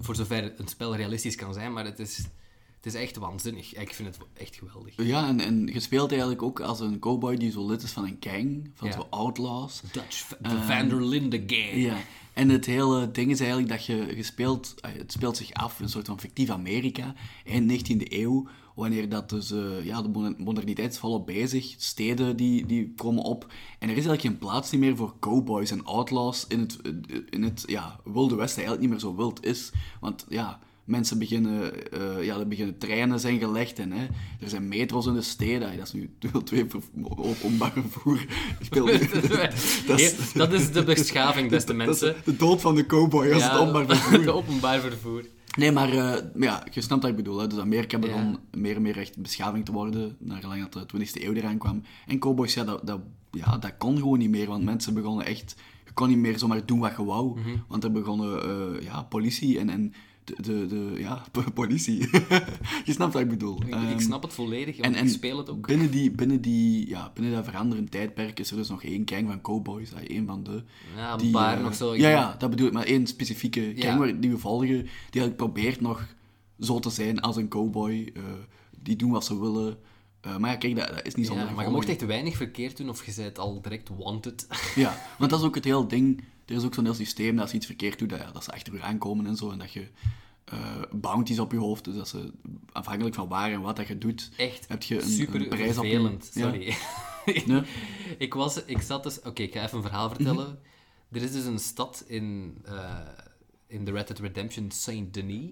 voor 0.00 0.16
zover 0.16 0.52
een 0.56 0.68
spel 0.68 0.96
realistisch 0.96 1.36
kan 1.36 1.54
zijn, 1.54 1.72
maar 1.72 1.84
het 1.84 1.98
is... 1.98 2.24
Het 2.84 2.94
is 2.94 3.00
echt 3.00 3.16
waanzinnig. 3.16 3.74
Ik 3.74 3.94
vind 3.94 4.08
het 4.08 4.26
echt 4.34 4.56
geweldig. 4.56 4.94
Ja, 4.96 5.28
en, 5.28 5.40
en 5.40 5.66
je 5.72 5.80
speelt 5.80 6.10
eigenlijk 6.10 6.42
ook 6.42 6.60
als 6.60 6.80
een 6.80 6.98
cowboy 6.98 7.36
die 7.36 7.50
zo 7.50 7.66
lid 7.66 7.82
is 7.82 7.90
van 7.92 8.04
een 8.04 8.16
gang, 8.20 8.70
van 8.74 8.88
Ja. 8.88 8.94
zo 8.94 9.06
outlaws. 9.10 9.80
Dutch, 9.92 10.26
de 10.40 10.48
Van 10.62 10.88
der 10.88 11.04
Linde 11.06 11.42
Gang. 11.46 11.82
Ja. 11.82 11.96
En 12.32 12.48
het 12.48 12.66
hele 12.66 13.10
ding 13.10 13.30
is 13.30 13.38
eigenlijk 13.40 13.68
dat 13.70 13.86
je, 13.86 14.12
je 14.16 14.22
speelt, 14.22 14.74
eh, 14.80 14.90
het 14.92 15.12
speelt 15.12 15.36
zich 15.36 15.52
af 15.52 15.78
in 15.78 15.84
een 15.84 15.90
soort 15.90 16.06
van 16.06 16.20
fictief 16.20 16.50
Amerika, 16.50 17.14
eind 17.44 17.66
19e 17.66 18.04
eeuw, 18.20 18.48
wanneer 18.74 19.08
dat 19.08 19.28
dus, 19.30 19.50
eh, 19.50 19.84
ja, 19.84 20.02
de 20.02 20.08
moder- 20.08 20.34
moderniteit 20.38 20.92
is 20.92 20.98
volop 20.98 21.26
bezig, 21.26 21.74
steden 21.78 22.36
die, 22.36 22.66
die 22.66 22.92
komen 22.96 23.22
op, 23.24 23.42
en 23.78 23.88
er 23.88 23.96
is 23.96 24.06
eigenlijk 24.06 24.20
geen 24.20 24.38
plaats 24.38 24.72
meer 24.72 24.96
voor 24.96 25.14
cowboys 25.20 25.70
en 25.70 25.84
outlaws 25.84 26.44
in 26.48 26.58
het, 26.60 26.78
in 27.30 27.42
het 27.42 27.62
ja, 27.66 28.00
wilde 28.04 28.34
westen, 28.34 28.62
eigenlijk 28.64 28.80
niet 28.80 28.90
meer 28.90 29.10
zo 29.10 29.16
wild 29.16 29.44
is, 29.44 29.70
want 30.00 30.26
ja... 30.28 30.60
Mensen 30.84 31.18
beginnen, 31.18 31.90
eh, 31.92 32.24
ja, 32.24 32.38
er 32.38 32.48
beginnen 32.48 32.78
treinen 32.78 33.20
zijn 33.20 33.38
gelegd 33.38 33.78
en 33.78 33.92
hè, 33.92 34.04
er 34.40 34.48
zijn 34.48 34.68
metro's 34.68 35.06
in 35.06 35.14
de 35.14 35.22
steden. 35.22 35.76
Dat 35.76 35.86
is 35.86 35.92
nu 35.92 36.10
2 36.44 36.66
openbaar 37.16 37.72
vervoer. 37.72 38.24
Dat 38.70 38.88
is- 38.88 39.00
Heel- 39.90 40.06
dat 40.34 40.52
is 40.52 40.72
de 40.72 40.82
beschaving, 40.84 41.50
beste 41.56 41.66
dat 41.76 41.86
mensen. 41.86 42.14
de 42.24 42.36
dood 42.36 42.60
van 42.60 42.74
de 42.74 42.86
cowboy 42.86 43.32
als 43.32 43.42
het 43.42 43.52
openbaar 43.52 43.86
vervoer. 43.86 44.22
de 44.24 44.32
openbaar 44.32 44.80
vervoer. 44.80 45.24
Nee, 45.58 45.72
maar 45.72 45.92
eh, 45.92 46.22
ja, 46.40 46.66
je 46.70 46.80
snapt 46.80 47.02
wat 47.02 47.10
ik 47.10 47.16
bedoel. 47.16 47.38
Hè. 47.38 47.46
Dus 47.46 47.58
Amerika 47.58 47.98
begon 47.98 48.22
Ja. 48.30 48.38
meer 48.58 48.76
en 48.76 48.82
meer 48.82 48.98
echt 48.98 49.18
beschaving 49.22 49.64
te 49.64 49.72
worden, 49.72 50.16
naar 50.18 50.40
gelang 50.40 50.68
dat 50.68 50.90
de 50.90 50.98
20e 50.98 51.22
eeuw 51.24 51.32
eraan 51.32 51.58
kwam. 51.58 51.82
En 52.06 52.18
cowboys, 52.18 52.54
ja 52.54 52.64
dat, 52.64 52.86
dat, 52.86 53.00
ja, 53.30 53.58
dat 53.58 53.74
kon 53.78 53.96
gewoon 53.98 54.18
niet 54.18 54.30
meer, 54.30 54.46
want 54.46 54.64
mensen 54.64 54.94
begonnen 54.94 55.26
echt... 55.26 55.54
Je 55.84 55.92
kon 55.92 56.08
niet 56.08 56.18
meer 56.18 56.38
zomaar 56.38 56.66
doen 56.66 56.78
wat 56.78 56.92
je 56.96 57.04
wou, 57.04 57.38
Mhm. 57.40 57.48
want 57.68 57.84
er 57.84 57.92
begonnen 57.92 58.42
eh, 58.42 58.82
ja, 58.84 59.02
politie 59.02 59.58
en, 59.58 59.68
en 59.68 59.92
de, 60.24 60.34
de, 60.42 60.66
de... 60.66 60.94
Ja, 60.98 61.24
politie. 61.54 61.98
je 62.84 62.92
snapt 62.92 63.12
wat 63.12 63.22
ik 63.22 63.28
bedoel. 63.28 63.56
Ik, 63.62 63.66
ik 63.66 63.72
Ehm, 63.74 63.98
snap 63.98 64.22
het 64.22 64.32
volledig, 64.32 64.78
en, 64.78 64.94
en 64.94 65.04
ik 65.06 65.12
speel 65.12 65.38
het 65.38 65.50
ook. 65.50 65.66
Binnen, 65.66 65.90
die, 65.90 66.10
binnen, 66.20 66.40
die, 66.40 66.88
ja, 66.88 67.10
binnen 67.14 67.32
dat 67.34 67.44
veranderend 67.44 67.90
tijdperk 67.90 68.40
is 68.40 68.50
er 68.50 68.56
dus 68.56 68.68
nog 68.68 68.82
één 68.84 69.02
gang 69.04 69.28
van 69.28 69.40
cowboys. 69.40 69.92
één 69.92 70.26
van 70.26 70.42
de... 70.44 70.62
Ja, 70.96 71.16
die, 71.16 71.30
paar 71.30 71.56
eh, 71.56 71.62
nog 71.62 71.74
zo. 71.74 71.92
ik 71.92 72.00
Ja, 72.00 72.08
ja, 72.08 72.34
dat 72.38 72.50
bedoel 72.50 72.66
ik. 72.66 72.72
Maar 72.72 72.84
één 72.86 73.06
specifieke 73.06 73.72
gang 73.76 73.98
waar, 73.98 74.20
die 74.20 74.30
we 74.30 74.38
volgen, 74.38 74.68
die 74.68 74.80
eigenlijk 75.20 75.36
probeert 75.36 75.80
nog 75.80 76.06
zo 76.60 76.78
te 76.78 76.90
zijn 76.90 77.20
als 77.20 77.36
een 77.36 77.48
cowboy. 77.48 78.10
eh, 78.14 78.22
die 78.82 78.96
doen 78.96 79.10
wat 79.10 79.24
ze 79.24 79.40
willen. 79.40 79.78
Eh, 80.20 80.36
maar 80.36 80.50
ja, 80.50 80.56
kijk, 80.56 80.76
dat, 80.76 80.88
dat 80.88 81.06
is 81.06 81.14
niet 81.14 81.26
Ja, 81.26 81.32
zonder 81.32 81.54
maar 81.54 81.64
je 81.64 81.70
mocht 81.70 81.88
echt 81.88 82.06
weinig 82.06 82.36
verkeerd 82.36 82.76
doen 82.76 82.88
of 82.88 83.06
je 83.06 83.12
bent 83.16 83.38
al 83.38 83.60
direct 83.62 83.90
wanted. 83.98 84.46
Ja, 84.74 84.96
want 85.18 85.30
dat 85.30 85.40
is 85.40 85.46
ook 85.46 85.54
het 85.54 85.64
hele 85.64 85.86
ding. 85.86 86.24
Er 86.46 86.54
is 86.54 86.64
ook 86.64 86.74
zo'n 86.74 86.84
heel 86.84 86.94
systeem 86.94 87.32
dat 87.32 87.42
als 87.42 87.50
je 87.50 87.56
iets 87.56 87.66
verkeerd 87.66 87.98
doet, 87.98 88.10
dat, 88.10 88.18
ja, 88.18 88.30
dat 88.30 88.44
ze 88.44 88.52
achter 88.52 88.74
je 88.74 88.82
aankomen 88.82 89.26
en 89.26 89.36
zo. 89.36 89.50
En 89.50 89.58
dat 89.58 89.72
je 89.72 89.86
eh, 90.44 90.82
bounties 90.92 91.38
op 91.38 91.52
je 91.52 91.58
hoofd, 91.58 91.84
dus 91.84 91.94
dat 91.94 92.08
ze 92.08 92.32
afhankelijk 92.72 93.14
van 93.14 93.28
waar 93.28 93.52
en 93.52 93.60
wat 93.60 93.76
dat 93.76 93.86
je 93.86 93.98
doet, 93.98 94.30
Echt 94.36 94.68
heb 94.68 94.82
je 94.82 95.02
een, 95.02 95.08
super 95.08 95.40
een 95.40 95.48
prijs 95.48 95.78
op 95.78 95.84
je... 95.84 96.00
Ja. 96.00 96.10
Sorry. 96.20 96.76
Ja. 97.46 97.64
ik, 98.18 98.34
was, 98.34 98.64
ik 98.64 98.80
zat 98.80 99.02
dus... 99.02 99.22
Oké, 99.22 99.42
ik 99.42 99.52
ga 99.52 99.64
even 99.64 99.76
een 99.76 99.82
verhaal 99.82 100.08
vertellen. 100.08 100.46
Mhm. 100.46 101.16
Er 101.16 101.22
is 101.22 101.32
dus 101.32 101.44
een 101.44 101.58
stad 101.58 102.04
in, 102.06 102.58
eh, 102.64 102.98
in 103.66 103.84
de 103.84 103.90
Red 103.90 104.06
Dead 104.06 104.18
Redemption, 104.18 104.70
Saint-Denis. 104.70 105.50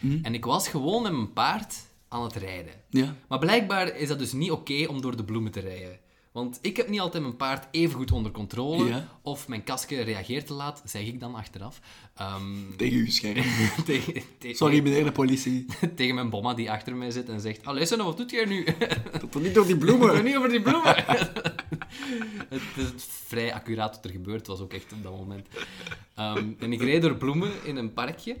Mhm. 0.00 0.24
En 0.24 0.34
ik 0.34 0.44
was 0.44 0.68
gewoon 0.68 1.02
met 1.02 1.12
mijn 1.12 1.32
paard 1.32 1.74
aan 2.08 2.22
het 2.22 2.36
rijden. 2.36 2.74
Ja. 2.88 3.16
Maar 3.28 3.38
blijkbaar 3.38 3.96
is 3.96 4.08
dat 4.08 4.18
dus 4.18 4.32
niet 4.32 4.50
oké 4.50 4.86
om 4.86 5.00
door 5.00 5.16
de 5.16 5.24
bloemen 5.24 5.52
te 5.52 5.60
rijden. 5.60 5.98
Want 6.32 6.58
ik 6.62 6.76
heb 6.76 6.88
niet 6.88 7.00
altijd 7.00 7.22
mijn 7.22 7.36
paard 7.36 7.68
even 7.70 7.96
goed 7.96 8.12
onder 8.12 8.32
controle. 8.32 8.84
Ja. 8.84 9.08
Of 9.22 9.48
mijn 9.48 9.64
kasje 9.64 10.00
reageert 10.00 10.46
te 10.46 10.52
laat, 10.52 10.82
zeg 10.84 11.02
ik 11.02 11.20
dan 11.20 11.34
achteraf. 11.34 11.80
Ehm, 12.14 12.76
Tegen 12.76 12.98
uw 12.98 13.10
scherm. 13.10 13.44
tegen, 13.84 14.22
Sorry, 14.56 14.82
meneer 14.82 15.04
de 15.04 15.12
politie. 15.12 15.66
tegen 15.96 16.14
mijn 16.14 16.30
bomma 16.30 16.54
die 16.54 16.70
achter 16.70 16.96
mij 16.96 17.10
zit 17.10 17.28
en 17.28 17.40
zegt... 17.40 17.64
Allee, 17.64 17.86
Senna, 17.86 18.04
wat 18.04 18.16
doet 18.16 18.30
jij 18.30 18.44
nu? 18.44 18.66
Dat 19.20 19.34
niet 19.34 19.54
door 19.54 19.66
die 19.66 19.76
bloemen. 19.76 20.24
niet 20.24 20.36
over 20.36 20.48
die 20.48 20.62
bloemen. 20.62 20.94
het 22.48 22.62
is 22.76 23.04
vrij 23.26 23.54
accuraat 23.54 23.94
wat 23.94 24.04
er 24.04 24.10
gebeurd 24.10 24.46
was 24.46 24.60
ook 24.60 24.72
echt 24.72 24.92
op 24.92 25.02
dat 25.02 25.16
moment. 25.16 25.48
Ehm, 26.14 26.50
en 26.58 26.72
ik 26.72 26.80
reed 26.80 27.02
door 27.02 27.16
bloemen 27.16 27.50
in 27.64 27.76
een 27.76 27.92
parkje. 27.92 28.36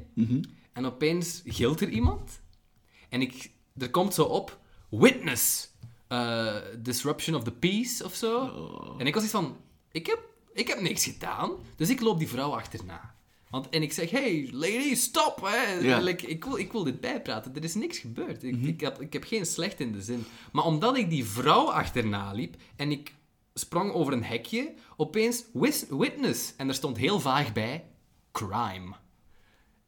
En 0.72 0.86
opeens 0.86 1.42
gilt 1.44 1.80
er 1.80 1.88
iemand. 1.88 2.40
En 3.08 3.20
ik, 3.20 3.50
er 3.78 3.90
komt 3.90 4.14
zo 4.14 4.22
op... 4.22 4.60
Witness! 4.90 5.71
Eh, 6.12 6.56
disruption 6.78 7.36
of 7.36 7.42
the 7.42 7.52
peace, 7.52 8.04
of 8.04 8.14
zo. 8.14 8.50
En 8.98 9.06
ik 9.06 9.14
was 9.14 9.22
iets 9.22 9.32
van... 9.32 9.56
Ik 9.92 10.06
heb, 10.06 10.18
ik 10.52 10.68
heb 10.68 10.80
niks 10.80 11.04
gedaan. 11.04 11.50
Dus 11.76 11.90
ik 11.90 12.00
loop 12.00 12.18
die 12.18 12.28
vrouw 12.28 12.54
achterna. 12.54 13.14
Want, 13.50 13.68
en 13.68 13.82
ik 13.82 13.92
zeg, 13.92 14.10
hey, 14.10 14.48
lady, 14.52 14.94
stop! 14.94 15.40
Hè. 15.44 15.72
Ja. 15.72 15.98
Like, 15.98 16.26
ik, 16.26 16.44
wil, 16.44 16.56
ik 16.56 16.72
wil 16.72 16.84
dit 16.84 17.00
bijpraten. 17.00 17.54
Er 17.54 17.64
is 17.64 17.74
niks 17.74 17.98
gebeurd. 17.98 18.42
Ik, 18.42 18.62
ik, 18.62 18.80
heb, 18.80 19.00
ik 19.00 19.12
heb 19.12 19.24
geen 19.24 19.46
slecht 19.46 19.80
in 19.80 19.92
de 19.92 20.02
zin. 20.02 20.24
Maar 20.52 20.64
omdat 20.64 20.96
ik 20.96 21.10
die 21.10 21.24
vrouw 21.24 21.70
achterna 21.70 22.32
liep 22.32 22.56
en 22.76 22.90
ik 22.90 23.14
sprong 23.54 23.92
over 23.92 24.12
een 24.12 24.24
hekje, 24.24 24.74
opeens 24.96 25.44
wis- 25.52 25.86
witness. 25.88 26.52
En 26.56 26.68
er 26.68 26.74
stond 26.74 26.96
heel 26.96 27.20
vaag 27.20 27.52
bij, 27.52 27.84
crime. 28.32 28.94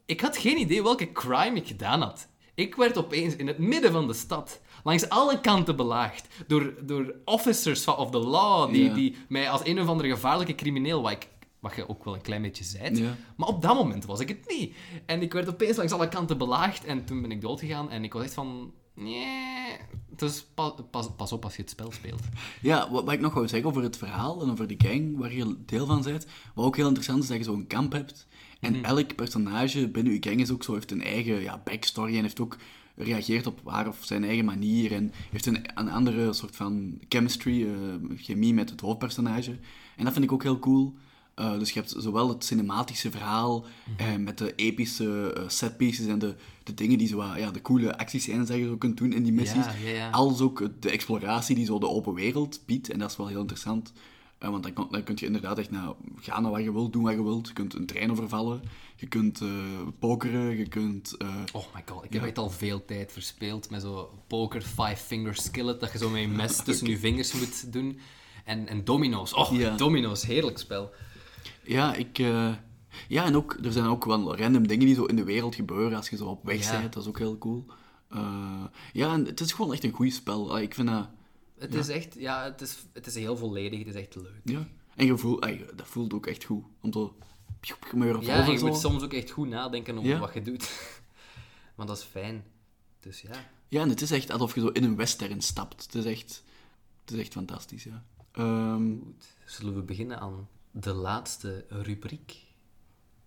Ik 0.07 0.21
had 0.21 0.37
geen 0.37 0.59
idee 0.59 0.83
welke 0.83 1.13
crime 1.13 1.57
ik 1.57 1.67
gedaan 1.67 2.01
had. 2.01 2.29
Ik 2.55 2.75
werd 2.75 2.99
opeens 2.99 3.37
in 3.37 3.47
het 3.47 3.59
midden 3.59 3.93
van 3.93 4.07
de 4.07 4.13
stad, 4.15 4.61
langs 4.85 5.09
alle 5.09 5.41
kanten 5.41 5.77
belaagd, 5.77 6.27
door, 6.47 6.75
door 6.83 7.15
officers 7.25 7.87
of 7.87 8.11
the 8.11 8.19
law, 8.19 8.73
die, 8.73 8.85
Ja. 8.85 8.95
die 8.95 9.17
mij 9.29 9.51
als 9.51 9.61
een 9.65 9.81
of 9.81 9.89
andere 9.89 10.09
gevaarlijke 10.09 10.55
crimineel, 10.55 11.03
wat, 11.03 11.11
ik, 11.13 11.29
wat 11.61 11.75
je 11.77 11.89
ook 11.89 12.05
wel 12.05 12.15
een 12.15 12.21
klein 12.23 12.43
beetje 12.43 12.65
zei, 12.65 12.97
Ja. 13.03 13.17
maar 13.37 13.49
op 13.49 13.63
dat 13.63 13.75
moment 13.75 14.05
was 14.05 14.21
ik 14.21 14.29
het 14.29 14.45
niet. 14.49 14.75
En 15.07 15.23
ik 15.23 15.33
werd 15.33 15.49
opeens 15.49 15.77
langs 15.77 15.93
alle 15.93 16.09
kanten 16.09 16.39
belaagd 16.39 16.85
en 16.85 17.05
toen 17.05 17.23
ben 17.23 17.31
ik 17.31 17.41
doodgegaan 17.41 17.91
en 17.91 18.05
ik 18.05 18.13
was 18.13 18.23
echt 18.23 18.35
van... 18.35 18.73
Nee, 18.97 19.77
dus 20.17 20.45
pas, 20.55 20.73
pas, 20.91 21.09
pas 21.17 21.33
op 21.33 21.45
als 21.45 21.57
je 21.57 21.63
het 21.63 21.71
spel 21.71 21.93
speelt. 21.93 22.23
Ja, 22.61 22.91
wat, 22.91 23.05
wat 23.05 23.13
ik 23.15 23.21
nog 23.21 23.35
wou 23.35 23.49
zeggen 23.49 23.69
over 23.69 23.83
het 23.83 23.97
verhaal 23.97 24.43
en 24.43 24.51
over 24.51 24.67
de 24.67 24.75
gang 24.79 25.19
waar 25.19 25.33
je 25.33 25.57
deel 25.67 25.87
van 25.87 26.03
bent. 26.03 26.27
Wat 26.55 26.65
ook 26.67 26.77
heel 26.77 26.87
interessant 26.87 27.23
is 27.23 27.29
dat 27.29 27.37
je 27.37 27.45
zo'n 27.45 27.67
kamp 27.67 27.93
hebt. 27.93 28.27
En 28.65 28.85
elk 28.85 29.15
personage 29.15 29.89
binnen 29.89 30.13
je 30.13 30.23
gang 30.23 30.41
is 30.41 30.51
ook 30.51 30.63
zo, 30.63 30.73
heeft 30.73 30.91
een 30.91 31.03
eigen 31.03 31.43
ja, 31.43 31.61
backstory 31.65 32.17
en 32.17 32.23
heeft 32.23 32.41
ook 32.41 32.57
reageert 32.97 33.47
op 33.47 33.61
haar 33.65 33.89
of 33.89 33.99
zijn 34.01 34.25
eigen 34.25 34.45
manier 34.45 34.93
en 34.93 35.13
heeft 35.31 35.47
een, 35.47 35.65
een 35.75 35.91
andere 35.91 36.33
soort 36.33 36.57
van 36.57 36.99
chemistry, 37.09 37.63
eh, 37.63 38.17
chemie 38.17 38.55
met 38.55 38.71
het 38.71 38.81
hoofdpersonage. 38.81 39.59
En 39.97 40.05
dat 40.05 40.13
vind 40.13 40.25
ik 40.25 40.33
ook 40.33 40.43
heel 40.43 40.59
cool. 40.59 40.95
Eh, 41.35 41.59
dus 41.59 41.71
je 41.71 41.79
hebt 41.79 41.95
zowel 41.99 42.29
het 42.29 42.45
cinematische 42.45 43.11
verhaal 43.11 43.67
eh, 43.97 44.17
met 44.17 44.39
de 44.39 44.55
epische 44.55 45.45
setpieces 45.47 46.07
en 46.07 46.19
de, 46.19 46.35
de 46.63 46.75
dingen 46.75 46.99
die 46.99 47.09
zo, 47.09 47.23
ja, 47.37 47.51
de 47.51 47.63
coole 47.63 47.99
actiescènes 47.99 48.47
dat 48.47 48.57
je 48.57 48.67
zo 48.67 48.77
kunt 48.77 48.97
doen 48.97 49.13
in 49.13 49.23
die 49.23 49.33
missies. 49.33 49.65
Ja, 49.65 49.75
ja, 49.85 49.91
ja. 49.91 50.11
Als 50.11 50.41
ook 50.41 50.69
de 50.81 50.91
exploratie 50.91 51.55
die 51.55 51.65
zo 51.65 51.79
de 51.79 51.89
open 51.89 52.15
wereld 52.15 52.61
biedt. 52.67 52.91
En 52.91 52.99
dat 52.99 53.11
is 53.11 53.17
wel 53.17 53.29
heel 53.29 53.41
interessant. 53.41 53.93
Eh, 54.45 54.51
want 54.51 54.63
dan, 54.91 55.03
kun 55.05 55.15
je 55.19 55.27
inderdaad 55.27 55.59
echt 55.59 55.71
nou, 55.71 55.95
gaan 56.21 56.43
naar 56.43 56.51
wat 56.51 56.63
je 56.63 56.73
wilt, 56.73 56.93
doen 56.93 57.03
wat 57.03 57.13
je 57.13 57.23
wilt. 57.23 57.47
Je 57.49 57.53
kunt 57.53 57.75
een 57.75 57.87
trein 57.87 58.11
overvallen, 58.11 58.63
je 58.97 59.07
kunt 59.07 59.41
eh, 59.41 59.49
pokeren, 59.99 60.57
je 60.57 60.69
kunt... 60.69 61.17
eh, 61.17 61.29
Oh 61.53 61.65
my 61.75 61.83
god, 61.87 62.05
ik 62.05 62.13
heb 62.13 62.23
echt 62.25 62.39
al 62.39 62.51
veel 62.51 62.85
tijd 62.85 63.13
verspeeld 63.13 63.71
met 63.71 63.83
zo'n 63.83 64.07
poker 64.27 64.63
five 64.63 64.97
finger 64.97 65.35
skillet, 65.35 65.81
dat 65.81 65.93
je 65.93 65.99
zo 65.99 66.11
met 66.11 66.21
je 66.21 66.29
mes 66.29 66.57
tussen 66.65 66.89
je 66.89 66.99
vingers 66.99 67.33
moet 67.33 67.73
doen. 67.73 67.99
En, 68.45 68.69
en 68.69 68.85
domino's. 68.85 69.35
Oh, 69.35 69.53
Ja. 69.53 69.77
domino's, 69.77 70.27
heerlijk 70.27 70.59
spel. 70.59 70.91
Ja, 71.63 71.95
ik... 71.95 72.19
ja, 73.09 73.25
en 73.25 73.37
ook, 73.37 73.59
er 73.63 73.73
zijn 73.73 73.87
ook 73.87 74.05
wel 74.05 74.37
random 74.37 74.67
dingen 74.67 74.87
die 74.87 74.95
zo 74.95 75.05
in 75.05 75.17
de 75.17 75.25
wereld 75.25 75.55
gebeuren 75.55 75.97
als 75.97 76.09
je 76.09 76.17
zo 76.17 76.25
op 76.27 76.45
weg 76.45 76.65
Ja. 76.65 76.81
bent. 76.81 76.93
Dat 76.93 77.03
is 77.03 77.09
ook 77.09 77.19
heel 77.19 77.39
cool. 77.39 77.67
Ja, 78.93 79.13
en 79.13 79.25
het 79.25 79.41
is 79.41 79.53
gewoon 79.53 79.73
echt 79.73 79.85
een 79.85 79.93
goed 79.93 80.13
spel. 80.13 80.55
Ah, 80.57 80.63
Ik 80.63 80.75
vind 80.75 80.89
dat... 80.89 81.09
Het 81.65 81.75
is 81.75 81.89
echt, 81.89 82.15
ja, 82.15 82.45
het 82.45 82.61
is, 82.61 82.77
het 82.93 83.07
is 83.07 83.15
heel 83.15 83.37
volledig, 83.37 83.79
het 83.79 83.89
is 83.89 83.95
echt 83.95 84.15
leuk. 84.15 84.41
Ja. 84.45 84.69
En 84.97 85.07
je 85.07 85.17
voelt, 85.19 85.41
dat 85.77 85.87
voelt 85.87 86.15
ook 86.15 86.27
echt 86.27 86.45
goed. 86.45 86.65
Om 86.81 86.91
je 88.05 88.19
Ja, 88.21 88.45
en 88.47 88.53
je 88.53 88.59
moet 88.59 88.77
soms 88.79 89.03
ook 89.03 89.13
echt 89.13 89.31
goed 89.31 89.49
nadenken 89.49 89.99
over 89.99 90.11
Ja. 90.11 90.19
wat 90.19 90.35
je 90.35 90.43
doet. 90.43 90.71
maar 91.77 91.87
dat 91.87 91.97
is 91.99 92.03
fijn. 92.05 92.45
Dus 93.01 93.21
ja. 93.21 93.51
Ja, 93.69 93.83
en 93.83 93.89
het 93.89 94.01
is 94.01 94.11
echt 94.11 94.31
alsof 94.31 94.55
je 94.55 94.61
zo 94.61 94.67
in 94.69 94.85
een 94.85 94.97
western 94.97 95.41
stapt. 95.41 95.83
Het 95.83 95.95
is 95.95 96.05
echt, 96.05 96.43
het 97.05 97.15
is 97.15 97.19
echt 97.21 97.33
fantastisch, 97.33 97.85
ja. 97.85 98.05
Ehm, 98.33 98.99
Goed. 98.99 99.27
Zullen 99.45 99.75
we 99.75 99.83
beginnen 99.83 100.21
aan 100.21 100.49
de 100.71 100.93
laatste 100.93 101.65
rubriek? 101.69 102.44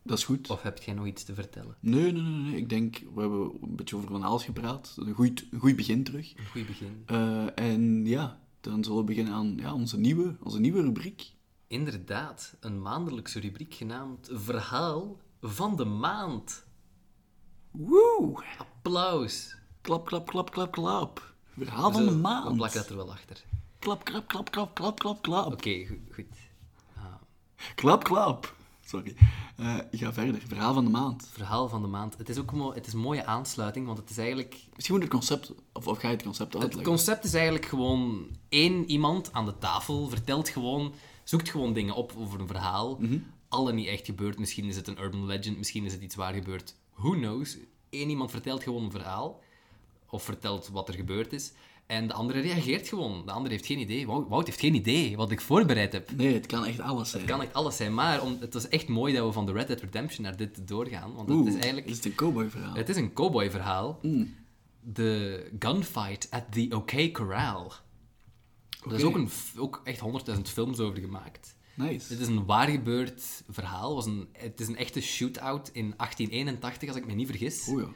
Dat 0.08 0.17
is 0.17 0.24
goed. 0.24 0.50
Of 0.50 0.62
heb 0.62 0.84
jij 0.84 0.93
nog 0.93 1.06
iets 1.06 1.24
te 1.24 1.34
vertellen? 1.34 1.76
Nee, 1.80 2.12
nee, 2.12 2.22
nee, 2.22 2.41
nee. 2.52 2.56
Ik 2.56 2.70
denk, 2.70 3.04
we 3.13 3.20
hebben 3.22 3.52
een 3.62 3.76
beetje 3.76 3.96
over 3.96 4.10
van 4.10 4.24
alles 4.24 4.43
gepraat. 4.43 4.96
Een 5.00 5.13
goed, 5.13 5.46
een 5.52 5.60
goed 5.60 5.76
begin 5.76 6.04
terug. 6.04 6.34
Een 6.38 6.46
goed 6.46 6.67
begin. 6.67 7.04
Eh, 7.06 7.60
en 7.60 8.06
ja, 8.06 8.39
dan 8.62 8.84
zullen 8.84 9.00
we 9.00 9.04
beginnen 9.04 9.34
aan 9.34 9.58
ja, 9.58 9.74
onze, 9.74 9.98
nieuwe, 9.98 10.38
onze 10.43 10.60
nieuwe 10.60 10.82
rubriek. 10.82 11.32
Inderdaad, 11.67 12.56
een 12.60 12.82
maandelijkse 12.82 13.39
rubriek 13.39 13.74
genaamd 13.74 14.30
Verhaal 14.32 15.17
van 15.41 15.76
de 15.76 15.86
Maand. 15.86 16.65
Woe! 17.72 18.43
Applaus. 18.58 19.58
Klap, 19.82 20.06
klap, 20.06 20.28
klap, 20.28 20.52
klap, 20.52 20.72
klap. 20.72 21.36
Verhaal 21.58 21.91
van 21.91 22.06
de 22.06 22.12
We 22.12 22.17
maand. 22.17 22.56
plakken 22.56 22.80
dat 22.80 22.89
er 22.89 22.96
wel 22.96 23.12
achter. 23.12 23.43
Klap, 23.80 24.04
klap, 24.04 24.28
klap, 24.28 24.52
klap, 24.52 24.76
klap, 24.76 25.00
klap, 25.00 25.22
klap. 25.22 25.46
Oké, 25.52 25.86
goed. 25.86 26.00
goed. 26.13 26.26
Klap, 27.76 28.04
klap. 28.04 28.56
Sorry. 28.88 29.15
Eh, 29.58 29.78
ga 29.91 30.13
verder. 30.13 30.41
Verhaal 30.47 30.73
van 30.73 30.84
de 30.84 30.89
maand. 30.89 31.28
Verhaal 31.32 31.69
van 31.69 31.82
de 31.82 31.88
maand. 31.88 32.17
Het 32.17 32.30
is 32.30 32.38
ook 32.38 32.76
het 32.76 32.88
is 32.88 32.93
een 32.93 33.00
mooie 33.00 33.26
aansluiting, 33.26 33.86
want 33.86 33.97
het 33.97 34.10
is 34.10 34.17
eigenlijk... 34.17 34.56
Misschien 34.76 34.95
moet 34.95 35.04
het 35.04 35.13
concept, 35.13 35.54
of, 35.73 35.88
of 35.88 35.97
ga 35.97 36.08
je 36.08 36.13
het 36.13 36.23
concept 36.23 36.54
Het 36.54 36.62
uitleggen? 36.62 36.93
concept 36.93 37.23
is 37.23 37.34
eigenlijk 37.34 37.65
gewoon 37.65 38.28
één 38.50 38.89
iemand 38.89 39.34
aan 39.34 39.45
de 39.45 39.58
tafel 39.58 40.10
vertelt 40.10 40.50
gewoon, 40.50 40.93
zoekt 41.23 41.50
gewoon 41.50 41.73
dingen 41.73 41.95
op 41.95 42.13
over 42.17 42.39
een 42.39 42.47
verhaal. 42.47 43.00
Alle 43.50 43.73
niet 43.73 43.88
echt 43.88 44.06
gebeurd. 44.06 44.39
Misschien 44.39 44.65
is 44.65 44.76
het 44.76 44.88
een 44.88 45.02
urban 45.02 45.26
legend, 45.26 45.58
misschien 45.58 45.86
is 45.86 45.93
het 45.93 46.02
iets 46.02 46.15
waar 46.15 46.34
gebeurd. 46.34 46.76
Who 46.93 47.12
knows? 47.12 47.58
Eén 47.89 48.10
iemand 48.10 48.32
vertelt 48.32 48.63
gewoon 48.63 48.84
een 48.84 48.91
verhaal, 48.91 49.43
of 50.10 50.23
vertelt 50.23 50.67
wat 50.67 50.88
er 50.88 50.93
gebeurd 50.93 51.34
is, 51.34 51.52
en 51.88 52.08
de 52.08 52.13
andere 52.13 52.39
reageert 52.39 52.88
gewoon. 52.88 53.26
De 53.26 53.32
andere 53.32 53.54
heeft 53.54 53.65
geen 53.65 53.80
idee. 53.80 54.06
Wout, 54.08 54.45
heeft 54.45 54.60
geen 54.60 54.76
idee 54.76 55.15
wat 55.15 55.32
ik 55.32 55.41
voorbereid 55.41 55.93
heb. 55.93 56.12
Nee, 56.15 56.34
het 56.34 56.45
kan 56.45 56.65
echt 56.65 56.80
alles 56.80 57.10
zijn. 57.10 57.21
Het 57.21 57.32
kan 57.32 57.41
echt 57.41 57.54
alles 57.54 57.76
zijn, 57.76 57.93
maar 57.93 58.21
om, 58.21 58.38
het 58.39 58.54
was 58.54 58.67
echt 58.67 58.88
mooi 58.88 59.13
dat 59.13 59.26
we 59.26 59.32
van 59.32 59.45
de 59.45 59.52
Red 59.52 59.67
Dead 59.67 59.82
Redemption 59.82 60.23
naar 60.23 60.38
dit 60.38 60.67
doorgaan, 60.67 61.13
want 61.13 61.30
Oeh, 61.30 61.39
het 61.39 61.47
is 61.47 61.54
eigenlijk... 61.54 61.88
is 61.88 61.95
het 61.95 62.06
een 62.06 62.15
cowboy-verhaal? 62.15 62.76
Het 62.76 62.89
is 62.89 62.95
een 62.95 63.13
cowboy-verhaal. 63.13 64.00
De 64.80 65.50
gunfight 65.60 66.28
at 66.30 66.43
the 66.52 66.67
OK 66.69 67.13
Corral. 67.13 67.73
Er 68.89 68.95
is 68.95 69.04
ook, 69.04 69.15
een, 69.15 69.30
ook 69.58 69.82
echt 69.84 70.00
100.000 70.36 70.41
films 70.41 70.80
over 70.80 71.00
gemaakt. 71.00 71.56
Nice. 71.73 72.08
Dit 72.08 72.19
is 72.19 72.28
een 72.28 72.45
waar 72.45 72.67
gebeurd 72.67 73.43
verhaal. 73.50 73.95
Was 73.95 74.06
een, 74.06 74.28
het 74.32 74.60
is 74.60 74.67
een 74.67 74.78
echte 74.78 75.02
shootout 75.02 75.69
in 75.73 75.93
1881, 75.97 76.88
als 76.88 76.97
ik 76.97 77.06
me 77.06 77.13
niet 77.13 77.28
vergis. 77.28 77.67
Oeh 77.67 77.82
ja. 77.82 77.89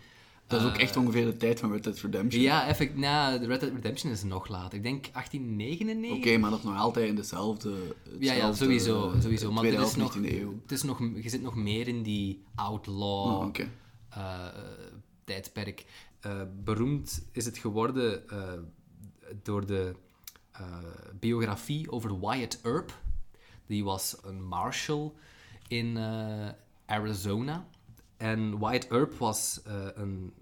Dat 0.52 0.62
is 0.62 0.68
ook 0.68 0.78
echt 0.78 0.98
ongeveer 0.98 1.26
de 1.26 1.38
tijd 1.38 1.60
van 1.60 1.72
Red 1.72 1.84
Dead 1.84 2.00
Redemption. 2.00 2.44
Ja, 2.44 2.68
effect, 2.68 2.98
nou, 2.98 3.40
de 3.40 3.46
Red 3.46 3.60
Dead 3.60 3.74
Redemption 3.74 4.12
is 4.12 4.24
nog 4.24 4.48
later. 4.48 4.78
Ik 4.78 4.84
denk 4.84 5.08
1899. 5.14 6.18
Oké, 6.18 6.38
maar 6.38 6.50
dat 6.50 6.60
is 6.60 6.66
nog 6.66 6.78
altijd 6.78 7.08
in 7.08 7.16
dezelfde... 7.16 7.96
Ja, 8.20 8.34
ja, 8.34 8.54
sowieso. 8.54 9.14
sowieso. 9.22 9.52
Maar 9.52 9.66
is 9.66 9.96
nog, 9.96 10.18
19e 10.18 10.22
eeuw. 10.24 10.60
het 10.62 10.72
is 10.72 10.84
nog, 10.84 11.00
je 11.00 11.30
zit 11.30 11.42
nog 11.42 11.56
meer 11.56 11.88
in 11.88 12.04
die 12.04 12.44
outlaw 12.56 13.22
Oh, 13.32 13.56
eh, 14.10 14.48
tijdperk. 15.24 15.86
Eh, 16.20 16.42
beroemd 16.64 17.24
is 17.32 17.46
het 17.46 17.58
geworden 17.58 18.30
eh, 18.30 18.38
door 19.44 19.66
de 19.66 19.96
biografie 21.20 21.92
over 21.92 22.20
Wyatt 22.20 22.60
Earp. 22.64 23.02
Die 23.66 23.84
was 23.84 24.18
een 24.24 24.44
marshal 24.44 25.16
in 25.68 25.98
Arizona. 26.86 27.68
En 28.22 28.60
Wyatt 28.60 28.88
Earp 28.88 29.14
was 29.14 29.62
eh, 29.64 29.88
een, 29.94 30.34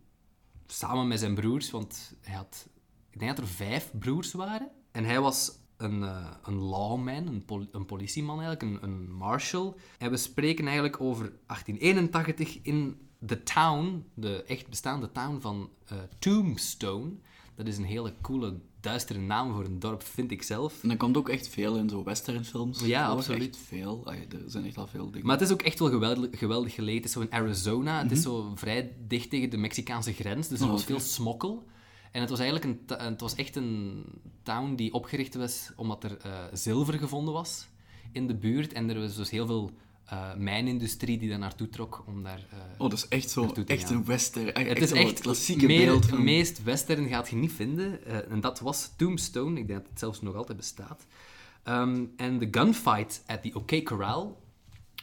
samen 0.68 1.08
met 1.08 1.20
zijn 1.20 1.36
broers, 1.36 1.72
want 1.72 2.14
hij 2.22 2.36
had, 2.36 2.68
ik 3.10 3.20
denk 3.20 3.36
dat 3.36 3.46
er 3.46 3.52
vijf 3.52 3.92
broers 4.00 4.32
waren. 4.32 4.72
En 4.92 5.04
hij 5.04 5.22
was 5.22 5.52
een, 5.78 6.04
eh, 6.04 6.32
een 6.44 6.58
lawman, 6.58 7.28
een, 7.28 7.44
een 7.72 7.86
politieman 7.86 8.42
eigenlijk, 8.42 8.84
een, 8.84 8.90
een 8.90 9.12
marshal. 9.12 9.78
En 9.98 10.10
we 10.10 10.18
spreken 10.18 10.66
eigenlijk 10.66 11.02
over 11.02 11.24
1881 11.46 12.62
in 12.62 13.10
de 13.20 13.44
town, 13.44 14.06
de 14.14 14.44
echt 14.44 14.70
bestaande 14.70 15.12
town 15.12 15.40
van 15.40 15.70
eh, 15.86 15.98
Tombstone. 16.20 17.12
Dat 17.60 17.68
is 17.68 17.78
een 17.78 17.84
hele 17.86 18.14
coole, 18.22 18.60
duistere 18.80 19.20
naam 19.20 19.54
voor 19.54 19.66
een 19.66 19.80
dorp, 19.80 20.04
vind 20.04 20.32
ik 20.32 20.44
zelf. 20.44 20.82
En 20.82 20.88
dan 20.88 20.98
komt 20.98 21.18
ook 21.18 21.30
echt 21.30 21.48
veel 21.48 21.76
in 21.76 21.90
zo 21.90 22.04
westernfilms. 22.04 22.86
Ja, 22.86 23.08
absoluut. 23.08 23.56
Echt 23.56 23.58
veel. 23.68 24.02
Ja, 24.06 24.12
er 24.12 24.44
zijn 24.46 24.66
echt 24.66 24.78
al 24.78 24.88
veel 24.88 25.12
dingen. 25.12 25.28
Maar 25.28 25.38
het 25.38 25.46
is 25.48 25.54
ook 25.54 25.62
echt 25.62 25.80
wel 25.80 25.90
geweldig, 25.90 26.40
geweldig. 26.40 26.76
Het 26.76 27.06
is 27.06 27.12
zo 27.12 27.20
in 27.22 27.32
Arizona. 27.32 27.98
Het 27.98 28.06
Mhm. 28.06 28.14
is 28.16 28.22
zo 28.22 28.52
vrij 28.56 28.96
dicht 29.08 29.30
tegen 29.30 29.50
de 29.50 29.58
Mexicaanse 29.58 30.14
grens. 30.14 30.48
Dus 30.48 30.60
er 30.60 30.66
Oh, 30.66 30.72
was 30.72 30.84
veel 30.84 31.00
smokkel. 31.00 31.66
En 32.12 32.22
het 32.22 32.30
was 32.30 32.40
eigenlijk 32.40 32.70
een, 32.90 32.98
het 33.08 33.22
was 33.22 33.36
echt 33.36 33.56
een 33.56 34.04
town 34.44 34.76
die 34.76 34.94
opgericht 34.94 35.36
was 35.36 35.72
omdat 35.76 36.04
er 36.04 36.18
eh, 36.18 36.32
zilver 36.54 36.94
gevonden 36.94 37.34
was 37.34 37.68
in 38.12 38.28
de 38.28 38.36
buurt. 38.36 38.74
En 38.74 38.90
er 38.90 39.00
was 39.00 39.16
dus 39.16 39.30
heel 39.30 39.46
veel 39.46 39.72
eh, 40.10 40.34
mijnindustrie 40.36 41.18
die 41.18 41.30
daar 41.30 41.40
naartoe 41.40 41.70
trok 41.70 42.04
om 42.08 42.24
daar... 42.24 42.46
eh, 42.50 42.58
Oh, 42.78 42.90
dat 42.90 42.94
is 42.94 43.08
echt 43.08 43.30
zo, 43.30 43.54
echt 43.66 43.84
gaan. 43.88 43.96
een 43.98 44.06
western. 44.06 44.54
Echt, 44.54 44.68
het 44.68 44.82
is 44.82 44.92
echt 44.92 45.10
het 45.10 45.20
klassieke 45.20 45.66
meer, 45.66 45.86
beeld 45.86 46.06
van... 46.06 46.24
meest 46.24 46.64
western 46.64 47.08
gaat 47.08 47.30
je 47.30 47.36
niet 47.36 47.52
vinden. 47.52 48.06
Eh, 48.06 48.32
en 48.32 48.42
dat 48.42 48.60
was 48.60 48.92
Tombstone. 48.98 49.60
Ik 49.60 49.68
denk 49.68 49.80
dat 49.80 49.90
het 49.90 50.00
zelfs 50.00 50.22
nog 50.22 50.36
altijd 50.36 50.58
bestaat. 50.58 51.06
Ehm, 51.64 52.06
en 52.16 52.40
de 52.40 52.48
gunfight 52.52 53.24
at 53.28 53.42
the 53.44 53.52
OK 53.54 53.84
Corral. 53.86 54.42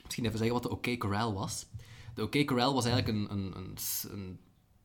Misschien 0.05 0.25
even 0.25 0.39
zeggen 0.39 0.55
wat 0.55 0.63
de 0.63 0.71
OK 0.71 0.99
Corral 0.99 1.35
was. 1.35 1.67
De 2.15 2.23
OK 2.23 2.47
Corral 2.47 2.75
was 2.75 2.85
eigenlijk 2.85 3.19
een, 3.31 3.37
een, 3.39 3.57
een, 3.57 3.77
een 4.11 4.39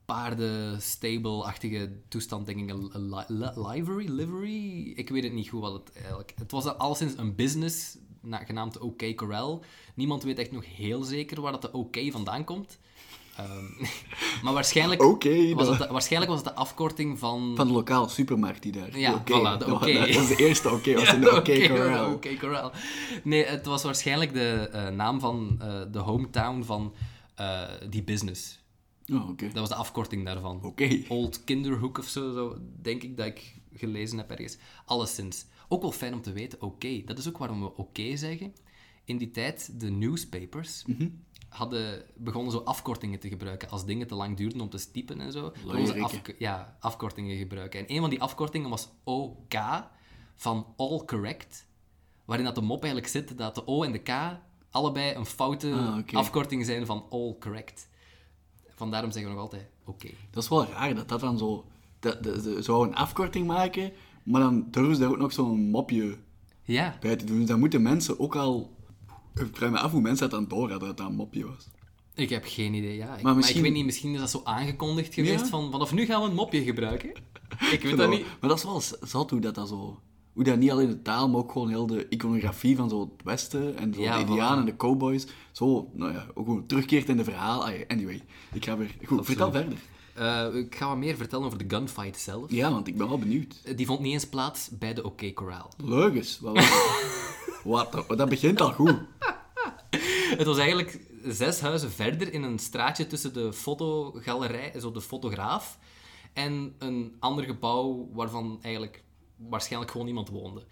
paarden-stable-achtige 0.04 1.92
toestand, 2.08 2.46
denk 2.46 2.58
ik. 2.60 2.70
Een, 2.70 2.88
een 2.92 3.14
li- 3.14 3.24
li- 3.28 3.68
livery? 3.68 4.08
Livery? 4.10 4.90
Ik 4.94 5.08
weet 5.08 5.22
het 5.22 5.32
niet 5.32 5.48
goed 5.48 5.60
wat 5.60 5.72
het 5.72 5.92
eigenlijk... 5.96 6.32
Het 6.36 6.50
was 6.50 6.64
alleszins 6.66 7.16
een 7.16 7.34
business, 7.34 7.96
genaamd 8.30 8.72
de 8.72 8.80
OK 8.80 9.14
Corral. 9.16 9.64
Niemand 9.94 10.22
weet 10.22 10.38
echt 10.38 10.52
nog 10.52 10.64
heel 10.76 11.02
zeker 11.02 11.40
waar 11.40 11.52
dat 11.52 11.62
de 11.62 11.72
OK 11.72 11.96
vandaan 12.10 12.44
komt. 12.44 12.78
Ehm, 13.36 13.64
maar 14.44 14.52
waarschijnlijk, 14.52 15.02
was 15.02 15.18
dat- 15.66 15.68
het, 15.68 15.78
de- 15.78 15.92
waarschijnlijk 15.92 16.32
was 16.32 16.40
het 16.44 16.48
de 16.48 16.54
afkorting 16.60 17.18
van... 17.18 17.52
Van 17.56 17.66
de 17.66 17.72
lokale 17.72 18.08
supermarkt 18.08 18.62
die 18.62 18.72
daar... 18.72 18.98
Ja, 18.98 19.14
Oké, 19.14 19.32
voilà, 19.32 19.58
de 19.58 19.64
dat 19.64 19.68
was- 19.68 19.92
Dat 20.06 20.14
was 20.14 20.28
de 20.28 20.36
eerste 20.36 20.70
oké, 20.70 20.94
was 20.94 21.02
Ja, 21.02 21.14
in 21.14 21.20
de 21.20 21.26
de 21.26 21.36
OK 21.36 21.68
corral. 21.68 22.08
de 22.08 22.14
OK 22.14 22.38
Corral. 22.38 22.72
Nee, 23.24 23.44
het 23.44 23.66
was 23.66 23.82
waarschijnlijk 23.82 24.32
de 24.32 24.68
eh, 24.72 24.88
naam 24.88 25.20
van 25.20 25.56
eh, 25.60 25.80
de 25.90 25.98
hometown 25.98 26.62
van 26.62 26.94
eh, 27.34 27.60
die 27.88 28.02
business. 28.02 28.60
Oh, 29.12 29.28
oké. 29.28 29.44
Dat 29.44 29.54
was 29.58 29.68
de 29.68 29.74
afkorting 29.74 30.24
daarvan. 30.24 30.60
Oké. 30.64 31.02
Old 31.08 31.44
Kinderhook 31.44 31.98
of 31.98 32.06
zo, 32.06 32.32
zo, 32.32 32.56
denk 32.82 33.02
ik 33.02 33.16
dat 33.16 33.26
ik 33.26 33.54
gelezen 33.74 34.18
heb 34.18 34.30
ergens. 34.30 34.56
Alleszins. 34.86 35.44
Ook 35.72 35.82
wel 35.82 35.92
fijn 35.92 36.14
om 36.14 36.22
te 36.22 36.32
weten, 36.32 36.62
oké. 36.62 37.02
Dat 37.04 37.18
is 37.18 37.28
ook 37.28 37.38
waarom 37.38 37.60
we 37.60 37.76
oké 37.76 38.16
zeggen. 38.16 38.54
In 39.04 39.18
die 39.18 39.30
tijd, 39.30 39.80
de 39.80 39.90
newspapers 39.90 40.84
Mhm. 40.86 41.08
hadden 41.48 42.04
begonnen 42.16 42.52
zo 42.52 42.58
afkortingen 42.58 43.18
te 43.20 43.28
gebruiken. 43.28 43.68
Als 43.70 43.84
dingen 43.84 44.06
te 44.06 44.14
lang 44.14 44.36
duurden 44.36 44.60
om 44.60 44.68
te 44.68 44.90
typen 44.90 45.20
en 45.20 45.32
zo, 45.32 45.52
afk- 46.00 46.34
ja, 46.38 46.76
afkortingen 46.80 47.36
gebruiken. 47.36 47.80
En 47.80 47.94
een 47.94 48.00
van 48.00 48.10
die 48.10 48.20
afkortingen 48.20 48.70
was 48.70 48.88
OK, 49.04 49.54
van 50.34 50.66
All 50.76 51.04
Correct. 51.04 51.66
Waarin 52.24 52.46
dat 52.46 52.54
de 52.54 52.60
mop 52.60 52.82
eigenlijk 52.82 53.12
zit 53.12 53.38
dat 53.38 53.54
de 53.54 53.66
O 53.66 53.82
en 53.82 53.92
de 53.92 53.98
K 54.02 54.38
allebei 54.70 55.14
een 55.14 55.26
foute 55.26 55.72
Ah, 55.72 56.16
afkorting 56.16 56.64
zijn 56.64 56.86
van 56.86 57.06
All 57.10 57.36
Correct. 57.40 57.88
Vandaarom 58.68 59.10
zeggen 59.10 59.30
we 59.30 59.36
nog 59.36 59.44
altijd 59.46 59.66
oké. 59.84 60.08
Dat 60.30 60.42
is 60.42 60.48
wel 60.48 60.66
raar 60.66 60.94
dat 60.94 61.08
dat 61.08 61.20
dan 61.20 61.38
zo... 61.38 61.64
Dat, 62.00 62.18
zou 62.64 62.86
een 62.88 62.94
afkorting 62.94 63.46
maken, 63.46 63.92
maar 64.22 64.40
dan 64.40 64.66
durven 64.70 64.94
ze 64.94 65.00
daar 65.00 65.10
ook 65.10 65.18
nog 65.18 65.32
zo'n 65.32 65.70
mopje 65.70 66.16
Ja, 66.62 66.96
bij 67.00 67.16
te 67.16 67.24
doen. 67.24 67.38
Dus 67.38 67.48
dan 67.48 67.58
moeten 67.58 67.82
mensen 67.82 68.20
ook 68.20 68.36
al... 68.36 68.76
Ik 69.34 69.48
vraag 69.52 69.70
me 69.70 69.78
af 69.78 69.90
hoe 69.90 70.00
mensen 70.00 70.30
dat 70.30 70.38
dan 70.40 70.48
door 70.58 70.70
hadden 70.70 70.88
dat 70.88 70.96
dat 70.96 71.06
een 71.08 71.14
mopje 71.14 71.46
was. 71.46 71.68
ik 72.14 72.28
heb 72.30 72.44
geen 72.46 72.74
idee. 72.74 72.96
Ja. 72.96 73.16
Ik, 73.16 73.22
maar, 73.22 73.36
misschien- 73.36 73.56
ik 73.56 73.62
weet 73.62 73.72
niet, 73.72 73.84
misschien 73.84 74.12
is 74.14 74.20
dat 74.20 74.30
zo 74.30 74.40
aangekondigd 74.44 75.14
geweest 75.14 75.40
Ja? 75.40 75.46
van 75.46 75.70
vanaf 75.70 75.92
nu 75.92 76.04
gaan 76.04 76.22
we 76.22 76.28
een 76.28 76.34
mopje 76.34 76.62
gebruiken. 76.62 77.10
Ik 77.72 77.82
weet 77.82 77.96
dat 77.96 78.10
niet. 78.10 78.24
Maar 78.40 78.48
dat 78.48 78.58
is 78.58 78.64
wel 78.64 78.82
zat 79.02 79.30
hoe 79.30 79.40
dat, 79.40 79.54
dat 79.54 79.68
zo... 79.68 80.00
Hoe 80.32 80.44
dat 80.44 80.58
niet 80.58 80.70
alleen 80.70 80.88
de 80.88 81.02
taal, 81.02 81.28
maar 81.28 81.38
ook 81.40 81.52
gewoon 81.52 81.68
heel 81.68 81.86
de 81.86 82.06
iconografie 82.08 82.76
van 82.76 82.88
zo 82.88 83.00
het 83.00 83.24
Westen 83.24 83.76
en 83.76 83.94
zo 83.94 84.00
Ja, 84.00 84.14
de 84.14 84.20
Indianen 84.20 84.58
en 84.58 84.64
de 84.64 84.76
cowboys, 84.76 85.26
zo, 85.52 85.90
nou 85.92 86.12
ja, 86.12 86.26
ook 86.34 86.44
gewoon 86.46 86.66
terugkeert 86.66 87.08
in 87.08 87.16
de 87.16 87.24
verhaal. 87.24 87.64
Anyway, 87.88 88.22
ik 88.52 88.64
ga 88.64 88.76
weer... 88.76 88.94
Goed, 89.04 89.24
vertel 89.26 89.52
verder. 89.52 89.78
Eh, 90.14 90.46
ik 90.54 90.74
ga 90.76 90.88
wat 90.88 90.96
meer 90.96 91.16
vertellen 91.16 91.46
over 91.46 91.58
de 91.68 91.76
gunfight 91.76 92.18
zelf. 92.20 92.50
Ja, 92.50 92.70
want 92.70 92.86
ik 92.86 92.96
ben 92.96 93.08
wel 93.08 93.18
benieuwd. 93.18 93.60
Eh, 93.64 93.76
Die 93.76 93.86
vond 93.86 94.00
niet 94.00 94.12
eens 94.12 94.28
plaats 94.28 94.68
bij 94.68 94.94
de 94.94 95.04
OK 95.04 95.34
Corral. 95.34 95.70
Leugens. 95.76 96.38
Wat, 97.64 98.04
wat, 98.08 98.18
dat- 98.18 98.28
begint 98.28 98.60
al 98.60 98.72
goed. 98.72 98.96
Het 100.38 100.46
was 100.46 100.58
eigenlijk 100.58 101.00
zes 101.24 101.60
huizen 101.60 101.90
verder 101.90 102.32
in 102.32 102.42
een 102.42 102.58
straatje 102.58 103.06
tussen 103.06 103.32
de 103.32 103.52
fotogalerij, 103.52 104.72
zo 104.80 104.92
de 104.92 105.00
fotograaf, 105.00 105.78
en 106.32 106.74
een 106.78 107.16
ander 107.18 107.44
gebouw 107.44 108.08
waarvan 108.12 108.58
eigenlijk 108.62 109.02
waarschijnlijk 109.36 109.90
gewoon 109.90 110.06
niemand 110.06 110.28
woonde. 110.28 110.62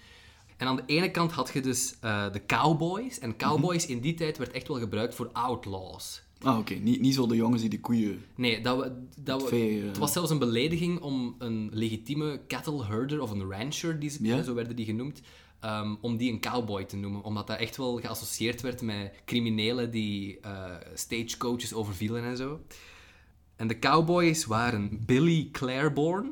En 0.57 0.67
aan 0.67 0.77
de 0.77 0.83
ene 0.87 1.11
kant 1.11 1.33
had 1.33 1.51
je 1.53 1.61
dus 1.61 1.95
eh, 2.01 2.33
de 2.33 2.47
cowboys. 2.47 3.19
En 3.19 3.37
cowboys 3.37 3.87
in 3.87 4.01
die 4.01 4.15
tijd 4.15 4.39
werd 4.39 4.51
echt 4.53 4.69
wel 4.69 4.79
gebruikt 4.79 5.15
voor 5.15 5.31
outlaws. 5.33 6.23
Ah, 6.43 6.59
oké. 6.59 6.75
Niet, 6.75 7.01
niet 7.01 7.15
zo 7.15 7.27
de 7.27 7.37
jongens 7.37 7.61
die 7.61 7.71
de 7.71 7.81
koeien... 7.81 8.25
Nee, 8.35 8.61
dat, 8.61 8.79
we, 8.79 8.93
dat 9.23 9.43
we, 9.43 9.49
vee, 9.49 9.81
eh. 9.81 9.87
het 9.87 9.99
was 9.99 10.13
zelfs 10.13 10.31
een 10.31 10.39
belediging 10.39 11.01
om 11.01 11.35
een 11.39 11.71
legitieme 11.73 12.41
cattle 12.49 12.85
herder 12.85 13.21
of 13.23 13.31
een 13.31 13.51
rancher, 13.51 13.99
die, 14.01 14.11
ze- 14.11 14.43
zo 14.45 14.55
werden 14.55 14.77
die 14.77 14.85
genoemd, 14.85 15.21
ehm, 15.61 15.95
om 16.01 16.17
die 16.17 16.33
een 16.33 16.41
cowboy 16.41 16.85
te 16.85 16.97
noemen. 16.97 17.23
Omdat 17.23 17.47
dat 17.47 17.59
echt 17.59 17.77
wel 17.77 17.97
geassocieerd 18.01 18.61
werd 18.61 18.83
met 18.83 19.13
criminelen 19.25 19.91
die 19.91 20.39
eh, 20.41 20.65
stagecoaches 20.95 21.73
overvielen 21.75 22.25
en 22.25 22.37
zo. 22.37 22.61
En 23.57 23.67
de 23.69 23.79
cowboys 23.79 24.45
waren 24.47 25.03
Billy 25.07 25.49
Claiborne, 25.53 26.29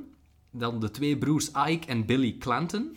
dan 0.50 0.80
de 0.80 0.90
twee 0.90 1.18
broers 1.18 1.48
Ike 1.68 1.86
en 1.86 2.06
Billy 2.06 2.36
Clanton. 2.38 2.96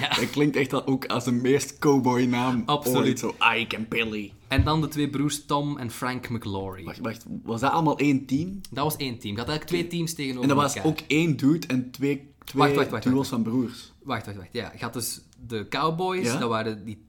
Ja. 0.00 0.08
Dat 0.08 0.30
klinkt 0.30 0.56
echt 0.56 0.72
al 0.72 0.86
ook 0.86 1.06
als 1.06 1.24
de 1.24 1.32
meest 1.32 1.78
cowboy 1.78 2.24
naam 2.24 2.62
Absoluut. 2.66 2.98
ooit. 3.06 3.18
Zo 3.18 3.34
Ike 3.56 3.76
en 3.76 3.86
Billy. 3.88 4.32
En 4.52 4.64
dan 4.64 4.80
de 4.80 4.88
twee 4.88 5.10
broers 5.10 5.44
Tom 5.44 5.78
en 5.78 5.90
Frank 5.90 6.28
McLaury. 6.28 6.84
Wacht, 6.84 6.98
wacht. 6.98 7.24
Was 7.42 7.60
dat 7.60 7.72
allemaal 7.72 7.98
één 7.98 8.26
team? 8.26 8.60
Dat 8.70 8.84
was 8.84 8.96
één 8.96 9.18
team. 9.18 9.32
Ik 9.32 9.38
had 9.38 9.48
eigenlijk 9.48 9.78
twee 9.78 9.86
teams 9.98 10.14
tegenover 10.14 10.42
En 10.42 10.48
dat 10.48 10.56
was 10.56 10.74
elkaar. 10.74 10.90
ook 10.90 10.98
één 11.06 11.36
dude 11.36 11.66
en 11.66 11.90
twee, 11.90 12.34
twee 12.44 12.62
Wacht, 12.62 12.74
wacht, 12.74 12.90
wacht, 12.90 13.02
duels 13.02 13.16
wacht. 13.16 13.28
van 13.28 13.42
broers. 13.42 13.92
Wacht, 14.02 14.26
wacht, 14.26 14.36
wacht. 14.38 14.48
Ja, 14.52 14.72
je 14.76 14.84
had 14.84 14.92
dus 14.92 15.20
de 15.46 15.66
Cowboys, 15.68 16.26
Ja? 16.26 16.36
dat 16.38 16.48
waren 16.48 16.84
die 16.84 17.04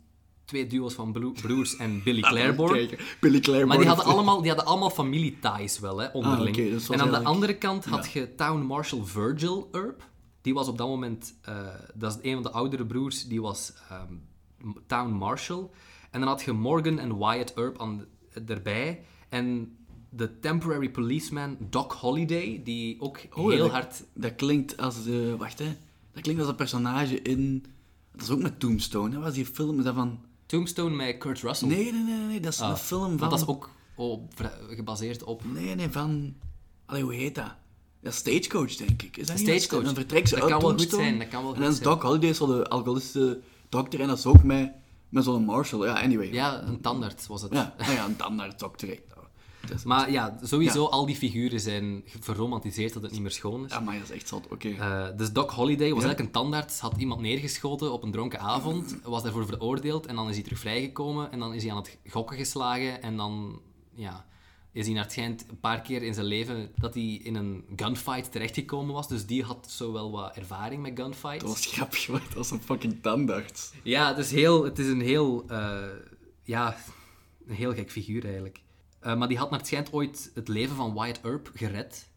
twee 0.46 0.68
duo's 0.68 0.94
van 0.94 1.12
bro- 1.12 1.32
broers 1.42 1.76
en 1.76 2.04
Billy 2.04 2.22
Claiborne. 2.32 2.86
Kijk, 2.88 3.18
Billy 3.20 3.40
Claiborne. 3.40 3.66
maar 3.68 3.78
die 3.78 3.88
hadden, 3.88 4.06
allemaal, 4.06 4.38
die 4.42 4.48
hadden 4.48 4.66
allemaal 4.68 4.90
familieties 4.90 5.80
wel, 5.80 5.98
hè, 5.98 6.08
onderling. 6.08 6.58
Ah, 6.58 6.72
dat 6.72 6.90
en 6.90 7.02
aan 7.02 7.12
de 7.12 7.24
andere 7.24 7.56
kant 7.56 7.86
had 7.86 8.12
je 8.12 8.36
Town 8.36 8.60
Marshal 8.66 9.06
Virgil 9.06 9.70
Earp. 9.72 10.10
Die 10.42 10.54
was 10.54 10.68
op 10.68 10.78
dat 10.78 10.88
moment, 10.88 11.34
eh, 11.42 11.56
dat 11.94 12.12
is 12.12 12.30
een 12.30 12.34
van 12.34 12.44
de 12.44 12.52
oudere 12.52 12.86
broers, 12.86 13.28
die 13.28 13.42
was 13.42 13.74
ehm, 13.90 14.14
Town 14.88 15.10
Marshal. 15.12 15.72
En 16.14 16.20
dan 16.20 16.30
had 16.30 16.42
je 16.42 16.52
Morgan 16.52 17.00
en 17.00 17.18
Wyatt 17.18 17.54
Earp 17.54 17.82
aan, 17.82 18.06
erbij. 18.48 19.04
En 19.30 19.76
de 20.10 20.40
temporary 20.40 20.90
policeman 20.90 21.58
Doc 21.70 21.94
Holliday, 21.94 22.62
die 22.64 23.02
ook 23.02 23.20
Oh, 23.34 23.50
heel 23.50 23.58
dat, 23.58 23.72
hard... 23.72 24.04
Dat 24.14 24.36
klinkt 24.36 24.78
als 24.78 25.04
de... 25.04 25.36
Wacht, 25.38 25.60
hè. 25.60 25.76
Dat 26.12 26.22
klinkt 26.22 26.42
als 26.42 26.50
een 26.50 26.56
personage 26.56 27.22
in... 27.22 27.66
Dat 28.12 28.22
is 28.22 28.30
ook 28.30 28.42
met 28.42 28.60
Tombstone, 28.60 29.16
hè. 29.16 29.22
Was 29.22 29.34
die 29.34 29.46
film 29.46 29.78
is 29.78 29.84
dat 29.84 29.96
van... 29.96 30.20
Tombstone 30.46 30.96
met 30.96 31.18
Kurt 31.18 31.42
Russell. 31.42 31.68
Nee, 31.68 31.92
nee, 31.92 32.04
nee, 32.04 32.28
nee. 32.28 32.40
Dat 32.40 32.54
is 32.54 32.62
Ah, 32.62 32.70
een 32.70 32.78
film 32.78 33.18
van... 33.18 33.30
Dat 33.30 33.40
is 33.40 33.48
ook 33.48 33.70
op, 33.96 34.52
gebaseerd 34.70 35.24
op... 35.24 35.42
Nee, 35.54 35.76
nee, 35.76 35.90
van... 35.90 36.34
Allee, 36.86 37.04
hoe 37.04 37.14
heet 37.14 37.36
dat? 37.36 37.56
Ja, 38.00 38.12
Stagecoach, 38.12 38.76
denk 38.76 39.02
ik. 39.02 39.18
Is 39.18 39.28
dat 39.28 39.40
Stagecoach. 39.40 39.84
Dan 39.84 39.94
vertrekt 39.94 40.28
ze 40.30 40.34
Dat 40.34 40.44
uit 40.44 40.52
kan 40.52 40.62
wel 40.62 40.70
goed 40.70 40.78
Tombstone. 40.78 41.04
zijn, 41.04 41.20
dat 41.20 41.28
kan 41.28 41.42
wel 41.42 41.50
En 41.50 41.56
goed 41.56 41.64
dan 41.64 41.74
is 41.74 41.78
zijn. 41.78 41.90
Doc 41.90 42.02
Holliday 42.04 42.34
zo 42.34 42.48
de 42.48 42.68
alcoholistische 42.68 43.40
dokter. 43.70 44.00
En 44.00 44.08
dat 44.08 44.18
is 44.18 44.26
ook 44.26 44.44
met, 44.44 44.72
met 45.14 45.24
zo'n 45.24 45.46
Marshall. 45.46 45.86
Ja, 45.86 46.02
anyway. 46.02 46.32
Ja, 46.34 46.62
een 46.62 46.82
tandarts 46.82 47.28
was 47.28 47.42
het. 47.42 47.54
Ja, 47.54 47.74
nou 47.78 47.92
ja, 47.92 48.06
een. 48.06 48.36
Nou, 48.36 48.52
dat 49.68 49.78
is- 49.78 49.84
Maar 49.84 50.12
ja, 50.12 50.38
sowieso, 50.42 50.82
Ja. 50.82 50.88
al 50.90 51.06
die 51.06 51.16
figuren 51.16 51.60
zijn 51.60 52.04
verromantiseerd 52.20 52.94
dat 52.94 53.02
het 53.04 53.12
niet 53.12 53.22
meer 53.22 53.32
schoon 53.32 53.66
is. 53.66 53.72
Ja, 53.72 53.80
maar 53.80 53.94
dat 53.94 54.04
is 54.04 54.12
echt 54.12 54.28
zot. 54.28 54.48
Oké. 54.52 54.70
Eh, 54.70 55.08
dus 55.18 55.32
Doc 55.32 55.52
Holliday 55.54 55.90
was 55.94 56.04
eigenlijk 56.04 56.20
een 56.20 56.42
tandarts, 56.42 56.80
had 56.80 56.98
iemand 56.98 57.22
neergeschoten 57.22 57.92
op 57.94 58.04
een 58.04 58.12
dronken 58.12 58.40
avond, 58.40 58.96
was 59.04 59.24
daarvoor 59.24 59.46
veroordeeld 59.46 60.06
en 60.06 60.16
dan 60.16 60.30
is 60.30 60.34
hij 60.36 60.44
terug 60.44 60.60
vrijgekomen 60.60 61.32
en 61.32 61.40
dan 61.40 61.54
is 61.54 61.64
hij 61.64 61.72
aan 61.72 61.78
het 61.78 61.98
gokken 62.10 62.38
geslagen 62.38 63.02
en 63.02 63.18
dan 63.18 63.60
ja, 63.96 64.26
is 64.74 64.86
hij 64.86 64.94
naar 64.94 65.04
het 65.04 65.12
schijnt 65.12 65.46
een 65.50 65.60
paar 65.60 65.82
keer 65.82 66.04
in 66.04 66.14
zijn 66.14 66.26
leven 66.26 66.72
dat 66.76 66.94
hij 66.94 67.04
in 67.04 67.36
een 67.36 67.66
gunfight 67.76 68.32
terechtgekomen 68.32 68.94
was. 68.94 69.08
Dus 69.08 69.26
die 69.26 69.44
had 69.44 69.72
zo 69.72 69.92
wel 69.92 70.12
wat 70.12 70.36
ervaring 70.36 70.82
met 70.82 70.92
gunfights. 70.96 71.44
Dat 71.44 71.54
was 71.54 71.66
grappig, 71.66 72.08
want 72.08 72.24
dat 72.24 72.34
was 72.34 72.52
een 72.52 72.62
fucking 72.62 73.02
tandarts. 73.02 73.72
Ja, 73.84 74.08
het 74.08 74.18
is, 74.18 74.32
heel, 74.32 74.64
het 74.64 74.80
is 74.80 74.88
een 74.88 75.02
heel, 75.02 75.44
eh, 75.48 75.84
ja, 76.44 76.78
een 77.48 77.56
heel 77.56 77.74
gek 77.74 77.92
figuur 77.92 78.24
eigenlijk. 78.24 78.62
Eh, 79.00 79.16
maar 79.16 79.28
die 79.28 79.38
had 79.38 79.50
naar 79.50 79.60
het 79.60 79.68
schijnt 79.68 79.94
ooit 79.94 80.32
het 80.34 80.48
leven 80.48 80.76
van 80.76 80.94
Wyatt 80.94 81.22
Earp 81.22 81.52
gered. 81.56 82.08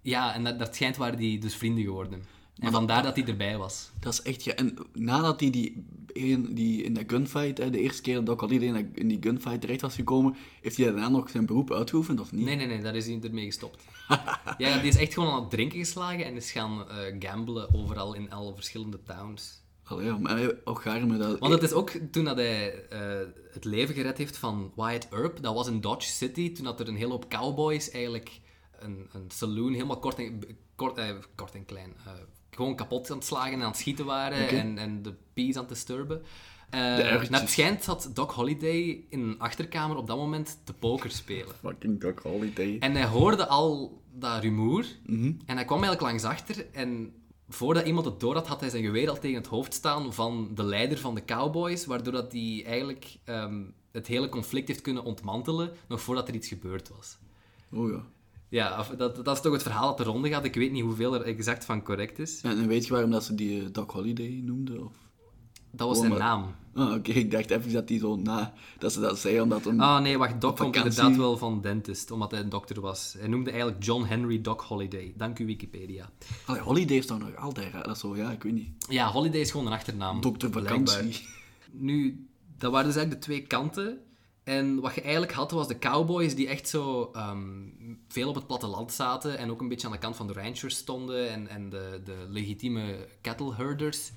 Ja, 0.00 0.34
en 0.34 0.42
naar 0.42 0.52
naar 0.56 0.66
het 0.66 0.74
schijnt 0.74 0.96
waren 0.96 1.18
die 1.18 1.38
dus 1.38 1.56
vrienden 1.56 1.84
geworden. 1.84 2.24
En 2.58 2.72
vandaar 2.72 3.02
dat 3.02 3.16
hij 3.16 3.24
erbij 3.24 3.56
was. 3.58 3.90
Dat 4.00 4.12
is 4.12 4.22
echt... 4.22 4.44
Ja, 4.44 4.54
en 4.54 4.76
nadat 4.92 5.40
hij 5.40 5.50
die, 5.50 5.84
een- 6.12 6.54
die 6.54 6.82
in 6.82 6.94
dat 6.94 7.04
gunfight, 7.06 7.58
hè, 7.58 7.70
de 7.70 7.78
eerste 7.80 8.02
keer 8.02 8.24
dat 8.24 8.40
Holliday 8.40 8.68
in, 8.68 8.90
in 8.94 9.08
die 9.08 9.18
gunfight 9.20 9.60
terecht 9.60 9.80
was 9.80 9.94
gekomen, 9.94 10.36
heeft 10.60 10.76
hij 10.76 10.86
daarna 10.86 11.08
nog 11.08 11.30
zijn 11.30 11.46
beroep 11.46 11.72
uitgeoefend, 11.72 12.20
of 12.20 12.32
niet? 12.32 12.44
Nee, 12.44 12.56
nee, 12.56 12.66
nee, 12.66 12.82
daar 12.82 12.94
is 12.96 13.06
hij 13.06 13.20
ermee 13.22 13.44
gestopt. 13.44 13.84
ja, 14.58 14.78
die 14.78 14.88
is 14.88 14.96
echt 14.96 15.14
gewoon 15.14 15.32
aan 15.32 15.40
het 15.40 15.50
drinken 15.50 15.78
geslagen 15.78 16.24
en 16.24 16.34
is 16.36 16.50
gaan 16.52 16.88
eh, 16.88 16.96
gamblen 17.18 17.74
overal 17.74 18.14
in 18.14 18.30
alle 18.30 18.54
verschillende 18.54 19.02
towns. 19.02 19.62
Allee, 19.84 20.06
ja, 20.06 20.18
maar 20.18 20.36
hij- 20.36 20.56
ook 20.64 20.82
gaar 20.82 21.06
met 21.06 21.18
dat... 21.18 21.38
Want 21.38 21.52
het 21.52 21.62
is 21.62 21.72
ook 21.72 21.90
toen 22.10 22.24
dat 22.24 22.36
hij 22.36 22.86
eh, 22.88 23.26
het 23.52 23.64
leven 23.64 23.94
gered 23.94 24.18
heeft 24.18 24.36
van 24.36 24.72
Wyatt 24.76 25.08
Earp, 25.10 25.42
dat 25.42 25.54
was 25.54 25.66
in 25.68 25.80
Dodge 25.80 26.08
City, 26.10 26.52
toen 26.52 26.64
dat 26.64 26.80
er 26.80 26.88
een 26.88 26.96
hele 26.96 27.10
hoop 27.10 27.28
cowboys 27.28 27.90
eigenlijk 27.90 28.40
een, 28.78 29.08
een 29.12 29.30
saloon 29.30 29.72
helemaal 29.72 29.98
kort 29.98 30.18
en, 30.18 30.42
kort, 30.76 30.98
eh, 30.98 31.10
kort 31.34 31.54
en 31.54 31.64
klein. 31.64 31.92
eh, 32.06 32.12
gewoon 32.54 32.76
kapot 32.76 33.10
aan 33.10 33.16
het 33.16 33.26
slagen 33.26 33.52
en 33.52 33.60
aan 33.60 33.68
het 33.68 33.78
schieten 33.78 34.04
waren 34.04 34.48
en, 34.48 34.78
en 34.78 35.02
de 35.02 35.14
peace 35.34 35.58
aan 35.58 35.64
het 35.64 35.68
disturben. 35.68 36.22
Eh, 36.70 36.98
ergertjes. 36.98 37.28
naar 37.28 37.40
het 37.40 37.50
schijnt 37.50 37.86
had 37.86 38.10
Doc 38.14 38.34
Holliday 38.34 39.04
in 39.08 39.20
een 39.20 39.38
achterkamer 39.38 39.96
op 39.96 40.06
dat 40.06 40.16
moment 40.16 40.58
te 40.64 40.72
poker 40.72 41.10
spelen. 41.10 41.54
Fucking 41.60 42.00
Doc 42.00 42.22
Holiday. 42.22 42.76
En 42.78 42.92
hij 42.92 43.06
hoorde 43.06 43.46
al 43.46 44.02
dat 44.12 44.42
rumoer. 44.42 44.84
Mhm. 45.06 45.32
En 45.46 45.56
hij 45.56 45.64
kwam 45.64 45.82
eigenlijk 45.82 46.00
langs 46.00 46.24
achter. 46.24 46.66
En 46.72 47.12
voordat 47.48 47.86
iemand 47.86 48.06
het 48.06 48.20
door 48.20 48.34
had, 48.34 48.46
had 48.46 48.60
hij 48.60 48.70
zijn 48.70 48.84
geweer 48.84 49.08
al 49.08 49.18
tegen 49.18 49.36
het 49.36 49.46
hoofd 49.46 49.74
staan 49.74 50.12
van 50.12 50.50
de 50.54 50.64
leider 50.64 50.98
van 50.98 51.14
de 51.14 51.24
Cowboys. 51.24 51.86
Waardoor 51.86 52.12
dat 52.12 52.32
hij 52.32 52.62
eigenlijk 52.66 53.16
ehm, 53.24 53.62
het 53.92 54.06
hele 54.06 54.28
conflict 54.28 54.68
heeft 54.68 54.80
kunnen 54.80 55.04
ontmantelen. 55.04 55.72
Nog 55.88 56.00
voordat 56.00 56.28
er 56.28 56.34
iets 56.34 56.48
gebeurd 56.48 56.88
was. 56.88 57.18
Oh 57.72 57.90
ja. 57.90 58.04
Ja, 58.54 58.84
dat, 58.96 59.24
dat 59.24 59.36
is 59.36 59.42
toch 59.42 59.52
het 59.52 59.62
verhaal 59.62 59.86
dat 59.88 59.96
de 59.96 60.04
ronde 60.04 60.28
gaat. 60.28 60.44
Ik 60.44 60.54
weet 60.54 60.72
niet 60.72 60.82
hoeveel 60.82 61.14
er 61.14 61.22
exact 61.22 61.64
van 61.64 61.82
correct 61.82 62.18
is. 62.18 62.40
En, 62.42 62.50
en 62.58 62.66
weet 62.66 62.86
je 62.86 62.92
waarom 62.92 63.10
dat 63.10 63.24
ze 63.24 63.34
die 63.34 63.60
eh, 63.60 63.66
Doc 63.72 63.92
Holiday 63.92 64.40
noemden? 64.44 64.84
Of? 64.84 64.92
Dat 65.70 65.88
was 65.88 65.96
Oh, 65.96 66.02
zijn 66.04 66.10
maar- 66.18 66.20
naam. 66.22 66.54
Ah, 66.74 66.94
oké. 66.94 67.12
Ik 67.12 67.30
dacht 67.30 67.50
even 67.50 67.72
dat 67.72 67.88
die 67.88 67.98
zo 67.98 68.16
na... 68.16 68.52
Dat 68.78 68.92
ze 68.92 69.00
dat 69.00 69.18
zei 69.18 69.40
omdat 69.40 69.64
hem... 69.64 69.80
Ah 69.80 70.00
nee, 70.02 70.18
wacht. 70.18 70.40
Doc 70.40 70.56
komt 70.56 70.76
inderdaad 70.76 71.16
wel 71.16 71.36
van 71.36 71.60
dentist, 71.60 72.10
omdat 72.10 72.30
hij 72.30 72.40
een 72.40 72.48
dokter 72.48 72.80
was. 72.80 73.14
Hij 73.18 73.28
noemde 73.28 73.50
eigenlijk 73.50 73.84
John 73.84 74.04
Henry 74.04 74.40
Doc 74.40 74.62
Holliday. 74.62 75.12
Dank 75.16 75.38
u 75.38 75.46
Wikipedia. 75.46 76.10
Allee, 76.46 76.60
Holiday 76.60 76.96
is 76.96 77.06
toch 77.06 77.18
nog 77.18 77.36
altijd 77.36 77.72
raar. 77.72 77.82
Dat 77.82 77.94
is 77.94 78.00
zo, 78.00 78.16
ja, 78.16 78.30
ik 78.30 78.42
weet 78.42 78.52
niet. 78.52 78.68
Ja, 78.88 79.10
Holiday 79.10 79.40
is 79.40 79.50
gewoon 79.50 79.66
een 79.66 79.72
achternaam. 79.72 80.20
Dokter. 80.20 80.50
Vakantie. 80.50 81.26
Nu, 81.72 82.26
dat 82.58 82.70
waren 82.72 82.86
dus 82.86 82.96
eigenlijk 82.96 83.26
de 83.26 83.32
twee 83.32 83.46
kanten. 83.46 83.98
En 84.44 84.80
wat 84.80 84.94
je 84.94 85.00
eigenlijk 85.00 85.32
had, 85.32 85.50
was 85.50 85.68
de 85.68 85.78
cowboys 85.78 86.34
die 86.34 86.48
echt 86.48 86.68
zo 86.68 87.10
ehm, 87.12 87.68
veel 88.08 88.28
op 88.28 88.34
het 88.34 88.46
platteland 88.46 88.92
zaten 88.92 89.38
en 89.38 89.50
ook 89.50 89.60
een 89.60 89.68
beetje 89.68 89.86
aan 89.86 89.92
de 89.92 89.98
kant 89.98 90.16
van 90.16 90.26
de 90.26 90.32
ranchers 90.32 90.76
stonden 90.76 91.30
en, 91.30 91.48
en 91.48 91.70
de, 91.70 92.00
de 92.04 92.26
legitieme 92.28 93.08
cattle 93.22 93.54
herders. 93.54 94.12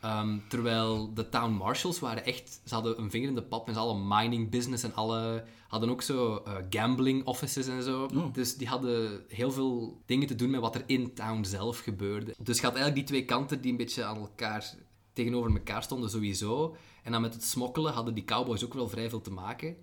Ehm, 0.00 0.38
terwijl 0.48 1.14
de 1.14 1.28
town 1.28 1.50
marshals 1.52 1.98
waren 1.98 2.24
echt, 2.24 2.60
ze 2.64 2.74
hadden 2.74 3.00
een 3.00 3.10
vinger 3.10 3.28
in 3.28 3.34
de 3.34 3.42
pap 3.42 3.66
en 3.66 3.72
ze 3.72 3.78
hadden 3.78 4.08
mining 4.08 4.50
business 4.50 4.82
en 4.82 4.94
alle, 4.94 5.44
hadden 5.68 5.90
ook 5.90 6.02
zo 6.02 6.36
eh, 6.36 6.54
gambling 6.70 7.24
offices 7.24 7.66
en 7.66 7.82
zo. 7.82 8.08
Oh. 8.14 8.32
Dus 8.32 8.56
die 8.56 8.68
hadden 8.68 9.24
heel 9.28 9.50
veel 9.50 10.02
dingen 10.06 10.26
te 10.26 10.34
doen 10.34 10.50
met 10.50 10.60
wat 10.60 10.74
er 10.74 10.82
in 10.86 11.14
town 11.14 11.44
zelf 11.44 11.78
gebeurde. 11.78 12.34
Dus 12.38 12.56
je 12.56 12.62
had 12.62 12.74
eigenlijk 12.74 13.06
die 13.06 13.16
twee 13.16 13.24
kanten 13.24 13.60
die 13.60 13.70
een 13.70 13.76
beetje 13.76 14.04
aan 14.04 14.16
elkaar 14.16 14.74
tegenover 15.12 15.50
elkaar 15.50 15.82
stonden 15.82 16.10
sowieso. 16.10 16.76
En 17.02 17.12
dan 17.12 17.20
met 17.20 17.34
het 17.34 17.44
smokkelen 17.44 17.92
hadden 17.92 18.14
die 18.14 18.24
cowboys 18.24 18.64
ook 18.64 18.74
wel 18.74 18.88
vrij 18.88 19.08
veel 19.08 19.20
te 19.20 19.32
maken. 19.32 19.76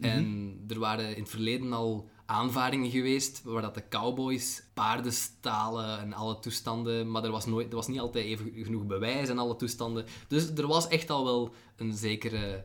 En 0.00 0.58
er 0.68 0.78
waren 0.78 1.14
in 1.16 1.22
het 1.22 1.30
verleden 1.30 1.72
al 1.72 2.08
aanvaringen 2.26 2.90
geweest 2.90 3.42
waar 3.42 3.62
dat 3.62 3.74
de 3.74 3.88
cowboys 3.88 4.62
paarden 4.74 5.12
stalen 5.12 5.98
en 5.98 6.12
alle 6.12 6.38
toestanden, 6.38 7.10
maar 7.10 7.24
er 7.24 7.30
was, 7.30 7.46
nooit, 7.46 7.68
er 7.68 7.74
was 7.74 7.88
niet 7.88 8.00
altijd 8.00 8.24
even 8.24 8.52
genoeg 8.52 8.86
bewijs 8.86 9.28
en 9.28 9.38
alle 9.38 9.56
toestanden. 9.56 10.04
Dus 10.28 10.50
er 10.50 10.66
was 10.66 10.88
echt 10.88 11.10
al 11.10 11.24
wel 11.24 11.54
een 11.76 11.92
zekere 11.92 12.64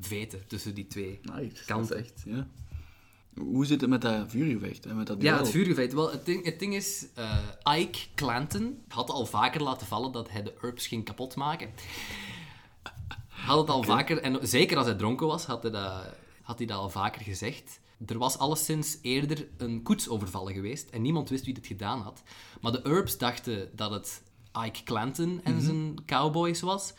vete 0.00 0.46
tussen 0.46 0.74
die 0.74 0.86
twee. 0.86 1.20
Nice. 1.22 1.64
Kant. 1.64 1.88
Dat 1.88 1.98
is 1.98 2.04
echt, 2.04 2.22
ja. 2.26 2.48
Hoe 3.38 3.66
zit 3.66 3.80
het 3.80 3.90
met 3.90 4.00
dat 4.00 4.24
vuurgevecht? 4.30 4.86
En 4.86 4.96
met 4.96 5.06
dat 5.06 5.22
Ja, 5.22 5.38
het 5.38 5.48
vuurgevecht. 5.48 5.92
Wel, 5.92 6.10
het 6.10 6.24
ding, 6.26 6.44
het 6.44 6.58
ding 6.58 6.74
is, 6.74 7.06
eh, 7.14 7.78
Ike 7.78 7.98
Clanton 8.14 8.82
had 8.88 9.10
al 9.10 9.26
vaker 9.26 9.62
laten 9.62 9.86
vallen 9.86 10.12
dat 10.12 10.30
hij 10.30 10.42
de 10.42 10.54
herbs 10.60 10.86
ging 10.86 11.04
kapotmaken. 11.04 11.70
Had 13.28 13.58
het 13.58 13.70
al 13.70 13.82
vaker, 13.82 14.18
en 14.18 14.48
zeker 14.48 14.76
als 14.76 14.86
hij 14.86 14.94
dronken 14.94 15.26
was, 15.26 15.44
had 15.44 15.62
hij, 15.62 15.72
dat, 15.72 16.04
had 16.42 16.58
hij 16.58 16.66
dat 16.66 16.78
al 16.78 16.90
vaker 16.90 17.22
gezegd. 17.22 17.80
Er 18.06 18.18
was 18.18 18.38
alleszins 18.38 18.98
eerder 19.02 19.46
een 19.56 19.82
koets 19.82 20.08
overvallen 20.08 20.52
geweest 20.52 20.90
en 20.90 21.02
niemand 21.02 21.28
wist 21.28 21.44
wie 21.44 21.54
dit 21.54 21.66
gedaan 21.66 22.00
had. 22.00 22.22
Maar 22.60 22.72
de 22.72 22.80
Herbs 22.82 23.18
dachten 23.18 23.70
dat 23.76 23.90
het 23.90 24.22
Ike 24.64 24.82
Clanton 24.84 25.40
en 25.44 25.60
zijn 25.60 26.04
cowboys 26.06 26.60
was. 26.60 26.92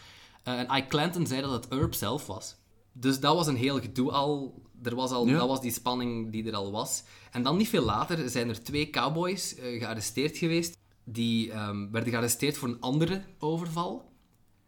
Eh, 0.44 0.60
en 0.60 0.78
Ike 0.78 0.88
Clanton 0.88 1.28
zei 1.28 1.42
dat 1.42 1.52
het 1.52 1.70
Herb 1.70 1.94
zelf 1.94 2.28
was. 2.28 2.56
Dus 2.92 3.20
dat 3.20 3.36
was 3.36 3.48
een 3.48 3.56
heel 3.56 3.80
gedoe 3.80 4.12
al. 4.12 4.64
Er 4.84 4.96
was 4.96 5.12
al 5.12 5.28
Ja. 5.28 5.38
Dat 5.38 5.48
was 5.48 5.62
die 5.62 5.72
spanning 5.72 6.32
die 6.32 6.48
er 6.48 6.56
al 6.56 6.72
was. 6.72 7.04
En 7.32 7.44
dan 7.44 7.58
niet 7.58 7.70
veel 7.70 7.84
later 7.84 8.30
zijn 8.30 8.50
er 8.50 8.64
twee 8.64 8.90
cowboys 8.90 9.56
eh, 9.56 9.80
gearresteerd 9.80 10.38
geweest. 10.38 10.78
Die 11.04 11.52
ehm, 11.52 11.92
werden 11.92 12.10
gearresteerd 12.10 12.58
voor 12.58 12.68
een 12.68 12.82
andere 12.82 13.24
overval. 13.40 14.12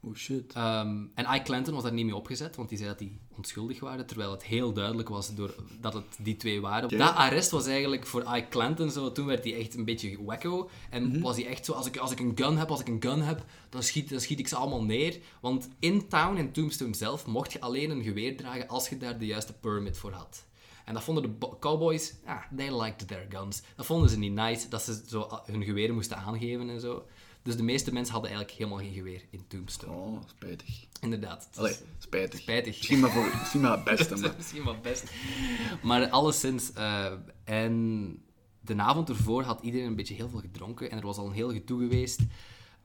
Oh 0.01 0.15
shit. 0.15 0.53
Ehm, 0.53 1.05
en 1.13 1.25
Ike 1.35 1.43
Clanton 1.43 1.73
was 1.73 1.83
daar 1.83 1.93
niet 1.93 2.05
mee 2.05 2.15
opgezet, 2.15 2.55
want 2.55 2.69
die 2.69 2.77
zei 2.77 2.89
dat 2.89 2.99
die 2.99 3.19
onschuldig 3.37 3.79
waren, 3.79 4.05
terwijl 4.05 4.31
het 4.31 4.43
heel 4.43 4.73
duidelijk 4.73 5.09
was 5.09 5.35
door, 5.35 5.55
dat 5.81 5.93
het 5.93 6.05
die 6.19 6.35
twee 6.35 6.61
waren. 6.61 6.89
Dat 6.97 7.15
arrest 7.15 7.51
was 7.51 7.65
eigenlijk 7.65 8.05
voor 8.05 8.21
Ike 8.35 8.47
Clanton 8.49 8.91
zo, 8.91 9.11
toen 9.11 9.25
werd 9.25 9.43
hij 9.43 9.57
echt 9.59 9.75
een 9.75 9.85
beetje 9.85 10.23
wacko. 10.23 10.69
En 10.89 11.21
was 11.21 11.35
hij 11.35 11.45
echt 11.47 11.65
zo, 11.65 11.73
als 11.73 11.85
ik, 11.87 11.97
als 11.97 12.11
ik 12.11 12.19
een 12.19 12.31
gun 12.35 12.57
heb, 12.57 12.69
als 12.69 12.79
ik 12.79 12.87
een 12.87 13.01
gun 13.01 13.21
heb, 13.21 13.45
dan 13.69 13.83
schiet, 13.83 14.09
dan 14.09 14.19
schiet 14.21 14.39
ik 14.39 14.47
ze 14.47 14.55
allemaal 14.55 14.83
neer. 14.83 15.17
Want 15.41 15.69
in 15.79 16.07
town, 16.07 16.37
in 16.37 16.51
Tombstone 16.51 16.95
zelf, 16.95 17.25
mocht 17.25 17.53
je 17.53 17.61
alleen 17.61 17.89
een 17.89 18.03
geweer 18.03 18.37
dragen 18.37 18.67
als 18.67 18.89
je 18.89 18.97
daar 18.97 19.19
de 19.19 19.25
juiste 19.25 19.53
permit 19.53 19.97
voor 19.97 20.11
had. 20.11 20.45
En 20.85 20.93
dat 20.93 21.03
vonden 21.03 21.23
de 21.23 21.29
bo- 21.29 21.57
cowboys, 21.59 22.13
ah, 22.25 22.41
they 22.55 22.81
liked 22.81 23.07
their 23.07 23.25
guns. 23.29 23.61
Dat 23.75 23.85
vonden 23.85 24.09
ze 24.09 24.17
niet 24.17 24.33
nice, 24.33 24.67
dat 24.69 24.81
ze 24.81 25.01
zo 25.07 25.21
ah, 25.21 25.45
hun 25.45 25.63
geweren 25.63 25.95
moesten 25.95 26.17
aangeven 26.17 26.69
en 26.69 26.79
zo. 26.79 27.05
Dus 27.47 27.55
de 27.55 27.63
meeste 27.63 27.93
mensen 27.93 28.13
hadden 28.13 28.31
eigenlijk 28.31 28.59
helemaal 28.59 28.83
geen 28.83 28.93
geweer 28.93 29.25
in 29.29 29.47
Tombstone. 29.47 29.93
Oh, 29.93 30.21
spijtig. 30.25 30.85
Inderdaad. 31.01 31.47
het 31.49 31.57
Allee, 31.57 31.75
spijtig. 31.97 32.39
Spijtig. 32.39 32.75
Misschien 32.75 32.99
maar, 32.99 33.11
voor, 33.11 33.23
misschien 33.39 33.61
maar 33.61 33.71
het 33.71 33.83
beste, 33.83 34.15
maar... 34.15 34.29
is 34.29 34.35
misschien 34.35 34.63
wel 34.63 34.79
best. 34.81 35.11
Maar 35.81 36.09
alleszins... 36.09 36.73
eh, 36.73 37.11
en 37.43 38.17
de 38.61 38.75
avond 38.75 39.09
ervoor 39.09 39.43
had 39.43 39.61
iedereen 39.61 39.87
een 39.87 39.95
beetje 39.95 40.13
heel 40.13 40.29
veel 40.29 40.39
gedronken. 40.39 40.91
En 40.91 40.97
er 40.97 41.05
was 41.05 41.17
al 41.17 41.25
een 41.25 41.31
heel 41.31 41.51
gedoe 41.51 41.79
geweest. 41.79 42.19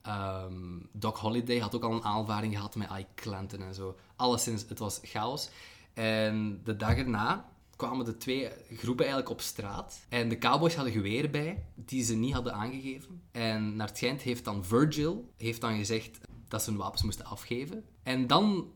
Ehm, 0.02 0.78
Doc 0.92 1.20
Holliday 1.20 1.58
had 1.58 1.74
ook 1.74 1.84
al 1.84 1.92
een 1.92 2.04
aanvaring 2.04 2.54
gehad 2.54 2.74
met 2.74 2.90
Ike 2.90 3.14
Clanton 3.14 3.62
en 3.62 3.74
zo. 3.74 3.96
Alleszins, 4.16 4.64
het 4.68 4.78
was 4.78 5.00
chaos. 5.02 5.50
En 5.94 6.60
de 6.64 6.76
dag 6.76 6.96
erna 6.96 7.51
kwamen 7.83 8.05
de 8.05 8.16
twee 8.16 8.49
groepen 8.76 9.05
eigenlijk 9.05 9.30
op 9.30 9.41
straat. 9.41 10.07
En 10.09 10.28
de 10.28 10.39
cowboys 10.39 10.74
hadden 10.74 10.93
geweren 10.93 11.30
bij, 11.30 11.64
die 11.74 12.05
ze 12.05 12.14
niet 12.14 12.33
hadden 12.33 12.53
aangegeven. 12.53 13.22
En 13.33 13.76
naar 13.76 13.87
het 13.87 13.97
schijnt 13.97 14.22
heeft 14.22 14.45
dan 14.45 14.64
Virgil 14.64 15.33
heeft 15.37 15.61
dan 15.61 15.76
gezegd 15.76 16.20
dat 16.49 16.62
ze 16.62 16.70
hun 16.70 16.78
wapens 16.78 17.03
moesten 17.03 17.24
afgeven. 17.24 17.85
En 18.03 18.26
dan 18.26 18.70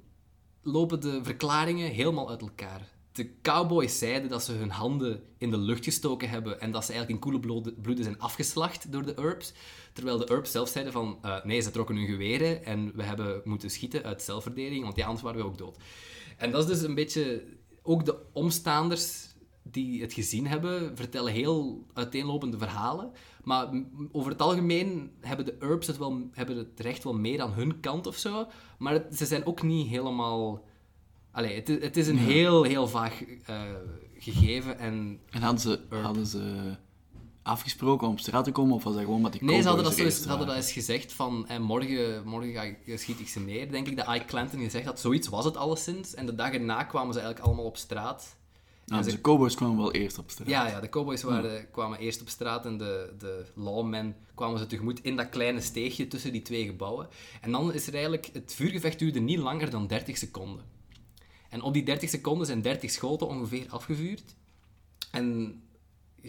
lopen 0.63 1.01
de 1.01 1.21
verklaringen 1.23 1.91
helemaal 1.91 2.31
uit 2.31 2.41
elkaar. 2.41 2.95
De 3.13 3.41
cowboys 3.43 3.99
zeiden 3.99 4.31
dat 4.31 4.45
ze 4.45 4.53
hun 4.53 4.71
handen 4.71 5.23
in 5.39 5.51
de 5.51 5.59
lucht 5.59 5.85
gestoken 5.85 6.29
hebben 6.29 6.61
en 6.61 6.71
dat 6.71 6.85
ze 6.85 6.93
eigenlijk 6.93 7.25
in 7.25 7.31
koele 7.31 7.47
bloede- 7.47 7.73
bloeden 7.73 8.05
zijn 8.05 8.21
afgeslacht 8.21 8.93
door 8.93 9.05
de 9.05 9.15
Herbs. 9.17 9.53
Terwijl 9.93 10.19
de 10.19 10.25
Herbs 10.29 10.51
zelf 10.51 10.69
zeiden 10.69 10.93
van, 10.93 11.19
eh, 11.23 11.45
nee, 11.45 11.61
ze 11.61 11.71
trokken 11.71 11.97
hun 11.97 12.07
geweren 12.07 12.65
en 12.65 12.93
we 12.95 13.03
hebben 13.03 13.41
moeten 13.45 13.71
schieten 13.71 14.03
uit 14.03 14.23
zelfverdediging, 14.23 14.85
want 14.85 14.97
ja, 14.97 15.05
anders 15.05 15.23
waren 15.23 15.41
we 15.41 15.47
ook 15.47 15.59
dood. 15.59 15.77
En 16.37 16.51
dat 16.51 16.63
is 16.63 16.79
dus 16.79 16.89
een 16.89 16.95
beetje... 16.95 17.43
Ook 17.87 18.05
de 18.05 18.17
omstaanders 18.33 19.35
die 19.63 20.01
het 20.01 20.13
gezien 20.13 20.47
hebben, 20.47 20.97
vertellen 20.97 21.33
heel 21.33 21.87
uiteenlopende 21.93 22.59
verhalen. 22.59 23.11
Maar 23.45 23.69
over 24.13 24.31
het 24.31 24.43
algemeen 24.43 25.11
hebben 25.21 25.45
de 25.47 25.57
Herbs 25.59 25.87
het, 25.87 25.99
wel, 25.99 26.29
hebben 26.33 26.57
het 26.57 26.81
recht 26.81 27.05
wel 27.05 27.15
meer 27.15 27.41
aan 27.41 27.53
hun 27.53 27.81
kant 27.81 28.07
of 28.07 28.17
zo. 28.17 28.47
Maar 28.79 28.93
het- 28.93 29.17
ze 29.17 29.27
zijn 29.27 29.47
ook 29.47 29.63
niet 29.63 29.87
helemaal... 29.89 30.65
Allee, 31.31 31.55
het, 31.55 31.69
is- 31.69 31.83
het 31.83 31.97
is 31.97 32.07
een 32.09 32.19
heel, 32.19 32.63
heel 32.63 32.89
vaag 32.89 33.23
eh, 33.25 33.63
gegeven. 34.19 34.79
En 34.79 35.21
En 35.31 35.43
hadden 35.43 35.61
ze, 35.61 35.81
hadden 35.91 36.27
ze 36.27 36.75
afgesproken 37.47 38.07
om 38.07 38.13
op 38.13 38.19
straat 38.19 38.45
te 38.45 38.53
komen, 38.53 38.75
of 38.75 38.85
was 38.85 38.95
dat 38.95 39.03
gewoon 39.03 39.21
met 39.21 39.33
die 39.33 39.45
nee, 39.45 39.61
ze 39.61 39.67
hadden, 39.67 39.85
dat 39.85 39.95
zo 39.95 40.05
eens, 40.05 40.23
ze 40.23 40.29
hadden 40.29 40.47
dat 40.47 40.57
eens 40.57 40.73
gezegd 40.73 41.13
van 41.13 41.49
eh, 41.49 41.59
morgen, 41.59 42.23
morgen 42.27 42.53
ga 42.53 42.63
ik, 42.63 42.99
schiet 42.99 43.21
ik 43.21 43.29
ze 43.29 43.41
neer. 43.41 43.71
Denk 43.71 43.87
ik 43.87 43.97
dat 43.97 44.15
Ike 44.15 44.25
Clanton 44.25 44.61
gezegd 44.61 44.85
had. 44.85 45.01
Zoiets 45.01 45.29
was 45.29 45.45
het 45.45 45.57
alleszins. 45.57 46.15
En 46.15 46.27
de 46.27 46.35
dag 46.35 46.53
erna 46.53 46.85
kwamen 46.85 47.13
ze 47.15 47.19
eigenlijk 47.21 47.49
allemaal 47.49 47.67
op 47.67 47.77
straat. 47.77 48.37
en 48.87 48.97
dus 48.97 49.07
ze- 49.07 49.11
de 49.13 49.21
cowboys 49.21 49.55
kwamen 49.55 49.77
wel 49.77 49.93
eerst 49.93 50.19
op 50.19 50.31
straat. 50.31 50.49
Ja, 50.49 50.69
ja 50.69 50.81
de 50.81 50.89
cowboys 50.89 51.23
waren, 51.23 51.71
kwamen 51.71 51.99
eerst 51.99 52.21
op 52.21 52.29
straat 52.29 52.67
en 52.67 52.77
de, 52.79 53.15
de 53.19 53.45
lawmen 53.55 54.17
kwamen 54.35 54.59
ze 54.59 54.67
tegemoet 54.67 55.03
in 55.03 55.17
dat 55.17 55.29
kleine 55.29 55.61
steegje 55.61 56.09
tussen 56.09 56.33
die 56.33 56.43
twee 56.43 56.65
gebouwen. 56.67 57.09
En 57.41 57.53
dan 57.53 57.73
is 57.73 57.87
er 57.87 57.93
eigenlijk... 57.93 58.31
Het 58.33 58.55
vuurgevecht 58.55 58.99
duurde 58.99 59.21
niet 59.21 59.39
langer 59.39 59.71
dan 59.71 59.87
30 59.87 60.17
seconden. 60.17 60.65
En 61.51 61.63
op 61.63 61.73
die 61.73 61.83
30 61.83 62.11
seconden 62.11 62.47
zijn 62.47 62.63
30 62.63 62.91
schoten 62.91 63.27
ongeveer 63.27 63.67
afgevuurd. 63.69 64.35
En 65.11 65.61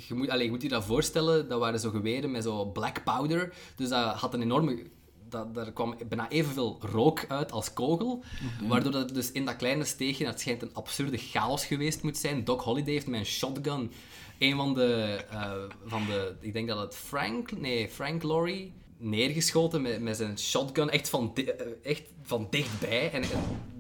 je 0.08 0.14
moet, 0.14 0.30
allez, 0.30 0.44
je 0.46 0.50
moet 0.52 0.62
je 0.62 0.70
dat 0.70 0.84
voorstellen, 0.84 1.50
dat 1.50 1.60
waren 1.60 1.80
zo 1.80 1.90
geweren 1.90 2.32
met 2.32 2.44
zo 2.44 2.66
black 2.66 3.04
powder. 3.04 3.54
Dus 3.76 3.90
dat 3.90 4.14
had 4.16 4.34
een 4.34 4.42
enorme... 4.42 4.84
Dat, 5.30 5.54
daar 5.56 5.72
kwam 5.72 5.96
bijna 6.08 6.30
evenveel 6.30 6.78
rook 6.82 7.26
uit 7.28 7.52
als 7.52 7.74
kogel. 7.74 8.24
Waardoor 8.68 8.92
dat 8.92 9.14
dus 9.14 9.32
in 9.32 9.46
dat 9.46 9.56
kleine 9.56 9.84
steegje, 9.86 10.26
dat 10.26 10.40
schijnt 10.40 10.62
een 10.62 10.74
absurde 10.74 11.18
chaos 11.18 11.66
geweest 11.66 12.04
moet 12.04 12.18
zijn. 12.18 12.44
Doc 12.44 12.64
Holliday 12.64 12.94
heeft 12.94 13.08
met 13.08 13.20
een 13.20 13.26
shotgun 13.26 13.92
een 14.40 14.56
van 14.56 14.74
de, 14.74 15.20
eh, 15.30 15.52
van 15.86 16.06
de 16.06 16.36
ik 16.40 16.54
denk 16.54 16.68
dat 16.68 16.80
het 16.80 16.96
Frank, 16.96 17.52
nee, 17.58 17.90
Frank 17.90 18.24
Laurie, 18.24 18.74
neergeschoten 18.98 19.82
met, 19.82 20.02
met 20.02 20.18
zijn 20.18 20.40
shotgun, 20.40 20.90
echt 20.90 21.10
van, 21.10 21.32
di- 21.34 21.44
eh, 21.44 21.68
echt 21.84 22.04
van 22.24 22.48
dichtbij. 22.50 23.12
En 23.12 23.24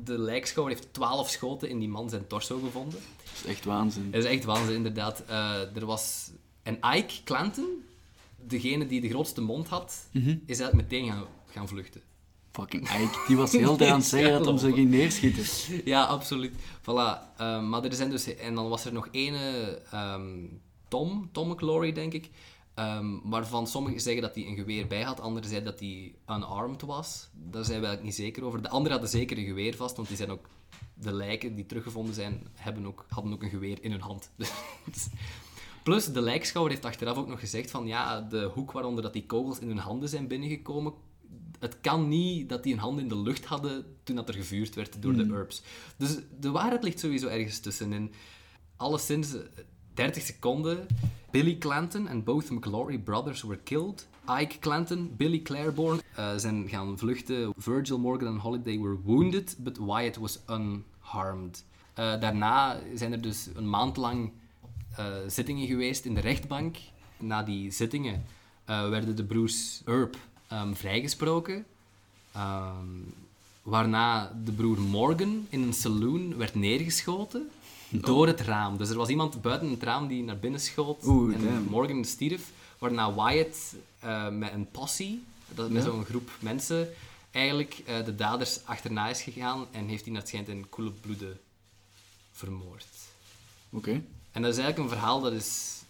de 0.07 0.19
lijkschouwer 0.19 0.75
heeft 0.75 0.93
twaalf 0.93 1.29
schoten 1.29 1.69
in 1.69 1.79
die 1.79 1.87
man 1.89 2.09
zijn 2.09 2.27
torso 2.27 2.59
gevonden. 2.59 2.99
Dat 2.99 3.43
is 3.43 3.45
echt 3.45 3.65
waanzin. 3.65 4.11
Dat 4.11 4.23
is 4.23 4.29
echt 4.29 4.43
waanzin, 4.43 4.75
inderdaad. 4.75 5.23
Eh, 5.27 5.75
er 5.75 5.85
was... 5.85 6.31
En 6.63 6.77
Ike 6.95 7.13
Clanton, 7.23 7.83
degene 8.35 8.87
die 8.87 9.01
de 9.01 9.09
grootste 9.09 9.41
mond 9.41 9.67
had, 9.67 10.07
Mhm. 10.11 10.29
is 10.45 10.59
eigenlijk 10.59 10.89
meteen 10.89 11.07
gaan, 11.09 11.23
gaan 11.47 11.67
vluchten. 11.67 12.01
Fucking 12.51 12.83
Ike, 12.89 13.23
die 13.27 13.37
was 13.37 13.51
heel 13.61 13.75
tijd 13.75 13.89
aan 13.91 13.97
het 13.99 14.07
zeggen 14.07 14.31
dat 14.31 14.45
hem 14.45 14.57
zo 14.57 14.71
ging 14.71 14.89
neerschieten. 14.89 15.43
Ja, 15.85 16.03
absoluut. 16.03 16.53
Voilà. 16.81 17.35
Ehm, 17.37 17.69
maar 17.69 17.83
er 17.83 17.93
zijn 17.93 18.09
dus... 18.09 18.35
En 18.35 18.55
dan 18.55 18.69
was 18.69 18.85
er 18.85 18.93
nog 18.93 19.07
ene... 19.11 19.81
ehm, 19.91 20.45
Tom, 20.87 21.29
Tom 21.31 21.49
McClory, 21.49 21.91
denk 21.91 22.13
ik. 22.13 22.29
Ehm, 22.77 23.19
waarvan 23.23 23.67
sommigen 23.67 24.01
zeggen 24.01 24.21
dat 24.21 24.35
hij 24.35 24.45
een 24.45 24.55
geweer 24.55 24.87
bij 24.87 25.01
had. 25.01 25.19
Anderen 25.19 25.49
zeiden 25.49 25.71
dat 25.71 25.79
hij 25.79 26.15
unarmed 26.29 26.81
was. 26.81 27.29
Daar 27.33 27.65
zijn 27.65 27.79
we 27.79 27.85
eigenlijk 27.85 28.03
niet 28.03 28.25
zeker 28.25 28.43
over. 28.43 28.61
De 28.61 28.69
anderen 28.69 28.91
hadden 28.91 29.09
zeker 29.09 29.37
een 29.37 29.45
geweer 29.45 29.75
vast, 29.75 29.95
want 29.95 30.07
die 30.07 30.17
zijn 30.17 30.31
ook... 30.31 30.49
De 30.93 31.13
lijken 31.13 31.55
die 31.55 31.65
teruggevonden 31.65 32.13
zijn, 32.13 32.47
hebben 32.53 32.85
ook, 32.85 33.05
hadden 33.09 33.33
ook 33.33 33.43
een 33.43 33.49
geweer 33.49 33.83
in 33.83 33.91
hun 33.91 34.01
hand. 34.01 34.31
Dus- 34.85 35.07
Plus, 35.83 36.05
de 36.05 36.21
lijkschouwer 36.21 36.73
heeft 36.73 36.85
achteraf 36.85 37.17
ook 37.17 37.27
nog 37.27 37.39
gezegd 37.39 37.71
van... 37.71 37.87
Ja, 37.87 38.21
de 38.21 38.43
hoek 38.53 38.71
waaronder 38.71 39.03
dat 39.03 39.13
die 39.13 39.25
kogels 39.25 39.59
in 39.59 39.67
hun 39.67 39.77
handen 39.77 40.09
zijn 40.09 40.27
binnengekomen... 40.27 40.93
Het 41.59 41.81
kan 41.81 42.07
niet 42.07 42.49
dat 42.49 42.63
die 42.63 42.73
een 42.73 42.79
hand 42.79 42.99
in 42.99 43.07
de 43.07 43.19
lucht 43.19 43.45
hadden 43.45 43.85
toen 44.03 44.15
dat 44.15 44.27
er 44.27 44.35
gevuurd 44.35 44.75
werd 44.75 45.01
door 45.01 45.13
de 45.13 45.23
Urbs. 45.23 45.61
Dus 45.97 46.17
de 46.39 46.51
waarheid 46.51 46.83
ligt 46.83 46.99
sowieso 46.99 47.27
ergens 47.27 47.59
tussenin. 47.59 48.13
Alleszins 48.75 49.35
30 49.97 50.23
seconden. 50.23 50.87
Billy 51.31 51.57
Clanton 51.57 52.07
en 52.07 52.23
both 52.23 52.49
McLaury 52.49 52.97
brothers 52.97 53.41
were 53.41 53.59
killed. 53.63 54.07
Ike 54.41 54.59
Clanton, 54.59 55.15
Billy 55.17 55.41
Claiborne 55.41 56.01
eh, 56.15 56.35
zijn 56.35 56.69
gaan 56.69 56.97
vluchten. 56.97 57.53
Virgil 57.57 57.99
Morgan 57.99 58.27
en 58.27 58.37
Holiday 58.37 58.79
were 58.79 58.97
wounded, 59.03 59.55
but 59.59 59.77
Wyatt 59.77 60.17
was 60.17 60.39
unharmed. 60.49 61.63
Eh, 61.93 62.19
daarna 62.19 62.79
zijn 62.95 63.11
er 63.11 63.21
dus 63.21 63.49
een 63.55 63.69
maand 63.69 63.97
lang 63.97 64.31
eh, 64.95 65.05
zittingen 65.27 65.67
geweest 65.67 66.05
in 66.05 66.13
de 66.13 66.21
rechtbank. 66.21 66.77
Na 67.19 67.43
die 67.43 67.71
zittingen 67.71 68.23
werden 68.65 69.15
de 69.15 69.23
broers 69.23 69.81
Earp 69.85 70.17
ehm, 70.47 70.73
vrijgesproken. 70.73 71.65
Ehm, 72.31 72.85
waarna 73.63 74.33
de 74.43 74.51
broer 74.51 74.79
Morgan 74.79 75.47
in 75.49 75.61
een 75.61 75.73
saloon 75.73 76.37
werd 76.37 76.55
neergeschoten 76.55 77.49
door 77.89 78.27
het 78.27 78.41
raam. 78.41 78.77
Dus 78.77 78.89
er 78.89 78.95
was 78.97 79.09
iemand 79.09 79.41
buiten 79.41 79.69
het 79.69 79.83
raam 79.83 80.07
die 80.07 80.23
naar 80.23 80.37
binnen 80.39 80.59
schoot 80.59 81.05
Oeh, 81.05 81.35
en 81.35 81.43
damn. 81.43 81.69
Morgan 81.69 82.05
stierf. 82.05 82.51
Waarna 82.77 83.13
Wyatt 83.13 83.75
eh, 83.99 84.29
met 84.29 84.53
een 84.53 84.67
dat, 85.55 85.69
met 85.69 85.83
Ja. 85.83 85.89
zo'n 85.89 86.05
groep 86.05 86.29
mensen, 86.39 86.89
eigenlijk 87.31 87.81
eh, 87.85 88.05
de 88.05 88.15
daders 88.15 88.65
achterna 88.65 89.09
is 89.09 89.21
gegaan 89.21 89.65
en 89.71 89.87
heeft 89.87 90.03
die 90.03 90.11
naar 90.11 90.21
het 90.21 90.29
schijnt 90.29 90.47
in 90.47 90.69
koele 90.69 90.91
bloeden 90.91 91.39
vermoord. 92.31 92.85
Oké. 93.69 93.91
En 94.31 94.41
dat 94.41 94.51
is 94.51 94.57
eigenlijk 94.57 94.77
een 94.77 94.97
verhaal 94.97 95.21
dat 95.21 95.33
is 95.33 95.81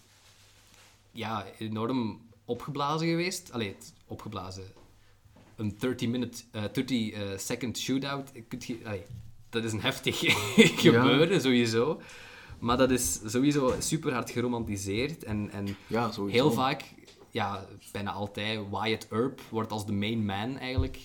ja, 1.10 1.46
enorm 1.58 2.20
opgeblazen 2.44 3.08
geweest. 3.08 3.52
Allee, 3.52 3.76
opgeblazen. 4.06 4.64
Een 5.56 5.74
30-minute, 5.74 6.42
30-second 6.52 7.78
shootout. 7.78 8.30
Kunt 8.48 8.64
je, 8.64 8.78
allee, 8.84 9.02
dat 9.50 9.64
is 9.64 9.72
een 9.72 9.80
heftig 9.80 10.18
gebeuren, 10.84 11.40
sowieso. 11.40 12.00
Maar 12.58 12.76
dat 12.76 12.90
is 12.90 13.20
sowieso 13.24 13.74
super 13.78 14.12
hard 14.12 14.30
geromantiseerd. 14.30 15.24
En, 15.24 15.50
en 15.50 15.76
Ja, 15.86 16.10
heel 16.26 16.50
vaak, 16.52 16.84
ja, 17.30 17.66
bijna 17.92 18.10
altijd, 18.10 18.60
Wyatt 18.70 19.08
Earp 19.10 19.40
wordt 19.50 19.70
als 19.72 19.86
de 19.86 19.92
main 19.92 20.24
man 20.24 20.58
eigenlijk. 20.58 20.98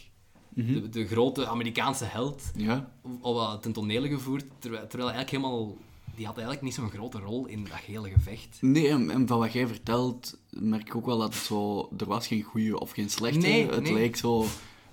Mhm. 0.56 0.74
de, 0.74 0.90
de 0.90 1.08
grote 1.08 1.48
Amerikaanse 1.48 2.06
held 2.06 2.52
Ja. 2.56 2.92
al 3.22 3.34
wat 3.34 3.62
ten 3.62 3.72
tonele 3.74 4.08
gevoerd, 4.08 4.46
terwijl, 4.60 4.88
terwijl 4.88 5.12
eigenlijk 5.12 5.44
helemaal... 5.44 5.78
Die 6.16 6.26
had 6.26 6.36
eigenlijk 6.36 6.66
niet 6.66 6.74
zo'n 6.74 6.90
grote 6.90 7.20
rol 7.20 7.46
in 7.46 7.64
dat 7.64 7.80
hele 7.86 8.10
gevecht. 8.10 8.58
Nee, 8.62 8.88
en, 8.90 9.10
en 9.10 9.28
van 9.28 9.40
wat 9.40 9.54
jij 9.54 9.68
vertelt, 9.68 10.38
merk 10.50 10.88
ik 10.88 10.96
ook 10.96 11.06
wel 11.06 11.18
dat 11.18 11.34
het 11.34 11.44
zo... 11.44 11.90
Er 11.98 12.06
was 12.06 12.28
geen 12.28 12.42
goede 12.42 12.80
of 12.80 12.92
geen 12.92 13.10
slechte. 13.10 13.40
Nee, 13.40 13.68
het 13.70 13.82
nee. 13.84 13.94
leek 13.94 14.16
zo... 14.16 14.46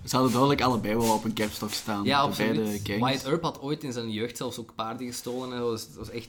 Ze 0.05 0.11
hadden 0.15 0.31
duidelijk 0.33 0.63
allebei 0.63 0.97
wel 0.97 1.15
op 1.15 1.25
een 1.25 1.35
capstok 1.35 1.73
staan. 1.73 2.05
Ja, 2.05 2.21
absoluut. 2.21 2.83
Wyatt 2.87 3.25
Earp 3.25 3.43
had 3.43 3.61
ooit 3.61 3.85
in 3.85 3.93
zijn 3.93 4.11
jeugd 4.11 4.37
zelfs 4.37 4.59
ook 4.59 4.75
paarden 4.75 5.07
gestolen. 5.07 5.53
En 5.53 5.59
dat, 5.61 5.69
was, 5.71 5.87
dat 5.87 5.97
was 5.97 6.11
echt... 6.11 6.29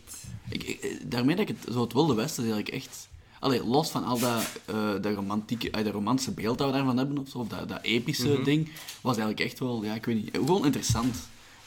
Ik, 0.50 0.64
ik- 0.64 1.12
daarmee 1.12 1.36
dat 1.36 1.50
ik 1.50 1.56
het, 1.62 1.74
zo 1.74 1.82
het 1.82 1.94
Wilde 1.94 2.14
Westen 2.14 2.44
is 2.46 2.52
eigenlijk 2.52 2.84
echt... 2.84 3.10
Allee, 3.40 3.66
los 3.66 3.90
van 3.90 4.04
al 4.04 4.20
dat, 4.20 4.44
eh 4.66 4.92
dat 5.02 5.16
romantieke, 5.16 5.70
eh, 5.72 5.84
dat 5.84 5.94
romantische 5.94 6.32
beeld 6.32 6.58
dat 6.58 6.68
we 6.68 6.74
daarvan 6.74 6.98
hebben, 6.98 7.18
of 7.18 7.30
zo, 7.30 7.38
of 7.38 7.48
dat, 7.48 7.70
dat 7.70 7.82
epische 7.82 8.28
Mhm. 8.30 8.44
ding, 8.44 8.66
was 9.02 9.18
eigenlijk 9.18 9.40
echt 9.50 9.60
wel, 9.60 9.84
ja, 9.84 9.94
ik 9.94 10.06
weet 10.06 10.16
niet, 10.16 10.30
gewoon 10.32 10.66
interessant. 10.66 11.16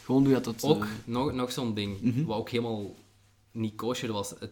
Gewoon 0.05 0.25
hoe 0.27 0.41
dat. 0.41 0.63
Ook 0.65 0.83
eh, 0.85 0.91
nog, 1.05 1.33
nog 1.33 1.53
zo'n 1.53 1.75
ding, 1.75 2.01
Mhm. 2.01 2.25
wat 2.25 2.37
ook 2.39 2.51
helemaal 2.51 2.95
niet 3.53 3.75
kosher 3.77 4.13
was. 4.13 4.31
Het, 4.31 4.51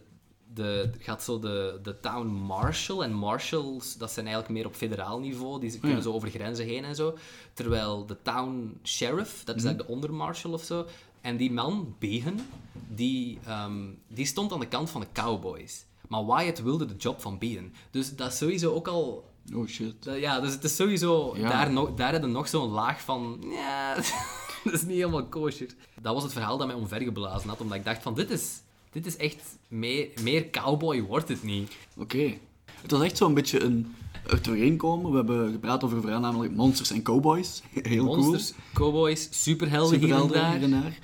de, 0.53 0.89
gaat 0.99 1.23
zo 1.23 1.39
de, 1.39 1.79
de 1.83 1.99
town 1.99 2.25
marshal. 2.27 3.03
En 3.03 3.13
marshals, 3.13 3.97
dat 3.97 4.11
zijn 4.11 4.25
eigenlijk 4.25 4.55
meer 4.55 4.65
op 4.65 4.75
federaal 4.75 5.19
niveau. 5.19 5.59
Die 5.59 5.79
kunnen 5.79 5.97
ja. 5.97 6.03
zo 6.03 6.11
over 6.13 6.29
grenzen 6.29 6.65
heen 6.65 6.83
en 6.85 6.95
zo. 6.95 7.17
Terwijl 7.53 8.05
de 8.05 8.17
town 8.21 8.79
sheriff, 8.83 9.43
dat 9.43 9.55
is 9.55 9.61
Mhm. 9.61 9.67
eigenlijk 9.67 9.87
de 9.87 9.93
ondermarshal 9.93 10.51
of 10.53 10.63
zo. 10.63 10.85
En 11.21 11.37
die 11.37 11.51
man, 11.51 11.95
Behan, 11.99 12.39
die, 12.87 13.39
ehm, 13.45 13.81
die 14.07 14.25
stond 14.25 14.51
aan 14.51 14.59
de 14.59 14.67
kant 14.67 14.89
van 14.89 15.01
de 15.01 15.07
cowboys. 15.13 15.85
Maar 16.07 16.25
Wyatt 16.25 16.61
wilde 16.61 16.85
de 16.85 16.95
job 16.95 17.21
van 17.21 17.37
Behan. 17.37 17.71
Dus 17.91 18.15
dat 18.15 18.31
is 18.31 18.37
sowieso 18.37 18.73
ook 18.73 18.87
al... 18.87 19.29
oh 19.55 19.67
shit. 19.67 20.03
dat- 20.03 20.19
ja, 20.19 20.39
dus 20.39 20.51
het 20.53 20.63
is 20.63 20.75
sowieso... 20.75 21.33
Ja. 21.37 21.49
Daar, 21.49 21.71
nog, 21.71 21.93
daar 21.93 22.11
hebben 22.11 22.31
nog 22.31 22.47
zo'n 22.47 22.69
laag 22.69 23.01
van... 23.01 23.43
Ja, 23.49 23.95
dat 24.63 24.73
is 24.73 24.81
niet 24.81 24.95
helemaal 24.97 25.25
kosher. 25.25 25.69
Dat 26.01 26.13
was 26.13 26.23
het 26.23 26.31
verhaal 26.33 26.57
dat 26.57 26.67
mij 26.67 26.75
omvergeblazen 26.75 27.49
had. 27.49 27.61
Omdat 27.61 27.77
ik 27.77 27.85
dacht 27.85 28.01
van, 28.03 28.13
dit 28.13 28.29
is... 28.29 28.61
Dit 28.93 29.05
is 29.05 29.17
echt... 29.17 29.57
Meer, 29.67 30.07
meer 30.21 30.49
cowboy 30.49 31.01
wordt 31.01 31.27
het 31.29 31.43
niet. 31.43 31.71
Oké. 31.97 32.33
Het 32.81 32.91
was 32.91 33.01
echt 33.01 33.17
zo'n 33.17 33.33
beetje 33.33 33.63
een 33.63 33.95
er 34.27 34.41
doorheen 34.41 34.77
komen. 34.77 35.11
We 35.11 35.15
hebben 35.17 35.51
gepraat 35.51 35.83
over 35.83 35.95
een 35.95 36.03
verhaal 36.03 36.19
namelijk 36.19 36.55
monsters 36.55 36.91
en 36.91 37.01
cowboys. 37.01 37.63
Heel 37.81 38.03
Monsters, 38.03 38.53
cowboys, 38.73 39.21
cool. 39.23 39.33
superhelden 39.33 39.99
hier 39.99 40.11
en 40.11 40.19
Superhelden 40.19 40.41
daar. 40.41 40.53
hier 40.53 40.63
en 40.63 40.71
daar. 40.81 40.99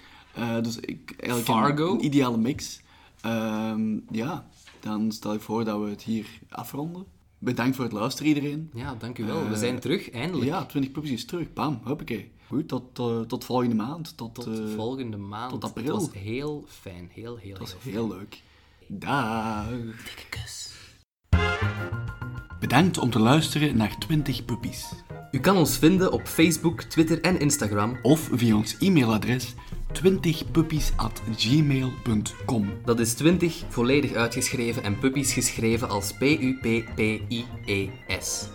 Eh, 0.57 0.63
dus 0.63 0.77
ik, 0.77 1.13
eigenlijk 1.17 1.45
Fargo. 1.51 1.91
Een, 1.91 1.99
een 1.99 2.05
ideale 2.05 2.37
mix. 2.37 2.81
Ehm, 3.21 3.97
ja, 4.11 4.47
dan 4.79 5.11
stel 5.11 5.33
ik 5.33 5.41
voor 5.41 5.65
dat 5.65 5.81
we 5.81 5.89
het 5.89 6.01
hier 6.01 6.25
afronden. 6.49 7.05
Bedankt 7.37 7.75
voor 7.75 7.85
het 7.85 7.93
luisteren 7.93 8.27
iedereen. 8.27 8.69
Ja, 8.73 8.95
dank 8.99 9.17
u 9.17 9.25
wel. 9.25 9.43
We 9.47 9.53
Eh, 9.53 9.59
zijn 9.59 9.79
terug, 9.79 10.11
eindelijk. 10.11 10.47
Ja, 10.47 10.65
20 10.65 10.91
puppies 10.91 11.11
is 11.11 11.25
terug. 11.25 11.53
Bam, 11.53 11.81
hoppakee. 11.83 12.31
Goed, 12.50 12.68
tot, 12.68 13.00
eh, 13.00 13.20
tot 13.20 13.45
volgende 13.45 13.76
maand. 13.76 14.18
Tot, 14.18 14.36
Tot 14.36 14.47
eh, 14.47 14.54
volgende 14.76 15.18
maand. 15.18 15.52
tot 15.52 15.64
april. 15.64 15.95
Het 15.95 16.06
was 16.06 16.14
heel 16.22 16.66
fijn. 16.68 17.10
Heel, 17.14 17.36
heel, 17.38 17.50
Dat 17.58 17.60
was 17.60 17.76
heel 17.82 17.91
heel 17.93 18.08
leuk. 18.08 18.41
Dag. 18.88 19.68
Dikke 19.70 20.26
kus. 20.30 20.74
Bedankt 22.60 22.97
om 22.97 23.10
te 23.10 23.20
luisteren 23.20 23.78
naar 23.78 23.97
20 23.97 24.45
puppies. 24.45 24.91
U 25.32 25.39
kan 25.39 25.58
ons 25.58 25.78
vinden 25.78 26.12
op 26.12 26.28
Facebook, 26.28 26.82
Twitter 26.82 27.22
en 27.22 27.39
Instagram. 27.39 27.97
Of 28.02 28.30
via 28.34 28.56
ons 28.56 28.78
e-mailadres 28.80 29.54
20puppies.gmail.com. 30.04 32.72
Dat 32.86 33.00
is 33.00 33.14
20 33.14 33.64
volledig 33.70 34.14
uitgeschreven 34.14 34.84
en 34.84 35.00
puppies 35.00 35.34
geschreven 35.34 35.89
als 35.89 36.14
P-U-P-P-I-E-S. 36.18 38.47